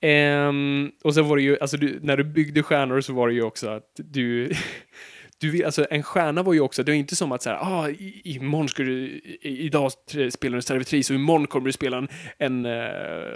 [0.00, 3.34] Ehm, och sen var det ju, alltså du, när du byggde stjärnor så var det
[3.34, 4.50] ju också att du,
[5.38, 7.56] du vill, alltså en stjärna var ju också, det var inte som att så här,
[7.62, 9.06] ah, i- imorgon ska du,
[9.42, 9.92] i, idag
[10.30, 12.08] spelar du en servitris och imorgon kommer du spela en,
[12.38, 12.72] en eh,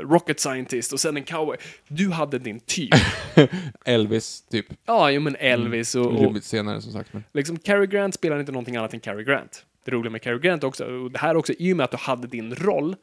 [0.01, 1.56] rocket scientist och sen en cowboy.
[1.89, 2.94] Du hade din typ.
[3.85, 4.66] Elvis, typ.
[4.86, 7.12] ja, jo men Elvis och, och Lite senare som sagt.
[7.12, 7.24] Men.
[7.35, 9.64] liksom Cary Grant spelar inte någonting annat än Cary Grant.
[9.85, 11.97] Det roliga med Cary Grant också, och det här också, i och med att du
[11.97, 12.97] hade din roll,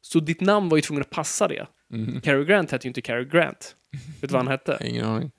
[0.00, 1.66] så ditt namn var ju tvungen att passa det.
[2.22, 3.76] Cary Grant hette ju inte Cary Grant.
[4.20, 4.78] Vet du vad han hette?
[4.84, 5.30] Ingen aning.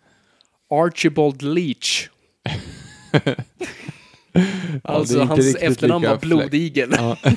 [0.70, 2.10] Archibald Leach.
[4.84, 6.90] alltså inte hans efternamn var Blodigel.
[6.98, 7.18] Ja.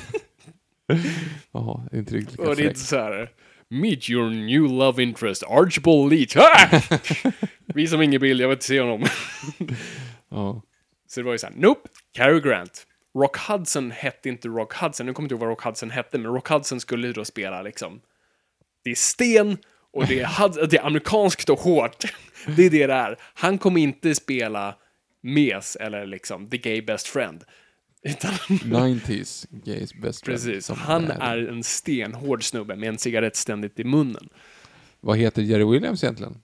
[1.53, 3.31] Jaha, inte riktigt lika Och det är inte så här.
[3.69, 6.37] Meet your new love interest, Archibald Leach.
[6.37, 6.81] Ah!
[7.75, 9.05] Visa mig ingen bild, jag vill inte se honom.
[10.31, 10.63] Ja.
[11.09, 12.87] Så det var ju såhär, nope, Cary Grant.
[13.19, 16.19] Rock Hudson hette inte Rock Hudson, nu kommer jag inte ihåg vad Rock Hudson hette,
[16.19, 18.01] men Rock Hudson skulle ju då spela liksom,
[18.85, 19.59] det är sten
[19.93, 22.05] och det är, det är amerikanskt och hårt.
[22.47, 23.17] Det är det det är.
[23.35, 24.75] Han kommer inte spela
[25.27, 27.45] mes eller liksom the gay best friend.
[28.03, 33.81] Utan, 90s gays best friend, precis, han är- en stenhård snubbe med en cigarett ständigt
[33.81, 34.29] i munnen.
[35.01, 36.43] Vad heter Jerry Williams egentligen?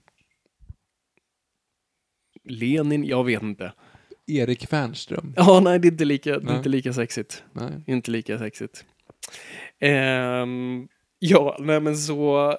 [2.43, 3.73] Lenin, jag vet inte.
[4.27, 5.33] Erik Fernström.
[5.35, 6.57] Ja, nej, det är inte lika, det är Nej.
[6.57, 7.43] inte lika sexigt.
[7.53, 7.83] Nej.
[7.87, 8.85] Inte lika sexigt.
[9.79, 10.87] Ehm,
[11.19, 12.55] ja, nej men så...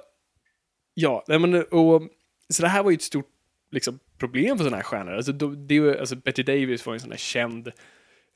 [0.95, 2.03] Ja, nej men och...
[2.49, 3.31] Så det här var ju ett stort
[3.75, 5.13] liksom, problem för sådana här stjärnor.
[5.13, 7.73] Alltså, det är alltså, Betty Davis var en sån här känd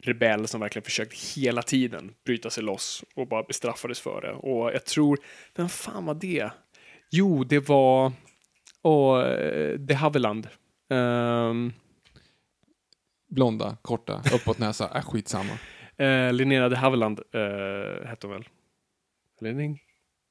[0.02, 4.32] rebell som verkligen försökte hela tiden bryta sig loss och bara bestraffades för det.
[4.32, 5.18] Och jag tror...
[5.56, 6.50] Vem fan var det?
[7.10, 8.12] Jo, det var...
[8.82, 9.22] Och,
[9.78, 10.48] De Havilland.
[10.90, 11.72] Ehm,
[13.28, 14.90] Blonda, korta, uppåt näsa.
[14.94, 15.58] Äh, skitsamma.
[15.96, 18.48] Eh, Linnea de Havilland eh, hette hon väl?
[19.40, 19.78] Eller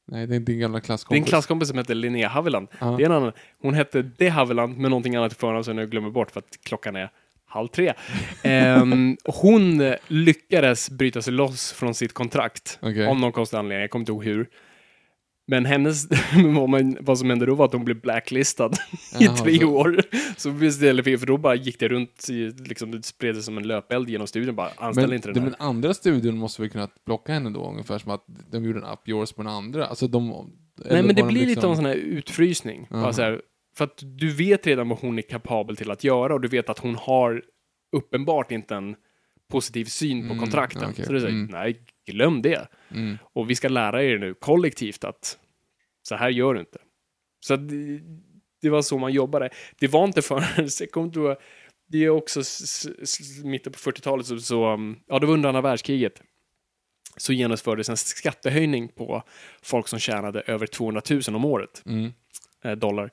[0.08, 1.30] Nej, det är din gamla är en klasskompis.
[1.30, 2.68] klasskompis som heter Linnea Haviland.
[2.80, 2.86] Ja.
[2.86, 3.32] Det är en annan.
[3.62, 6.40] Hon hette de Haviland med någonting annat i förnamn som jag nu glömmer bort för
[6.40, 7.10] att klockan är
[7.46, 7.94] halv tre.
[8.44, 12.80] Ehm, hon lyckades bryta sig loss från sitt kontrakt.
[12.82, 13.08] Okej.
[13.08, 14.48] Om någon konstig anledning, jag kommer inte ihåg hur.
[15.50, 16.08] Men hennes,
[16.56, 18.72] vad, man, vad som hände då var att hon blev blacklistad
[19.20, 20.02] i Jaha, tre så- år.
[20.38, 22.28] Så istället för, för då bara gick det runt,
[22.70, 24.56] liksom, det spred sig som en löpeld genom studion.
[24.56, 25.50] Bara anställ Men inte den den, här.
[25.50, 28.86] den andra studion måste väl kunna plocka henne då, ungefär som att de gjorde en
[28.86, 29.86] up yours på den andra.
[29.88, 30.28] Alltså de...
[30.28, 32.88] Nej, men det de blir lite liksom- av en sån här utfrysning.
[32.90, 33.14] Jaha.
[33.14, 33.42] så här,
[33.78, 36.70] för att du vet redan vad hon är kapabel till att göra och du vet
[36.70, 37.42] att hon har
[37.98, 38.96] uppenbart inte en
[39.48, 40.90] positiv syn på Mm, kontrakten.
[40.90, 41.06] okej.
[41.06, 41.46] Så det är så Mm.
[41.52, 42.68] nej, glöm det.
[42.92, 43.18] Mm.
[43.34, 45.38] Och vi ska lära er nu kollektivt att
[46.02, 46.80] så här gör du inte.
[47.46, 48.00] Så det,
[48.62, 49.50] det var så man jobbade.
[49.80, 50.44] Det var inte förrän,
[50.80, 51.36] jag kommer inte ihåg,
[51.90, 52.42] det är också
[53.44, 56.22] mitten på 40-talet, så, så, um, ja det var under andra världskriget,
[57.18, 59.24] så genomfördes en skattehöjning på
[59.62, 62.12] folk som tjänade över 200 000 om året Mm.
[62.64, 63.12] eh, dollar.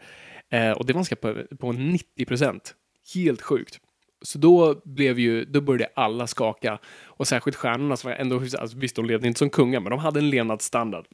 [0.50, 2.74] Eh, och det var en skatt på, på 90 procent.
[3.14, 3.80] Helt sjukt.
[4.24, 6.78] Så då blev ju, då började alla skaka.
[7.04, 10.20] Och särskilt stjärnorna som ändå, alltså, visst de levde inte som kungar, men de hade
[10.20, 11.06] en levnadsstandard.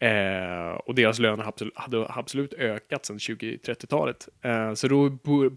[0.00, 4.28] Eh, och deras löner absolut, hade absolut ökat sedan 20-30-talet.
[4.42, 5.10] Eh, så då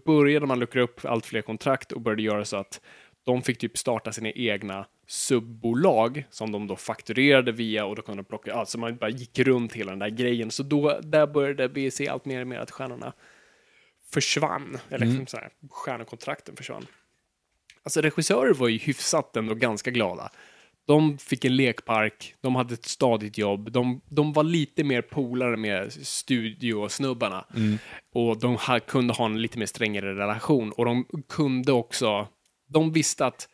[0.04, 2.80] började man luckra upp allt fler kontrakt och började göra så att
[3.24, 8.24] de fick typ starta sina egna subbolag som de då fakturerade via och då kunde
[8.24, 10.50] plocka, alltså man bara gick runt hela den där grejen.
[10.50, 13.12] Så då, där började vi se allt mer och mer att stjärnorna
[14.12, 15.26] försvann, eller Mm.
[15.26, 16.86] så här, stjärnekontrakten försvann.
[17.82, 20.30] Alltså regissörer var ju hyfsat ändå ganska glada.
[20.86, 25.56] De fick en lekpark, de hade ett stadigt jobb, de, de var lite mer polare
[25.56, 27.44] med studiosnubbarna.
[28.14, 30.72] Och de ha, kunde ha en lite mer strängare relation.
[30.72, 32.28] Och de kunde också,
[32.68, 33.48] de visste att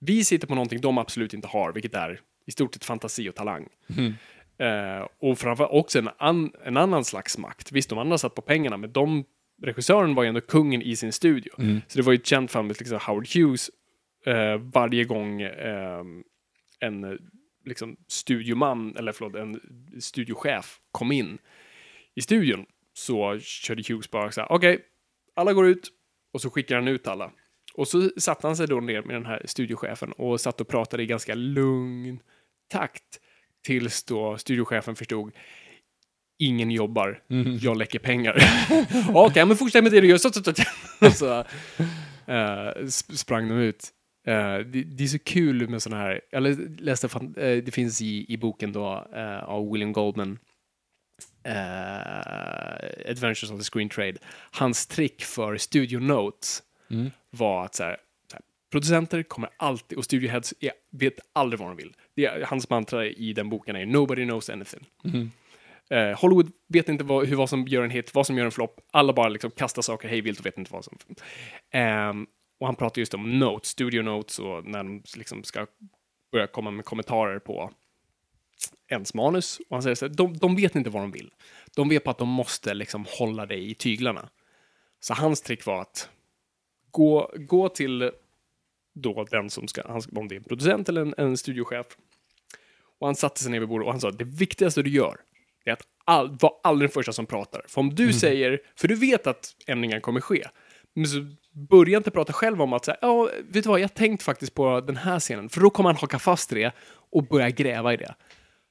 [0.00, 3.34] vi sitter på någonting de absolut inte har, vilket är i stort sett fantasi och
[3.34, 3.68] talang.
[4.58, 7.72] Eh, och framförallt också en, an, en annan slags makt.
[7.72, 9.24] Visst, de andra satt på pengarna, men de,
[9.62, 11.52] regissören var ju ändå kungen i sin studio.
[11.88, 13.70] Så det var ju ett känt fall med liksom Howard Hughes
[14.26, 16.04] eh, varje gång eh,
[16.80, 17.18] en
[17.64, 19.60] liksom, studioman, eller förlåt, en
[20.00, 21.38] studiochef kom in
[22.14, 24.80] i studion så körde Hughes bara så här, okej,
[25.34, 25.90] alla går ut
[26.32, 27.32] och så skickar han ut alla.
[27.74, 31.02] Och så satte han sig då ner med den här studiochefen och satt och pratade
[31.02, 32.20] i ganska lugn
[32.68, 33.20] takt
[33.64, 35.32] tills då studiochefen förstod
[36.38, 37.22] ingen jobbar,
[37.60, 38.36] jag läcker pengar.
[39.14, 40.16] Okej, men fortsätt med det du gör.
[40.18, 40.52] Så, så, så,
[41.10, 41.44] så.
[42.26, 43.88] Sp- sprang de ut.
[44.26, 47.70] Eh, det, det är så kul med sådana här, jag lä- läste, fan- eh, det
[47.74, 48.84] finns i, i boken då
[49.46, 50.38] av William Goldman,
[53.08, 54.16] Adventures of the Screen Trade.
[54.50, 56.62] Hans trick för studio notes
[57.30, 57.96] var att så här,
[58.30, 58.42] så här,
[58.72, 61.92] producenter kommer alltid, och studioheads är, vet aldrig vad de vill.
[62.16, 64.86] Det hans mantra i den boken är “Nobody knows anything”.
[65.94, 68.50] Eh, Hollywood vet inte vad, hur, vad som gör en hit, vad som gör en
[68.50, 68.80] flopp.
[68.90, 70.98] Alla bara liksom kastar saker hej vilt och vet inte vad som...
[71.70, 72.12] Eh,
[72.60, 75.66] och han pratar just om notes, studio notes och när de liksom ska
[76.32, 77.70] börja komma med kommentarer på
[78.88, 79.60] ens manus.
[79.68, 81.30] Och han säger så här, de, de vet inte vad de vill.
[81.76, 84.28] De vet på att de måste liksom hålla dig i tyglarna.
[85.00, 86.08] Så hans trick var att
[86.90, 88.10] gå, gå till
[88.94, 89.82] då den som ska,
[90.16, 91.86] om det är en producent eller en, en studiochef.
[92.98, 95.16] Och han satte sig ner vid bordet och han sa det viktigaste du gör
[95.70, 97.62] är att all, var aldrig den första som pratar.
[97.68, 100.44] För om du säger, för du vet att ändringar kommer ske,
[100.94, 101.18] men så
[101.68, 104.80] börja inte prata själv om att säga, ja, vet du vad, jag tänkt faktiskt på
[104.80, 106.72] den här scenen, för då kommer han haka fast i det
[107.12, 108.14] och börja gräva i det.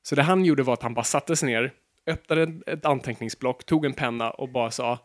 [0.02, 1.72] Så det han gjorde var att han bara satte sig ner,
[2.08, 5.00] öppnade ett- anteckningsblock, tog en penna och bara sa,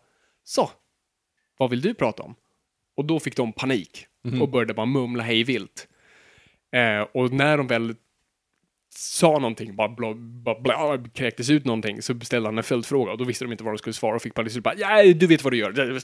[0.45, 0.71] så,
[1.59, 2.35] vad vill du prata om?
[2.97, 4.07] Och då fick de panik
[4.41, 5.89] och började bara mumla hej vilt.
[6.73, 7.95] Eh, och när de väl
[8.97, 13.19] sa någonting, bara, bla, bara bla, kräktes ut någonting, så ställde han en följdfråga och
[13.19, 15.45] då visste de inte vad de skulle svara och fick bara bara ja, du vet
[15.45, 15.99] vad du gör.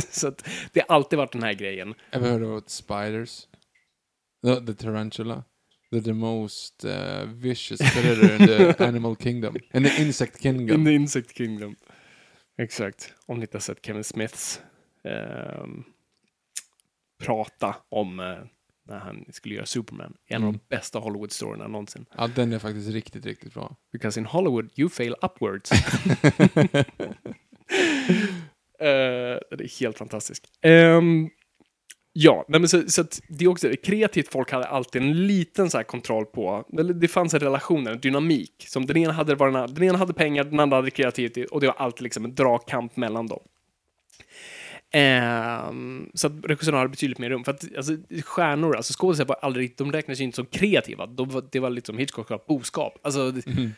[0.10, 1.94] så att det har alltid varit den här grejen.
[2.10, 3.46] Ever heard about spiders?
[4.44, 5.44] The, the tarantula?
[5.92, 9.56] They're the most uh, vicious predator in the animal kingdom.
[9.74, 10.70] In the insect kingdom.
[10.70, 11.76] In the Insect Kingdom.
[12.58, 13.14] Exakt.
[13.26, 14.60] Om ni inte har sett Kevin Smiths
[15.04, 15.84] ehm,
[17.18, 18.38] prata om eh,
[18.90, 20.14] när han skulle göra Superman.
[20.26, 22.06] En av de bästa Hollywood-storyna någonsin.
[22.16, 23.76] Ja, den är faktiskt riktigt, riktigt bra.
[23.92, 25.70] Because in Hollywood you fail upwards.
[28.80, 30.44] Eh, det är helt fantastiskt.
[30.62, 31.28] Ehm,
[32.12, 35.84] ja, men så, så det är också kreativt folk hade alltid en liten så här
[35.84, 38.64] kontroll på, eller det fanns en relation, en dynamik.
[38.68, 41.66] Som den ena hade, var den ena hade pengar, den andra hade kreativitet och det
[41.66, 43.42] var alltid liksom en dragkamp mellan dem.
[44.92, 47.44] Ehm, så att regissören hade betydligt mer rum.
[47.44, 51.06] För att alltså, stjärnor, alltså skådespelare var aldrig, de räknades ju inte som kreativa.
[51.06, 52.98] De var, det var liksom Hitchcocks boskap.
[53.02, 53.32] Alltså,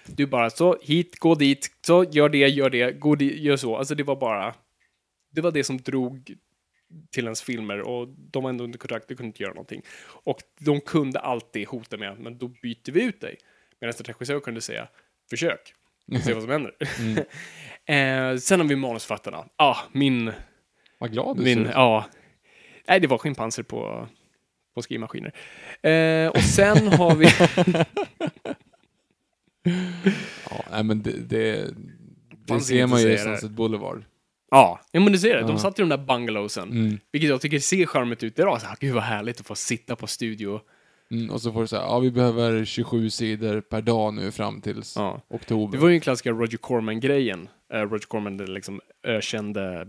[0.06, 3.76] du bara så, hit, gå dit, så, gör det, gör det, gå dit, gör så.
[3.76, 4.54] Alltså det var bara,
[5.30, 6.34] det var det som drog
[7.10, 9.82] till ens filmer och de var ändå under kontrakt, de kunde inte göra någonting.
[10.24, 13.36] Och de kunde alltid hota med, men då byter vi ut dig.
[13.80, 14.88] Medan en regissör kunde säga,
[15.30, 15.74] försök,
[16.24, 16.74] se vad som händer.
[18.32, 19.44] eh, sen har vi manusförfattarna.
[19.56, 20.32] Ah, min
[21.02, 21.70] Vad glad du min, ser ut.
[21.74, 22.04] ja.
[22.88, 24.08] Nej, det var skinnpanser på,
[24.74, 25.32] på skrivmaskiner.
[25.82, 27.26] Eh, och sen har vi...
[30.50, 31.74] Ja, nej, men det, det,
[32.46, 33.18] det ser man ju i.
[33.18, 34.04] Sunset Boulevard.
[34.50, 35.42] ja, ja, men du ser det.
[35.42, 36.70] De satt i de där bungalowsen.
[36.70, 36.98] Mm.
[37.12, 38.38] Vilket jag tycker ser charmigt ut.
[38.38, 40.60] Var så här, gud vad härligt att få sitta på studio.
[41.10, 44.60] Mm, och så får du säga, ja vi behöver 27 sidor per dag nu fram
[44.60, 45.20] tills Ja.
[45.28, 45.72] oktober.
[45.78, 47.48] Det var ju en klassiska Roger Corman-grejen.
[47.72, 49.84] Eh, Roger Corman, den liksom ökände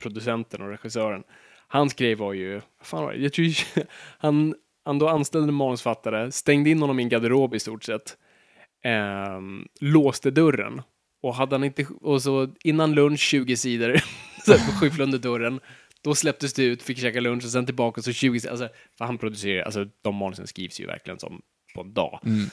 [0.00, 1.22] producenten och regissören.
[1.68, 3.18] Hans grej var ju, fan var det?
[3.18, 3.54] Jag tror ju,
[4.18, 4.54] han,
[4.84, 8.16] han då anställde en manusfattare, stängde in honom i en garderob i stort sett,
[8.84, 9.40] eh,
[9.80, 10.82] låste dörren
[11.22, 14.00] och hade han inte, och så innan lunch 20 sidor,
[14.44, 15.60] så skyfflade under dörren,
[16.02, 18.68] då släpptes det ut, fick käka lunch och sen tillbaka så 20 sidor, alltså,
[18.98, 21.42] för han producerar, alltså de manusen skrivs ju verkligen som
[21.74, 22.20] på en dag.
[22.26, 22.50] Mm.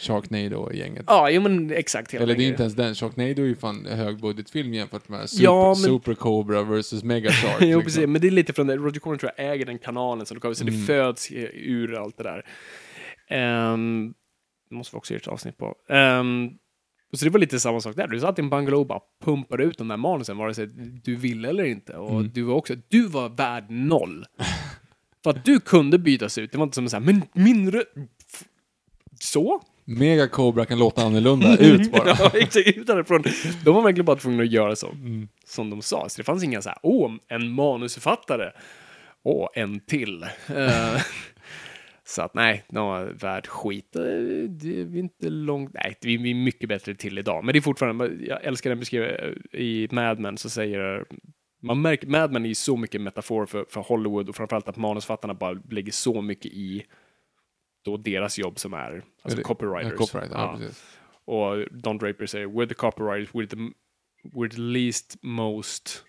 [0.00, 1.04] Sharknado-gänget.
[1.06, 2.14] Ja, jo men exakt.
[2.14, 2.94] Eller det är den inte ens den.
[2.94, 7.56] Sharknado är ju fan högbudgetfilm jämfört med Super, Ja, men- Super Cobra vs Mega Shark.
[7.60, 7.82] jo, liksom.
[7.82, 8.06] precis.
[8.08, 8.76] Men det är lite från det.
[8.76, 10.74] Roger Corman tror jag äger den kanalen, så, det, så Mm.
[10.80, 12.44] det föds i- ur allt det där.
[13.72, 14.14] Um,
[14.70, 15.74] det måste vi också göra ett avsnitt på.
[15.88, 16.50] Ehm,
[17.12, 18.06] så det var lite samma sak där.
[18.06, 20.66] Du satt i en bungalow och bara pumpade ut de där manusen, vare sig
[21.04, 21.96] du ville eller inte.
[21.96, 22.30] Och Mm.
[22.34, 24.24] du var också, du var värd noll.
[25.24, 26.52] För att du kunde bytas ut.
[26.52, 27.88] Det var inte som så här, men min röst...
[29.20, 29.62] Så?
[29.98, 32.08] Mega Cobra kan låta annorlunda ut bara.
[32.08, 32.68] ja, exakt.
[32.76, 33.22] Ut därifrån.
[33.64, 34.94] De var verkligen bara tvungna att göra så.
[35.46, 36.08] Som de sa.
[36.08, 38.50] Så det fanns inga så här, åh, en manusförfattare.
[39.22, 40.22] Åh, en till.
[40.22, 41.00] Eh,
[42.04, 43.96] så att nej, var värd skit.
[43.96, 44.02] Eh,
[44.48, 47.44] Det är inte långt, nej, vi är mycket bättre till idag.
[47.44, 51.04] Men det är fortfarande, jag älskar den beskrivningen i Mad Men så säger
[51.62, 54.76] man märker, Mad Men är ju så mycket metafor för, för Hollywood och framförallt att
[54.76, 56.82] manusfattarna bara lägger så mycket i
[57.84, 59.92] då deras jobb som är alltså det- copywriters.
[59.92, 60.84] Ja, copyright, ja, precis.
[61.24, 63.56] Och Don Draper säger we're the copywriters, we're the,
[64.28, 66.04] we're the least most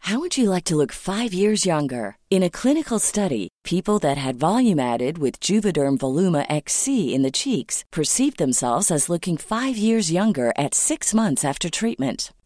[0.00, 2.16] How would you like to look five years younger?
[2.30, 7.30] In a clinical study, people that had volume added with Juvederm Voluma XC in the
[7.30, 12.32] cheeks perceived themselves as looking five years younger at six months after treatment.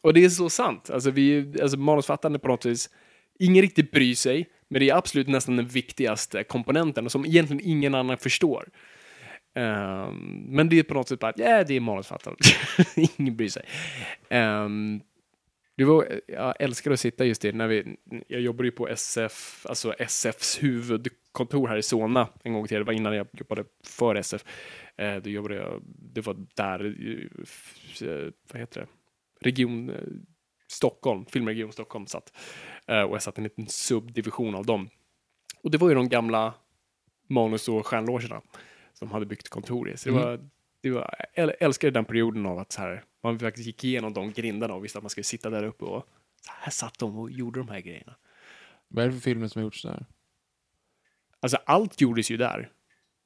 [0.00, 0.90] Och det är så sant.
[0.90, 2.90] Alltså, vi, alltså manusfattande på något vis,
[3.38, 7.94] ingen riktigt bryr sig, men det är absolut nästan den viktigaste komponenten som egentligen ingen
[7.94, 8.68] annan förstår.
[9.54, 12.38] Um, men det är på något sätt bara, ja, det är manusfattande.
[13.18, 13.62] ingen bryr sig.
[14.28, 15.00] Ehm, um,
[15.76, 17.96] det var, jag älskar att sitta just det när vi,
[18.26, 22.78] jag jobbade ju på SF, alltså SFs huvudkontor här i Solna en gång till.
[22.78, 24.44] Det var innan jag jobbade för SF.
[24.96, 26.84] Eh, då jobbade jag, det var där,
[28.00, 28.86] eh, vad heter det,
[29.40, 29.96] region eh,
[30.68, 32.32] Stockholm, filmregion Stockholm satt.
[32.86, 34.88] Eh, och jag satt i en liten subdivision av dem.
[35.62, 36.54] Och det var ju de gamla
[37.28, 38.42] manus och stjärnlogerna
[38.92, 39.96] som hade byggt kontor i.
[39.96, 40.50] Så det var,
[40.80, 44.32] det var, jag älskade den perioden av att så här, man faktiskt gick igenom de
[44.32, 46.06] grindarna och visste att man skulle sitta där uppe och
[46.40, 48.16] så här satt de och gjorde de här grejerna.
[48.88, 50.06] Vad är det för filmer som har gjorts där?
[51.40, 52.72] Alltså allt gjordes ju där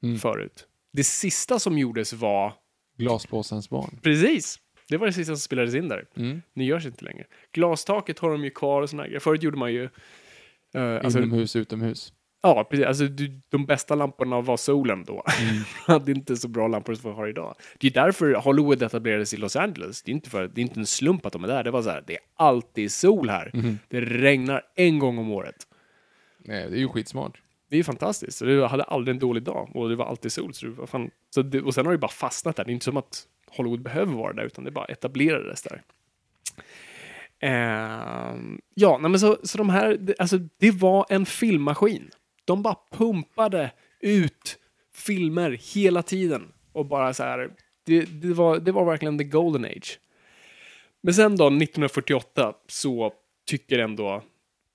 [0.03, 0.19] Mm.
[0.19, 0.69] förut.
[0.93, 2.53] Det sista som gjordes var
[2.97, 4.01] Glaspåsens barn.
[4.03, 4.61] Precis!
[4.89, 6.07] Det var det sista som spelades in där.
[6.17, 6.43] Mm.
[6.53, 7.25] Nu görs inte längre.
[7.53, 9.21] Glastaket har de ju kvar och såna grejer.
[9.21, 9.85] Förut gjorde man ju...
[10.75, 12.13] eh, alltså, Inomhus, utomhus.
[12.43, 12.87] ja, precis.
[12.87, 15.25] Alltså, du, de bästa lamporna var solen då.
[15.87, 17.55] hade inte så bra lampor som vi har idag.
[17.79, 20.03] Det är därför Hollywood etablerades i Los Angeles.
[20.03, 21.65] Det är inte, för, det är inte en slump att de är där.
[21.65, 23.51] Det var så här, det är alltid sol här.
[23.89, 25.57] Det regnar en gång om året.
[26.39, 27.41] Nej, det är ju skitsmart.
[27.71, 28.39] Det är fantastiskt.
[28.39, 30.55] Så det hade aldrig en dålig dag och det var alltid sol.
[30.55, 32.65] Så det var fan, så det, och sen har det bara fastnat där.
[32.65, 35.83] Det är inte som att Hollywood behöver vara där, utan det bara etablerades där.
[37.39, 38.37] Eh,
[38.75, 42.11] ja, nej, men så, så de här, det, alltså, det var en filmmaskin.
[42.45, 43.71] De bara pumpade
[44.01, 44.59] ut
[44.95, 46.53] filmer hela tiden.
[46.73, 47.51] Och bara så här,
[47.85, 49.99] det, det, var, det var verkligen the golden age.
[51.01, 53.13] Men sen då, 1948, så
[53.47, 54.23] tycker ändå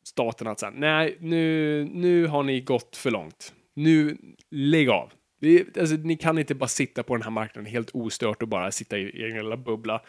[0.03, 3.53] staten att så här, nej, nu, nu har ni gått för långt.
[3.73, 4.17] Nu,
[4.49, 5.11] lägg av.
[5.39, 8.71] Det, alltså, ni kan inte bara sitta på den här marknaden helt ostört och bara
[8.71, 10.01] sitta i, i er lilla bubbla.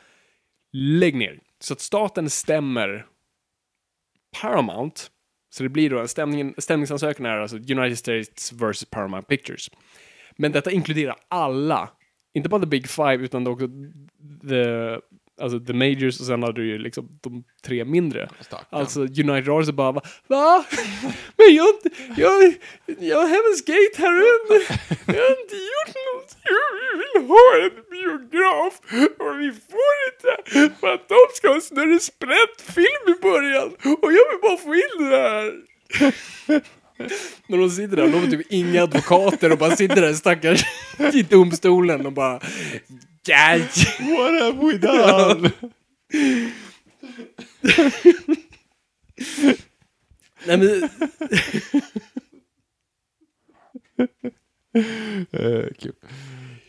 [0.72, 1.40] Lägg ner.
[1.60, 3.06] Så att staten stämmer
[4.40, 5.00] Paramount.
[5.50, 9.70] Så det blir då en stämning, stämningsansökan är alltså United States vs Paramount Pictures.
[10.36, 11.90] Men detta inkluderar alla.
[12.34, 13.68] Inte bara the big five, utan också
[14.48, 14.96] the,
[15.40, 18.28] alltså the majors och sen hade du ju liksom de tre mindre.
[18.40, 18.80] Stackarn.
[18.80, 20.02] Alltså United Arts bara, va?
[20.26, 20.64] va?
[21.36, 22.54] Men jag, har inte- jag,
[23.00, 24.64] jag har Heaven's Gate här inne.
[25.06, 26.36] Jag har inte gjort något.
[26.90, 28.74] Vi vill ha en biograf
[29.18, 33.68] och vi får inte för att de ska ha en större sprätt-film i början
[34.02, 35.52] och jag vill bara få in det här.
[37.46, 40.64] När de sitter där, de har typ inga advokater och bara sitter där stackars
[41.14, 42.40] i domstolen och bara!
[44.00, 45.50] What have we done?
[50.46, 50.88] Nej men,
[55.30, 55.92] Eh, kul.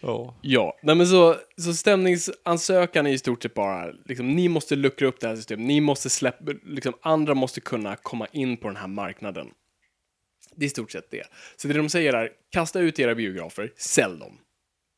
[0.02, 0.36] Ja.
[0.41, 5.07] Ja, nej men så, så stämningsansökan är i stort sett bara, liksom, ni måste luckra
[5.07, 8.78] upp det här systemet, ni måste släppa, liksom, andra måste kunna komma in på den
[8.78, 9.48] här marknaden.
[10.56, 11.23] Det är i stort sett det.
[11.56, 14.38] Så det de säger är, kasta ut era biografer, sälj dem.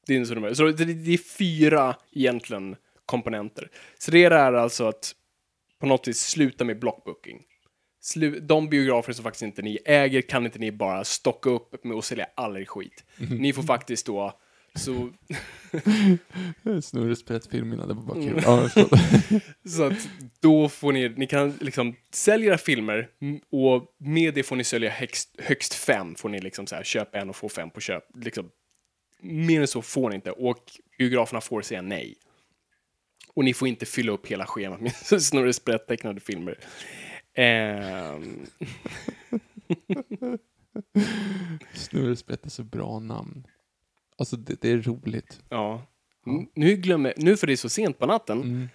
[0.05, 2.75] Det är, så, de, så det, det är fyra egentligen
[3.05, 3.69] komponenter.
[3.97, 5.15] Så det är alltså att
[5.79, 7.41] på något vis sluta med blockbooking.
[8.01, 11.97] Slu, de biografer som faktiskt inte ni äger kan inte ni bara stocka upp med
[11.97, 13.05] att sälja all er skit.
[13.17, 14.39] Ni får faktiskt då
[14.75, 15.09] så
[16.81, 18.41] Snurresprätt-film innan, det var bara kul.
[18.45, 18.69] Ja.
[19.69, 20.09] Så att
[20.39, 23.07] då får ni, ni kan liksom sälja era filmer
[23.51, 26.15] och med det får ni sälja högst, högst fem.
[26.15, 28.03] Får ni liksom så här, köpa en och få fem på köp.
[28.15, 28.49] Liksom,
[29.23, 32.15] mer än så får ni inte och biograferna får säga nej.
[33.33, 34.93] Och ni får inte fylla upp hela schemat med
[35.23, 36.57] Snorre Sprätt-tecknade filmer.
[37.33, 38.45] Ehm,
[41.73, 43.47] Snurresprätt är så bra namn.
[44.17, 45.41] Alltså, det, det är roligt.
[45.49, 45.87] ja.
[46.27, 48.69] N- Nu, glömmer, nu för det är så sent på natten Mm.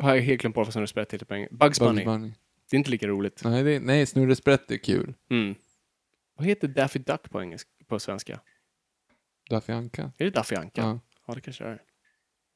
[0.00, 1.56] har jag helt glömt bort vad Snorre Sprätt heter på engelska.
[1.56, 1.94] Bugs Bunny.
[1.94, 2.32] Bugs Bunny.
[2.70, 3.40] Det är inte lika roligt.
[3.44, 5.14] Nej, det, nej Snurresprätt är kul.
[5.30, 5.54] Mm.
[6.36, 8.40] Vad heter Daffy Duck på, engelska, på svenska?
[9.50, 10.12] Daffy Anka.
[10.18, 10.80] Är det Daffy Anka?
[10.80, 11.00] Ja.
[11.26, 11.82] Ja, det kanske är.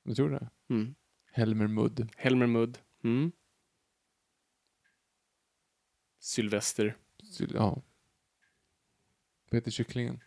[0.03, 0.51] Jag tror det.
[0.71, 0.95] Mm.
[1.33, 2.09] Helmer Mudd.
[2.17, 2.79] Helmer Mudd.
[3.05, 3.33] Mm.
[6.19, 6.97] Sylvester.
[7.23, 7.83] Så- Ja.
[9.51, 10.21] Vad heter kycklingen?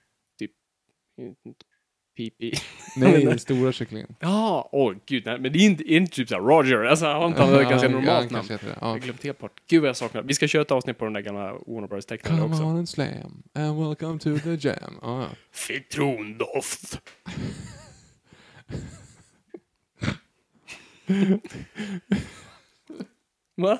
[2.17, 2.51] Pipi.
[2.95, 4.15] Nej, den stora kycklingen.
[4.19, 6.83] Ja, åh gud, nej, men det är inte, är inte typ såhär Roger.
[6.83, 8.47] Alltså, har han ett ganska normalt namn?
[8.47, 8.53] det.
[8.63, 8.87] Jag Ja.
[8.87, 9.61] har glömt helt bort.
[9.69, 10.21] Gud vad jag saknar.
[10.21, 12.63] Vi ska köra ett avsnitt på den där gamla Warner tecknade Come också.
[12.63, 14.93] on and slam, and welcome to the jam.
[15.01, 15.27] Ja, ja.
[15.51, 17.01] Citrondoft.
[23.57, 23.79] Va?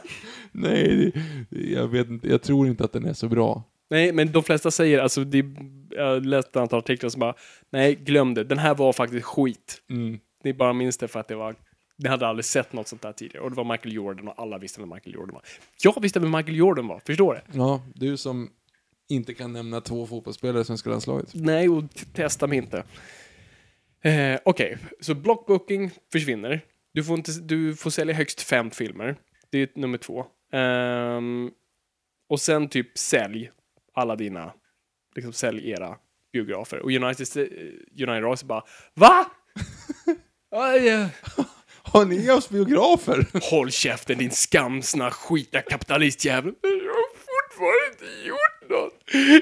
[0.51, 1.11] Nej,
[1.49, 2.27] det, jag vet inte.
[2.29, 3.63] Jag tror inte att den är så bra.
[3.89, 5.45] Nej, men de flesta säger, alltså, det,
[5.89, 7.35] jag läste ett antal artiklar som bara,
[7.69, 8.43] nej, glöm det.
[8.43, 9.81] Den här var faktiskt skit.
[9.89, 10.19] Mm.
[10.43, 11.55] Ni bara minns det för att det var,
[11.97, 13.43] ni hade aldrig sett något sånt där tidigare.
[13.43, 15.43] Och det var Michael Jordan och alla visste vem Michael Jordan var.
[15.83, 17.57] Jag visste vem Michael Jordan var, förstår du?
[17.59, 18.49] Ja, du som
[19.09, 21.29] inte kan nämna två fotbollsspelare i svenska landslaget.
[21.33, 21.83] Nej, och
[22.13, 22.83] testa mig inte.
[24.01, 26.61] Eh, Okej, så blockbooking försvinner.
[26.93, 29.15] Du får, inte, du får sälja högst fem filmer.
[29.49, 30.25] Det är nummer två.
[30.53, 31.51] Ehm,
[32.29, 33.51] och sen typ sälj
[33.97, 34.53] alla dina,
[35.15, 35.97] liksom sälj era
[36.33, 36.79] biografer.
[36.79, 37.43] Och United, eh,
[38.07, 38.63] United Race bara,
[38.93, 39.25] VA?
[41.83, 43.49] Har ni haft biografer?
[43.51, 46.53] Håll käften din skamsna skita kapitalistjävel.
[46.61, 48.96] Jag har fortfarande inte gjort något.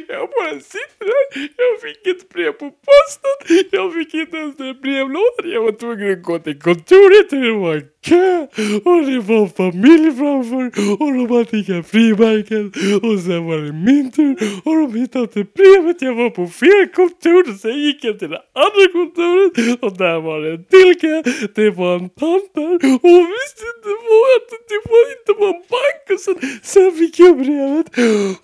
[0.07, 1.49] Jag bara sitter här.
[1.57, 3.67] Jag fick ett brev på posten.
[3.71, 5.51] Jag fick inte ens den brevlådan.
[5.53, 8.41] Jag var tvungen att gå till kontoret och det var kö.
[8.89, 10.65] Och det var familj framför.
[11.01, 12.65] Och de hade inga frimärken.
[13.07, 14.35] Och sen var det min tur.
[14.65, 16.01] Och de hittade inte brevet.
[16.01, 17.49] Jag var på fel kontor.
[17.49, 19.83] Och sen gick jag till det andra kontoret.
[19.83, 21.23] Och där var det en till kö.
[21.55, 22.75] Det var en tant där.
[22.75, 26.03] Och hon visste inte vad att det var inte var en bank.
[26.13, 27.87] Och sen, sen fick jag brevet.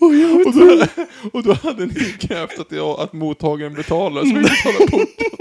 [0.03, 0.85] Och jag Och då,
[1.33, 5.31] och då hade ni krävt att, jag, att mottagaren betalar, så vi betalar portot.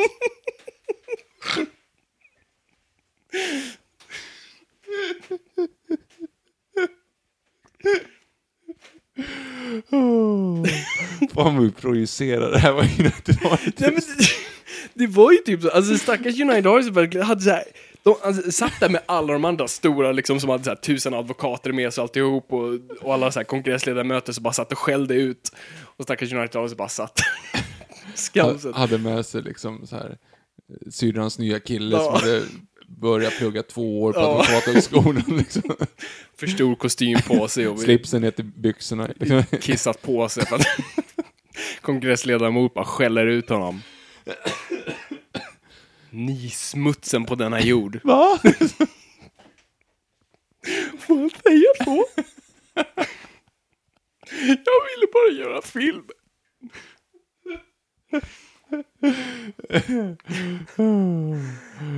[9.90, 10.64] Oh.
[11.34, 14.16] Fan vad vi projicerar det här var United Nej, men Artists.
[14.16, 17.64] det, det var ju typ så, alltså stackars United Artists verkligen hade så här,
[18.02, 21.14] de alltså, satt där med alla de andra stora liksom som hade så här, tusen
[21.14, 25.14] advokater med sig alltihop och, och alla så här kongressledamöter som bara satt och skällde
[25.14, 25.52] ut.
[25.82, 27.18] Och stackars United Artists bara satt
[28.14, 28.74] skamset.
[28.76, 32.04] Hade med sig liksom så här eh, syrrans nya kille Ja.
[32.04, 32.42] som hade
[32.88, 34.40] börjat plugga två år på Ja.
[34.40, 35.24] advokathögskolan.
[35.38, 35.62] Liksom.
[36.40, 39.08] För stor kostym på sig och Slipsen ner till byxorna.
[39.16, 39.42] Liksom.
[39.60, 40.44] kissat på sig
[41.80, 43.82] kongressledamot bara skäller ut honom.
[46.10, 48.00] Ni smutsen på denna jord.
[48.04, 48.38] Va?
[50.98, 52.06] Får man säga så?
[54.34, 56.04] Jag ville bara göra film.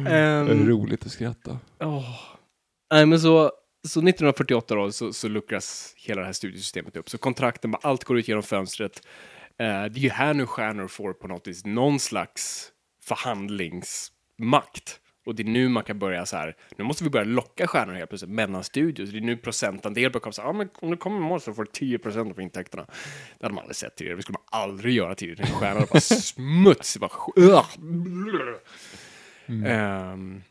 [0.04, 1.58] Det är Ehm, roligt att skratta.
[1.80, 2.18] åh.
[2.92, 3.44] Nej, men så,
[3.88, 7.10] så 1948 då, så, så luckras hela det här studiesystemet upp.
[7.10, 9.06] Så kontrakten, bara allt går ut genom fönstret.
[9.58, 12.71] Eh, det är ju här nu stjärnor får på något vis någon slags
[13.04, 15.00] förhandlingsmakt.
[15.26, 17.94] Och det är nu man kan börja så här, nu måste vi börja locka stjärnor
[17.94, 19.10] helt plötsligt mellan studios.
[19.10, 21.52] Det är nu procentandel börjar komma så här, ja men om du kommer imorgon så
[21.54, 22.86] får du 10 procent av intäkterna.
[23.38, 25.42] Det hade man aldrig sett tidigare, det skulle man aldrig göra tidigare.
[25.42, 27.66] En stjärna bara smuts, bara ugh.
[29.66, 30.42] Ehm,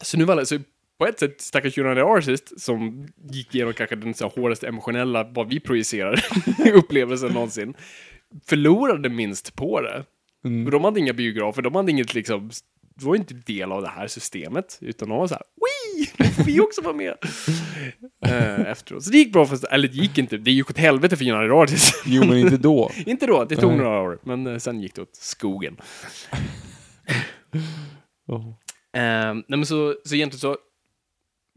[0.00, 0.58] så nu var det, så
[0.98, 5.24] på ett sätt, stackars United Artist som gick igenom kanske den så här, hårdaste emotionella,
[5.24, 6.24] vad vi projicerar,
[6.74, 7.74] upplevelsen någonsin,
[8.46, 10.04] förlorade minst på det.
[10.64, 12.50] För de hade inga biografer, de hade inget liksom,
[13.00, 16.06] de var inte del av det här systemet, utan de var så här, Wii!
[16.32, 17.14] Får vi också vara med!
[18.26, 19.04] Eh, efteråt.
[19.04, 21.52] Så det gick bra, för, eller det gick inte, det gick åt helvete för United
[21.52, 22.02] Artists.
[22.06, 22.90] Jo, men inte då.
[23.06, 23.78] inte då, det tog Nej.
[23.78, 25.76] några år, men eh, sen gick det åt skogen.
[28.26, 28.48] Oh.
[28.92, 30.56] Eh, nej men så, så egentligen så,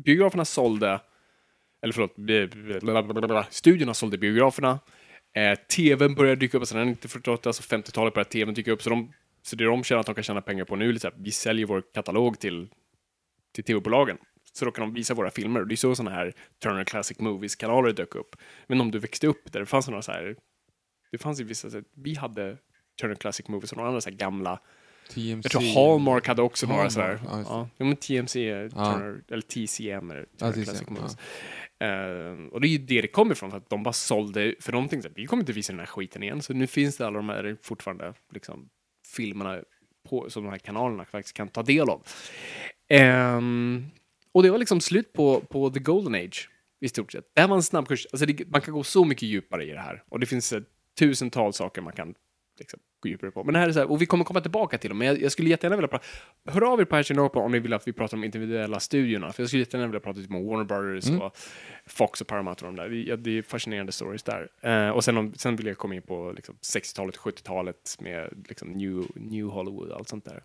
[0.05, 1.01] biograferna sålde,
[1.83, 4.79] eller förlåt, studiorna sålde biograferna,
[5.35, 9.13] eh, tvn började dyka upp, alltså 1948, alltså 50-talet började tvn dyka upp, så, de,
[9.41, 11.65] så det de känner att de kan tjäna pengar på nu är här, vi säljer
[11.65, 12.69] vår katalog till,
[13.53, 14.17] till tv-bolagen.
[14.53, 15.61] Så då kan de visa våra filmer.
[15.61, 16.33] Och det är så sådana här
[16.63, 18.35] Turner Classic Movies-kanaler dök upp.
[18.67, 20.35] Men om du växte upp där det fanns några så här,
[21.11, 22.57] det fanns ju vissa, så här, vi hade
[23.01, 24.59] Turner Classic Movies och några andra så här gamla
[25.13, 25.39] TMC.
[25.43, 25.61] jag tror
[25.91, 27.19] Hallmark hade också några Hallmark, sådär.
[27.25, 27.41] ja.
[27.47, 28.67] Ja, ja, men TMC, Ja.
[28.69, 31.23] Turner, eller TCM, eller Ja, Turner TCM, Classic ja.
[31.83, 34.71] Uh, och det är ju det det kommer ifrån, för att de bara sålde, för
[34.71, 37.07] de tänkte att vi kommer inte visa den här skiten igen, så nu finns det
[37.07, 38.69] alla de här fortfarande liksom,
[39.15, 39.61] filmerna
[40.09, 42.07] på, som de här kanalerna faktiskt kan ta del av.
[43.37, 43.85] Um,
[44.31, 46.49] och det var liksom slut på, på the golden age,
[46.81, 47.31] i stort sett.
[47.33, 49.79] Det här var en snabbkurs, alltså det, man kan gå så mycket djupare i det
[49.79, 50.61] här, och det finns uh,
[50.99, 52.15] tusentals saker man kan
[52.59, 53.43] liksom, gå djupare på.
[53.43, 55.21] Men det här är så här, och vi kommer komma tillbaka till dem, men jag,
[55.21, 56.05] jag skulle jättegärna vilja prata,
[56.45, 59.33] hör av er på Hashtag Norpa om ni vill att vi pratar om individuella studierna,
[59.33, 61.37] för jag skulle jättegärna vilja prata typ om Warner Brothers och
[61.85, 62.89] Fox och Paramount och de där.
[62.89, 64.49] Ja, det är fascinerande stories där.
[64.61, 68.71] Eh, och sen, om, sen vill jag komma in på liksom, 60-talet, 70-talet med liksom,
[68.71, 70.43] new, new Hollywood och allt sånt där.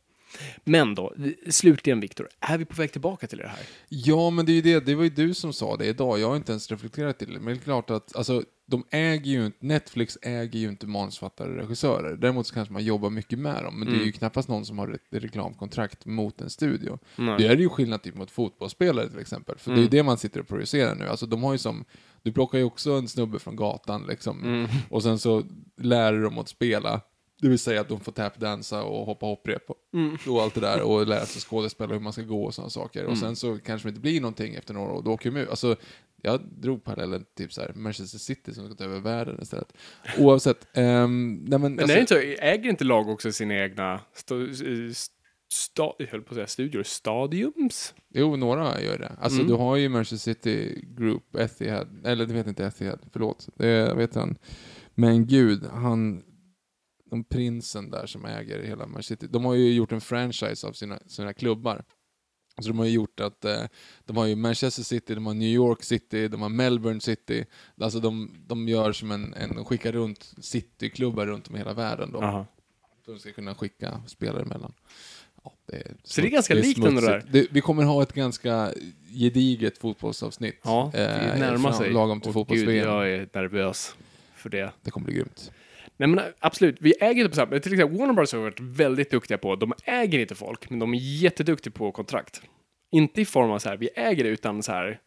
[0.64, 1.14] Men då,
[1.50, 3.60] slutligen Viktor, är vi på väg tillbaka till det här?
[3.88, 4.86] Ja, men det är ju det.
[4.86, 6.18] Det var ju du som sa det idag.
[6.18, 7.40] Jag har inte ens reflekterat till det.
[7.40, 11.50] Men det är klart att, alltså, de äger ju inte, Netflix äger ju inte manusfattare
[11.50, 12.16] och regissörer.
[12.16, 13.78] Däremot så kanske man jobbar mycket med dem.
[13.78, 16.98] Men det är ju knappast någon som har ett reklamkontrakt mot en studio.
[17.16, 17.38] Nej.
[17.38, 19.58] Det är ju skillnad typ mot fotbollsspelare till exempel.
[19.58, 21.08] För det är ju det man sitter och projicerar nu.
[21.08, 21.84] Alltså de har ju som,
[22.22, 24.68] du plockar ju också en snubbe från gatan liksom.
[24.88, 25.42] Och sen så
[25.76, 27.00] lär dem att spela.
[27.40, 29.76] Det vill säga att de får tapdansa och hoppa hopprep och,
[30.28, 33.04] och allt det där och lära sig skådespela hur man ska gå och sådana saker.
[33.04, 35.40] Och sen så kanske det inte blir någonting efter några år och då åker de
[35.40, 35.48] ut.
[35.48, 35.76] Alltså,
[36.22, 39.72] jag drog parallellen typ så här, Manchester City som ska ta över världen istället.
[40.18, 40.66] Oavsett.
[40.74, 44.00] ehm, nej men, Men alltså, är inte äger inte lag också sina egna
[45.52, 47.94] sta, jag höll på att säga studior, stadiums?
[48.14, 49.12] Jo, några gör det.
[49.20, 49.50] Alltså Mm.
[49.52, 53.48] du har ju Manchester City Group, Etihad, eller det vet inte Etihad, förlåt.
[53.54, 54.36] Det vet han.
[54.94, 56.22] Men gud, han,
[57.14, 60.72] de prinsen där som äger hela Manchester City, de har ju gjort en franchise av
[60.72, 61.84] sina, sina klubbar.
[62.60, 63.62] Så de har ju gjort att, eh,
[64.04, 67.44] de har ju Manchester City, de har New York City, de har Melbourne City.
[67.80, 71.72] Alltså de, de gör som en, en de skickar runt cityklubbar runt om i hela
[71.72, 72.22] världen då.
[72.22, 72.46] Aha.
[73.06, 74.72] De ska kunna skicka spelare emellan.
[75.44, 77.24] Ja, det är Så det är ganska likt ändå där.
[77.30, 78.72] Det, vi kommer ha ett ganska
[79.14, 80.60] gediget fotbollsavsnitt.
[80.64, 81.92] Ja, det eh, närmar fram- sig.
[81.92, 83.94] Lagom till fotbolls Gud, jag är nervös
[84.36, 84.72] för det.
[84.82, 85.52] Det kommer bli grymt.
[85.96, 89.10] Nej men absolut, vi äger inte på samma Till exempel Warner Bros har varit väldigt
[89.10, 92.42] duktiga på, de äger inte folk, men de är jätteduktiga på kontrakt.
[92.90, 95.00] Inte i form av så här, vi äger det, utan så här,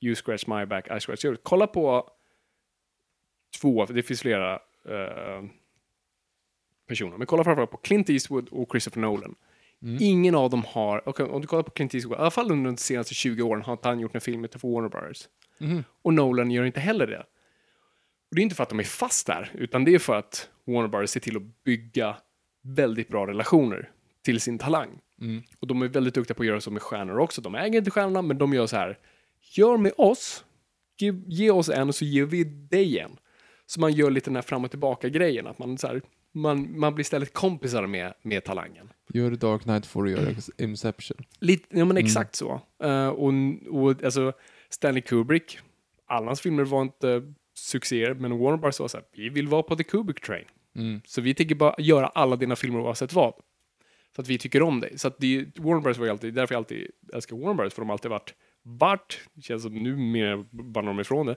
[0.00, 1.38] you scratch my back, I scratch yours.
[1.42, 2.10] Kolla på
[3.60, 4.52] två, det finns flera
[4.88, 5.44] eh,
[6.88, 9.34] personer, men kolla framförallt på Clint Eastwood och Christopher Nolan.
[10.00, 12.70] Ingen av dem har, okej, om du kollar på Clint Eastwood, i alla fall under
[12.70, 15.28] de senaste 20 åren har inte han gjort en film för Warner Brothers.
[16.02, 17.26] Och Nolan gör inte heller det.
[18.34, 20.48] Och det är inte för att de är fast där, utan det är för att
[20.64, 22.16] Warner Brothers ser till att bygga
[22.62, 23.90] väldigt bra relationer
[24.24, 24.88] till sin talang.
[25.60, 27.40] Och de är väldigt duktiga på att göra så med stjärnor också.
[27.40, 28.98] De äger inte stjärnorna, men de gör så här.
[29.40, 30.44] Gör med oss,
[30.98, 33.16] ge, ge oss en och så ger vi dig en.
[33.66, 36.02] Så man gör lite den här fram och tillbaka grejen, att man, så här,
[36.32, 38.88] man, man blir istället kompisar med, med talangen.
[39.08, 41.24] Gör Dark Knight får du göra Inception.
[41.38, 42.60] Lite, ja men exakt så.
[42.82, 43.32] Eh, och,
[43.70, 44.32] och alltså,
[44.68, 45.58] Stanley Kubrick,
[46.06, 47.34] alla hans filmer var inte
[47.64, 50.44] succéer, men Warner Bros var så här, vi vill vara på the Kubrick train.
[51.06, 53.34] Så vi tänker bara göra alla dina filmer oavsett vad.
[54.12, 54.98] För att vi tycker om dig.
[54.98, 57.82] Så att det, Warner Bros var ju alltid, därför jag alltid älskar Warner Bros, för
[57.82, 61.36] de har alltid varit, vart, känns som nu mer bandar de ifrån det.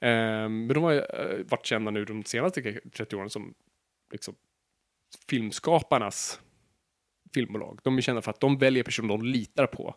[0.00, 3.54] Eh, men de har ju eh, varit kända nu de senaste 30 åren som
[4.12, 4.34] liksom
[5.28, 6.40] filmskaparnas
[7.34, 7.80] filmbolag.
[7.84, 9.94] De är kända för att de väljer personer de litar på.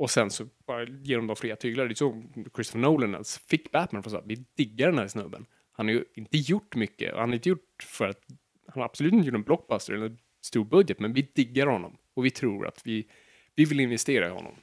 [0.00, 1.86] Och sen så bara ger de dem fria tyglar.
[1.86, 2.22] Det är så
[2.54, 5.46] Christopher Nolan ens fick Batman för att vi diggar den här snubben.
[5.72, 7.14] Han har ju inte gjort mycket.
[7.14, 8.24] Han har inte gjort för att
[8.66, 11.96] han har absolut inte gjort en blockbuster eller en stor budget, men vi diggar honom
[12.14, 13.10] och vi tror att vi,
[13.54, 14.54] vi vill investera i honom.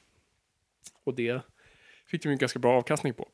[1.04, 1.42] Och det
[2.06, 3.28] fick de ju ganska bra avkastning på.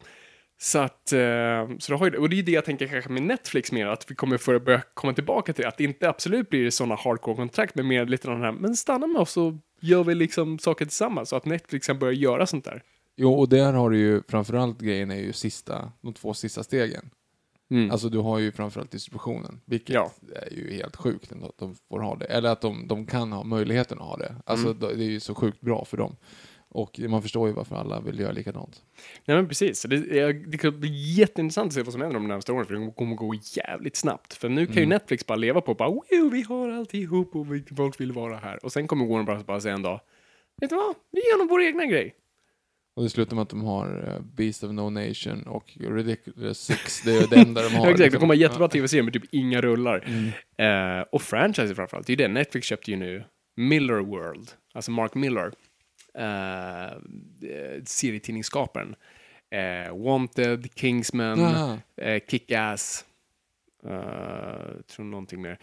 [0.65, 3.23] Så att, eh, så det har ju, och det är det jag tänker kanske med
[3.23, 6.71] Netflix mer, att vi kommer få börja komma tillbaka till, att det inte absolut blir
[6.71, 10.59] sådana hardcore-kontrakt, men mer lite den här, men stanna med oss så gör vi liksom
[10.59, 12.83] saker tillsammans, så att Netflix kan börja göra sånt där.
[13.17, 17.11] Jo, och där har du ju framförallt grejen är ju sista, de två sista stegen.
[17.91, 20.13] Alltså du har ju framförallt distributionen, vilket Ja.
[20.35, 22.25] är ju helt sjukt att de får ha det.
[22.25, 24.35] Eller att de, de kan ha möjligheten att ha det.
[24.47, 24.79] Alltså Mm.
[24.81, 26.17] det är ju så sjukt bra för dem.
[26.75, 28.83] Och man förstår ju varför alla vill göra likadant.
[29.25, 32.53] Nej men precis, det, det kommer bli jätteintressant att se vad som händer de närmaste
[32.53, 34.35] åren, för det kommer gå jävligt snabbt.
[34.35, 37.65] För nu kan ju Netflix bara leva på bara, "Wow, vi har alltihop och vi,
[37.77, 38.65] folk vill vara här.
[38.65, 40.01] Och sen kommer Warner Bros bara säga en dag,
[40.61, 42.15] vet du vad, vi gör nog vår egna grej.
[42.97, 47.03] Och det slutar med att de har eh, Beast of No Nation och Ridiculous Six.
[47.03, 47.85] Det är det enda de har.
[47.87, 48.21] Ja, exakt, det liksom.
[48.21, 50.05] kommer vara jättebra tv-serier med typ inga rullar.
[50.59, 52.33] Eh, och franchise framförallt, det är ju det.
[52.33, 53.25] Netflix köpte ju nu
[53.57, 55.53] Miller World, alltså Mark Miller,
[56.19, 56.99] eh,
[57.85, 58.95] serietidningsskaparen.
[59.51, 61.79] Eh, Wanted, Kingsman, Jaha.
[61.97, 63.05] eh, Kick-Ass,
[63.85, 65.59] eh, tror någonting mer.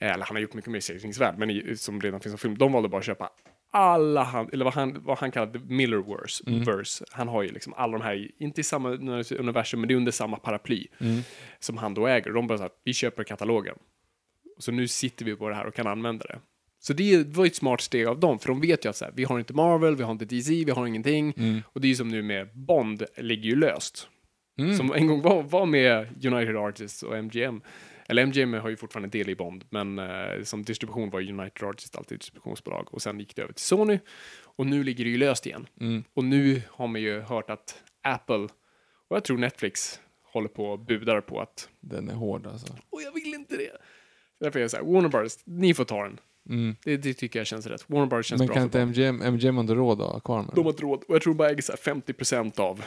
[0.00, 2.38] Eh, eller han har gjort mycket mer i serietidningsvärld, men i, som redan finns som
[2.38, 2.58] film.
[2.58, 3.30] De valde bara att köpa
[3.76, 6.44] alla, han, eller vad han, vad han kallade Miller-verse.
[6.64, 7.04] verse.
[7.10, 10.12] Han har ju liksom alla de här, inte i samma universum, men det är under
[10.12, 10.86] samma paraply
[11.58, 12.30] som han då äger.
[12.30, 13.76] De bara så att vi köper katalogen.
[14.58, 16.38] Så nu sitter vi på det här och kan använda det.
[16.86, 19.04] Så det var ju ett smart steg av dem, för de vet ju att så
[19.04, 21.32] här, vi har inte Marvel, vi har inte DC, vi har ingenting.
[21.72, 24.08] Och det är ju som nu med Bond, ligger ju löst.
[24.76, 27.60] Som en gång var, var med United Artists och MGM.
[28.08, 31.96] Eller MGM har ju fortfarande del i Bond, men eh, som distribution var United Artists
[31.96, 32.94] alltid distributionsbolag.
[32.94, 33.98] Och sen gick det över till Sony.
[34.56, 35.66] Och nu ligger det ju löst igen.
[36.14, 38.48] Och nu har man ju hört att Apple,
[39.08, 42.72] och jag tror Netflix, håller på och budar på att Den är hård alltså.
[42.90, 43.70] och jag vill inte det.
[44.40, 46.20] Därför är jag så här, Warner Bros, ni får ta den.
[46.84, 47.90] Det, det tycker jag känns rätt.
[47.90, 49.00] Warner Bros känns Men bra kan för inte.
[49.00, 51.34] MGM, MGM under råd att ha kvar med De har ett råd, och jag tror
[51.34, 52.84] bara äger så här 50% av,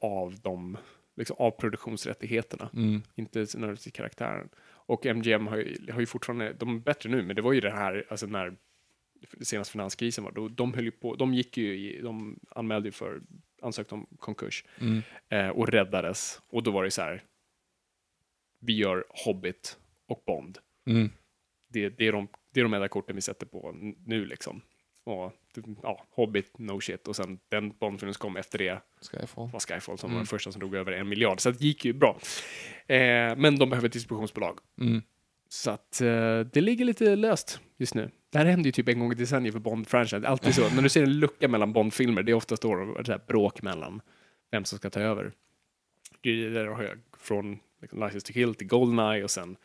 [0.00, 0.76] av, de,
[1.16, 2.70] liksom, av produktionsrättigheterna.
[3.14, 4.48] Inte nödvändigtvis i karaktären.
[4.90, 7.60] Och MGM har ju, har ju fortfarande, de är bättre nu, men det var ju
[7.60, 8.56] det här, alltså när
[9.40, 12.92] senaste finanskrisen var, då, de höll ju på, de gick ju i, de anmälde ju
[12.92, 13.20] för,
[13.62, 14.64] ansökte om konkurs
[15.28, 16.40] eh, och räddades.
[16.48, 17.24] Och då var det så här,
[18.60, 19.78] vi gör Hobbit
[20.08, 20.58] och Bond.
[20.86, 21.10] Mm.
[21.68, 23.72] Det, det, är de, det är de enda korten vi sätter på
[24.06, 24.62] nu liksom.
[25.04, 25.32] Och,
[25.82, 27.08] ja, Hobbit, no shit.
[27.08, 29.50] Och sen den Bondfilmen som kom efter det Skyfall.
[29.52, 31.40] var Skyfall som var den första som drog över en miljard.
[31.40, 32.18] Så det gick ju bra.
[32.86, 34.58] Eh, men de behöver ett distributionsbolag.
[34.80, 35.02] Mm.
[35.48, 38.10] Så att eh, det ligger lite löst just nu.
[38.30, 40.26] Det här händer ju typ en gång i decenniet för Bond-franchise.
[40.26, 40.74] Alltid så.
[40.74, 44.00] När du ser en lucka mellan Bond-filmer, det är oftast då det här bråk mellan
[44.50, 45.32] vem som ska ta över.
[46.20, 49.56] Det är där har jag från liksom, License to Kill till Goldeneye och sen...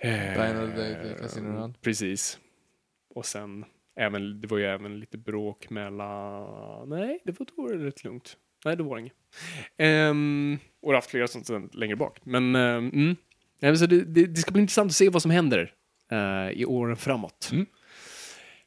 [0.00, 1.74] Eh, Die Another Day Casino.
[1.82, 2.38] Precis.
[3.14, 3.64] Och sen,
[4.00, 6.88] även, det var ju även lite bråk mellan...
[6.88, 8.36] Nej, det var, då var det rätt lugnt.
[8.64, 9.12] Nej, det var det inget.
[9.78, 12.18] Ehm, och det har haft flera sånt längre bak.
[12.24, 13.16] Men, ehm, mm.
[13.60, 15.72] Nej, men så det, det, det ska bli intressant att se vad som händer
[16.12, 17.48] eh, i åren framåt.
[17.52, 17.66] Mm.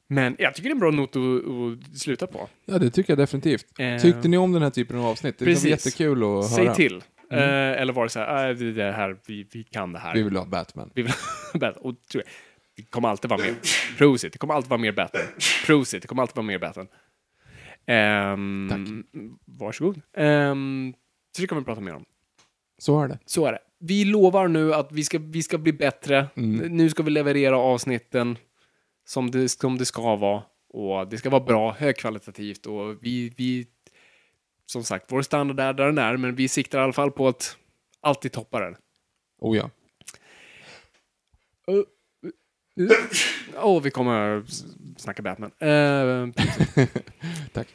[0.07, 2.49] Men jag tycker det är en bra not att, att sluta på.
[2.65, 3.79] Ja, det tycker jag definitivt.
[3.79, 5.37] Eh, Tyckte ni om den här typen av avsnitt?
[5.37, 5.63] Det precis.
[5.63, 6.75] var jättekul att Säg höra.
[6.75, 7.03] till.
[7.31, 9.99] Eh, eller var det så här, äh, det är det här, vi, vi kan det
[9.99, 10.13] här.
[10.13, 10.91] Vi vill ha Batman.
[10.95, 11.13] Vi vill
[11.79, 12.33] och tror jag,
[12.75, 13.55] det kommer alltid vara mer.
[13.97, 15.23] Prosit, det kommer alltid vara mer Batman.
[15.65, 16.87] Prosit, det kommer alltid vara mer Batman.
[17.87, 19.03] Um,
[19.45, 20.01] varsågod.
[20.17, 20.93] Um,
[21.35, 22.05] så det kan vi prata mer om.
[22.77, 23.19] Så är det.
[23.25, 23.59] Så är det.
[23.79, 26.27] Vi lovar nu att vi ska, vi ska bli bättre.
[26.35, 28.37] Nu ska vi leverera avsnitten
[29.05, 30.43] som det, som det ska vara.
[30.73, 33.67] Och det ska vara bra, högkvalitativt och vi, vi
[34.65, 37.27] som sagt, vår standard är där den är, men vi siktar i alla fall på
[37.27, 37.57] att
[38.01, 38.75] alltid toppa den.
[39.39, 39.69] Oh ja.
[43.57, 44.43] Åh, vi kommer
[44.97, 45.51] snacka Batman.
[45.63, 46.33] Uh,
[47.53, 47.67] Tack.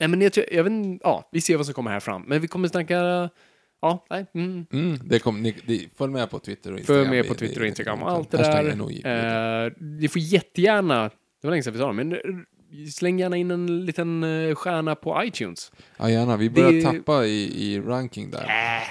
[0.00, 2.22] nej, men jag, tror, jag vet, ja, vi ser vad som kommer här fram.
[2.22, 3.30] Men vi kommer snacka,
[3.80, 4.66] ja, nej, mm.
[4.72, 7.04] Mm, det kom, ni, ni, följ med på Twitter och Instagram.
[7.04, 9.66] Följ med på Twitter och Instagram och allt det där.
[9.66, 12.18] Eh, ni får jättegärna, det var länge sedan vi sa det, men eh,
[12.90, 15.72] släng gärna in en liten eh, stjärna på iTunes.
[15.96, 16.36] Ja, gärna.
[16.36, 18.42] Vi börjar det- tappa i, i ranking där.
[18.44, 18.82] Äh,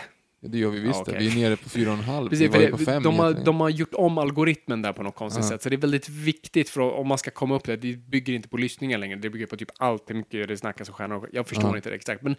[0.45, 1.01] det gör vi visst.
[1.07, 1.19] Ja, det.
[1.19, 2.29] Vi är nere på fyra och en halv.
[2.29, 5.03] Precis, vi för var på fem de, har, de har gjort om algoritmen där på
[5.03, 5.49] något konstigt Ja.
[5.49, 7.77] sätt, så det är väldigt viktigt för om man ska komma upp där.
[7.77, 10.89] Det bygger inte på lyssningar längre, det bygger på typ allt hur mycket det snackas
[10.89, 11.29] om stjärnor.
[11.33, 11.75] Jag förstår Ja.
[11.75, 12.35] inte det exakt, men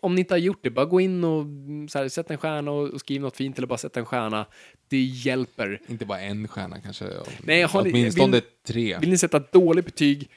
[0.00, 2.38] om ni inte har gjort det, bara gå in och mm, så här, sätt en
[2.38, 4.46] stjärna och, och skriv något fint eller bara sätt en stjärna.
[4.88, 5.80] Det hjälper.
[5.86, 7.04] Inte bara en stjärna kanske.
[7.42, 8.98] Nej, har ni- Åtminstone vill- tre.
[8.98, 10.28] Vill ni sätta dåligt betyg,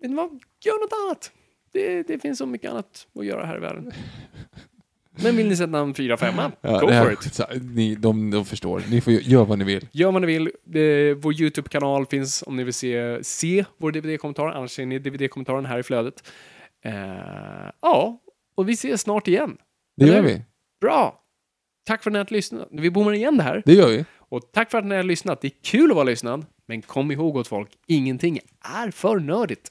[0.00, 0.30] vet ni vad?
[0.64, 1.32] gör något annat.
[1.72, 3.92] Det, det finns så mycket annat att göra här i världen.
[5.22, 7.34] Men vill ni sätta en 4-5, Ja, go det här- for it.
[7.34, 8.82] så- Ni, de, de förstår.
[8.90, 9.88] Ni får göra vad ni vill.
[9.92, 10.46] Gör vad ni vill.
[10.46, 14.46] Eh, vår YouTube-kanal finns om ni vill se, se vår DVD-kommentar.
[14.46, 16.24] Annars ser ni DVD-kommentaren här i flödet.
[16.84, 16.92] Eh,
[17.80, 18.18] ja,
[18.54, 19.56] och vi ses snart igen.
[19.96, 20.42] Det Eller gör vi.
[20.80, 21.16] Bra!
[21.84, 22.68] Tack för att ni har lyssnat.
[22.70, 23.62] Vi bommar igen det här.
[23.66, 24.04] Det gör vi.
[24.18, 25.40] Och tack för att ni har lyssnat.
[25.40, 26.46] Det är kul att vara lyssnad.
[26.66, 28.40] Men kom ihåg åt folk, ingenting
[28.82, 29.70] är för nördigt.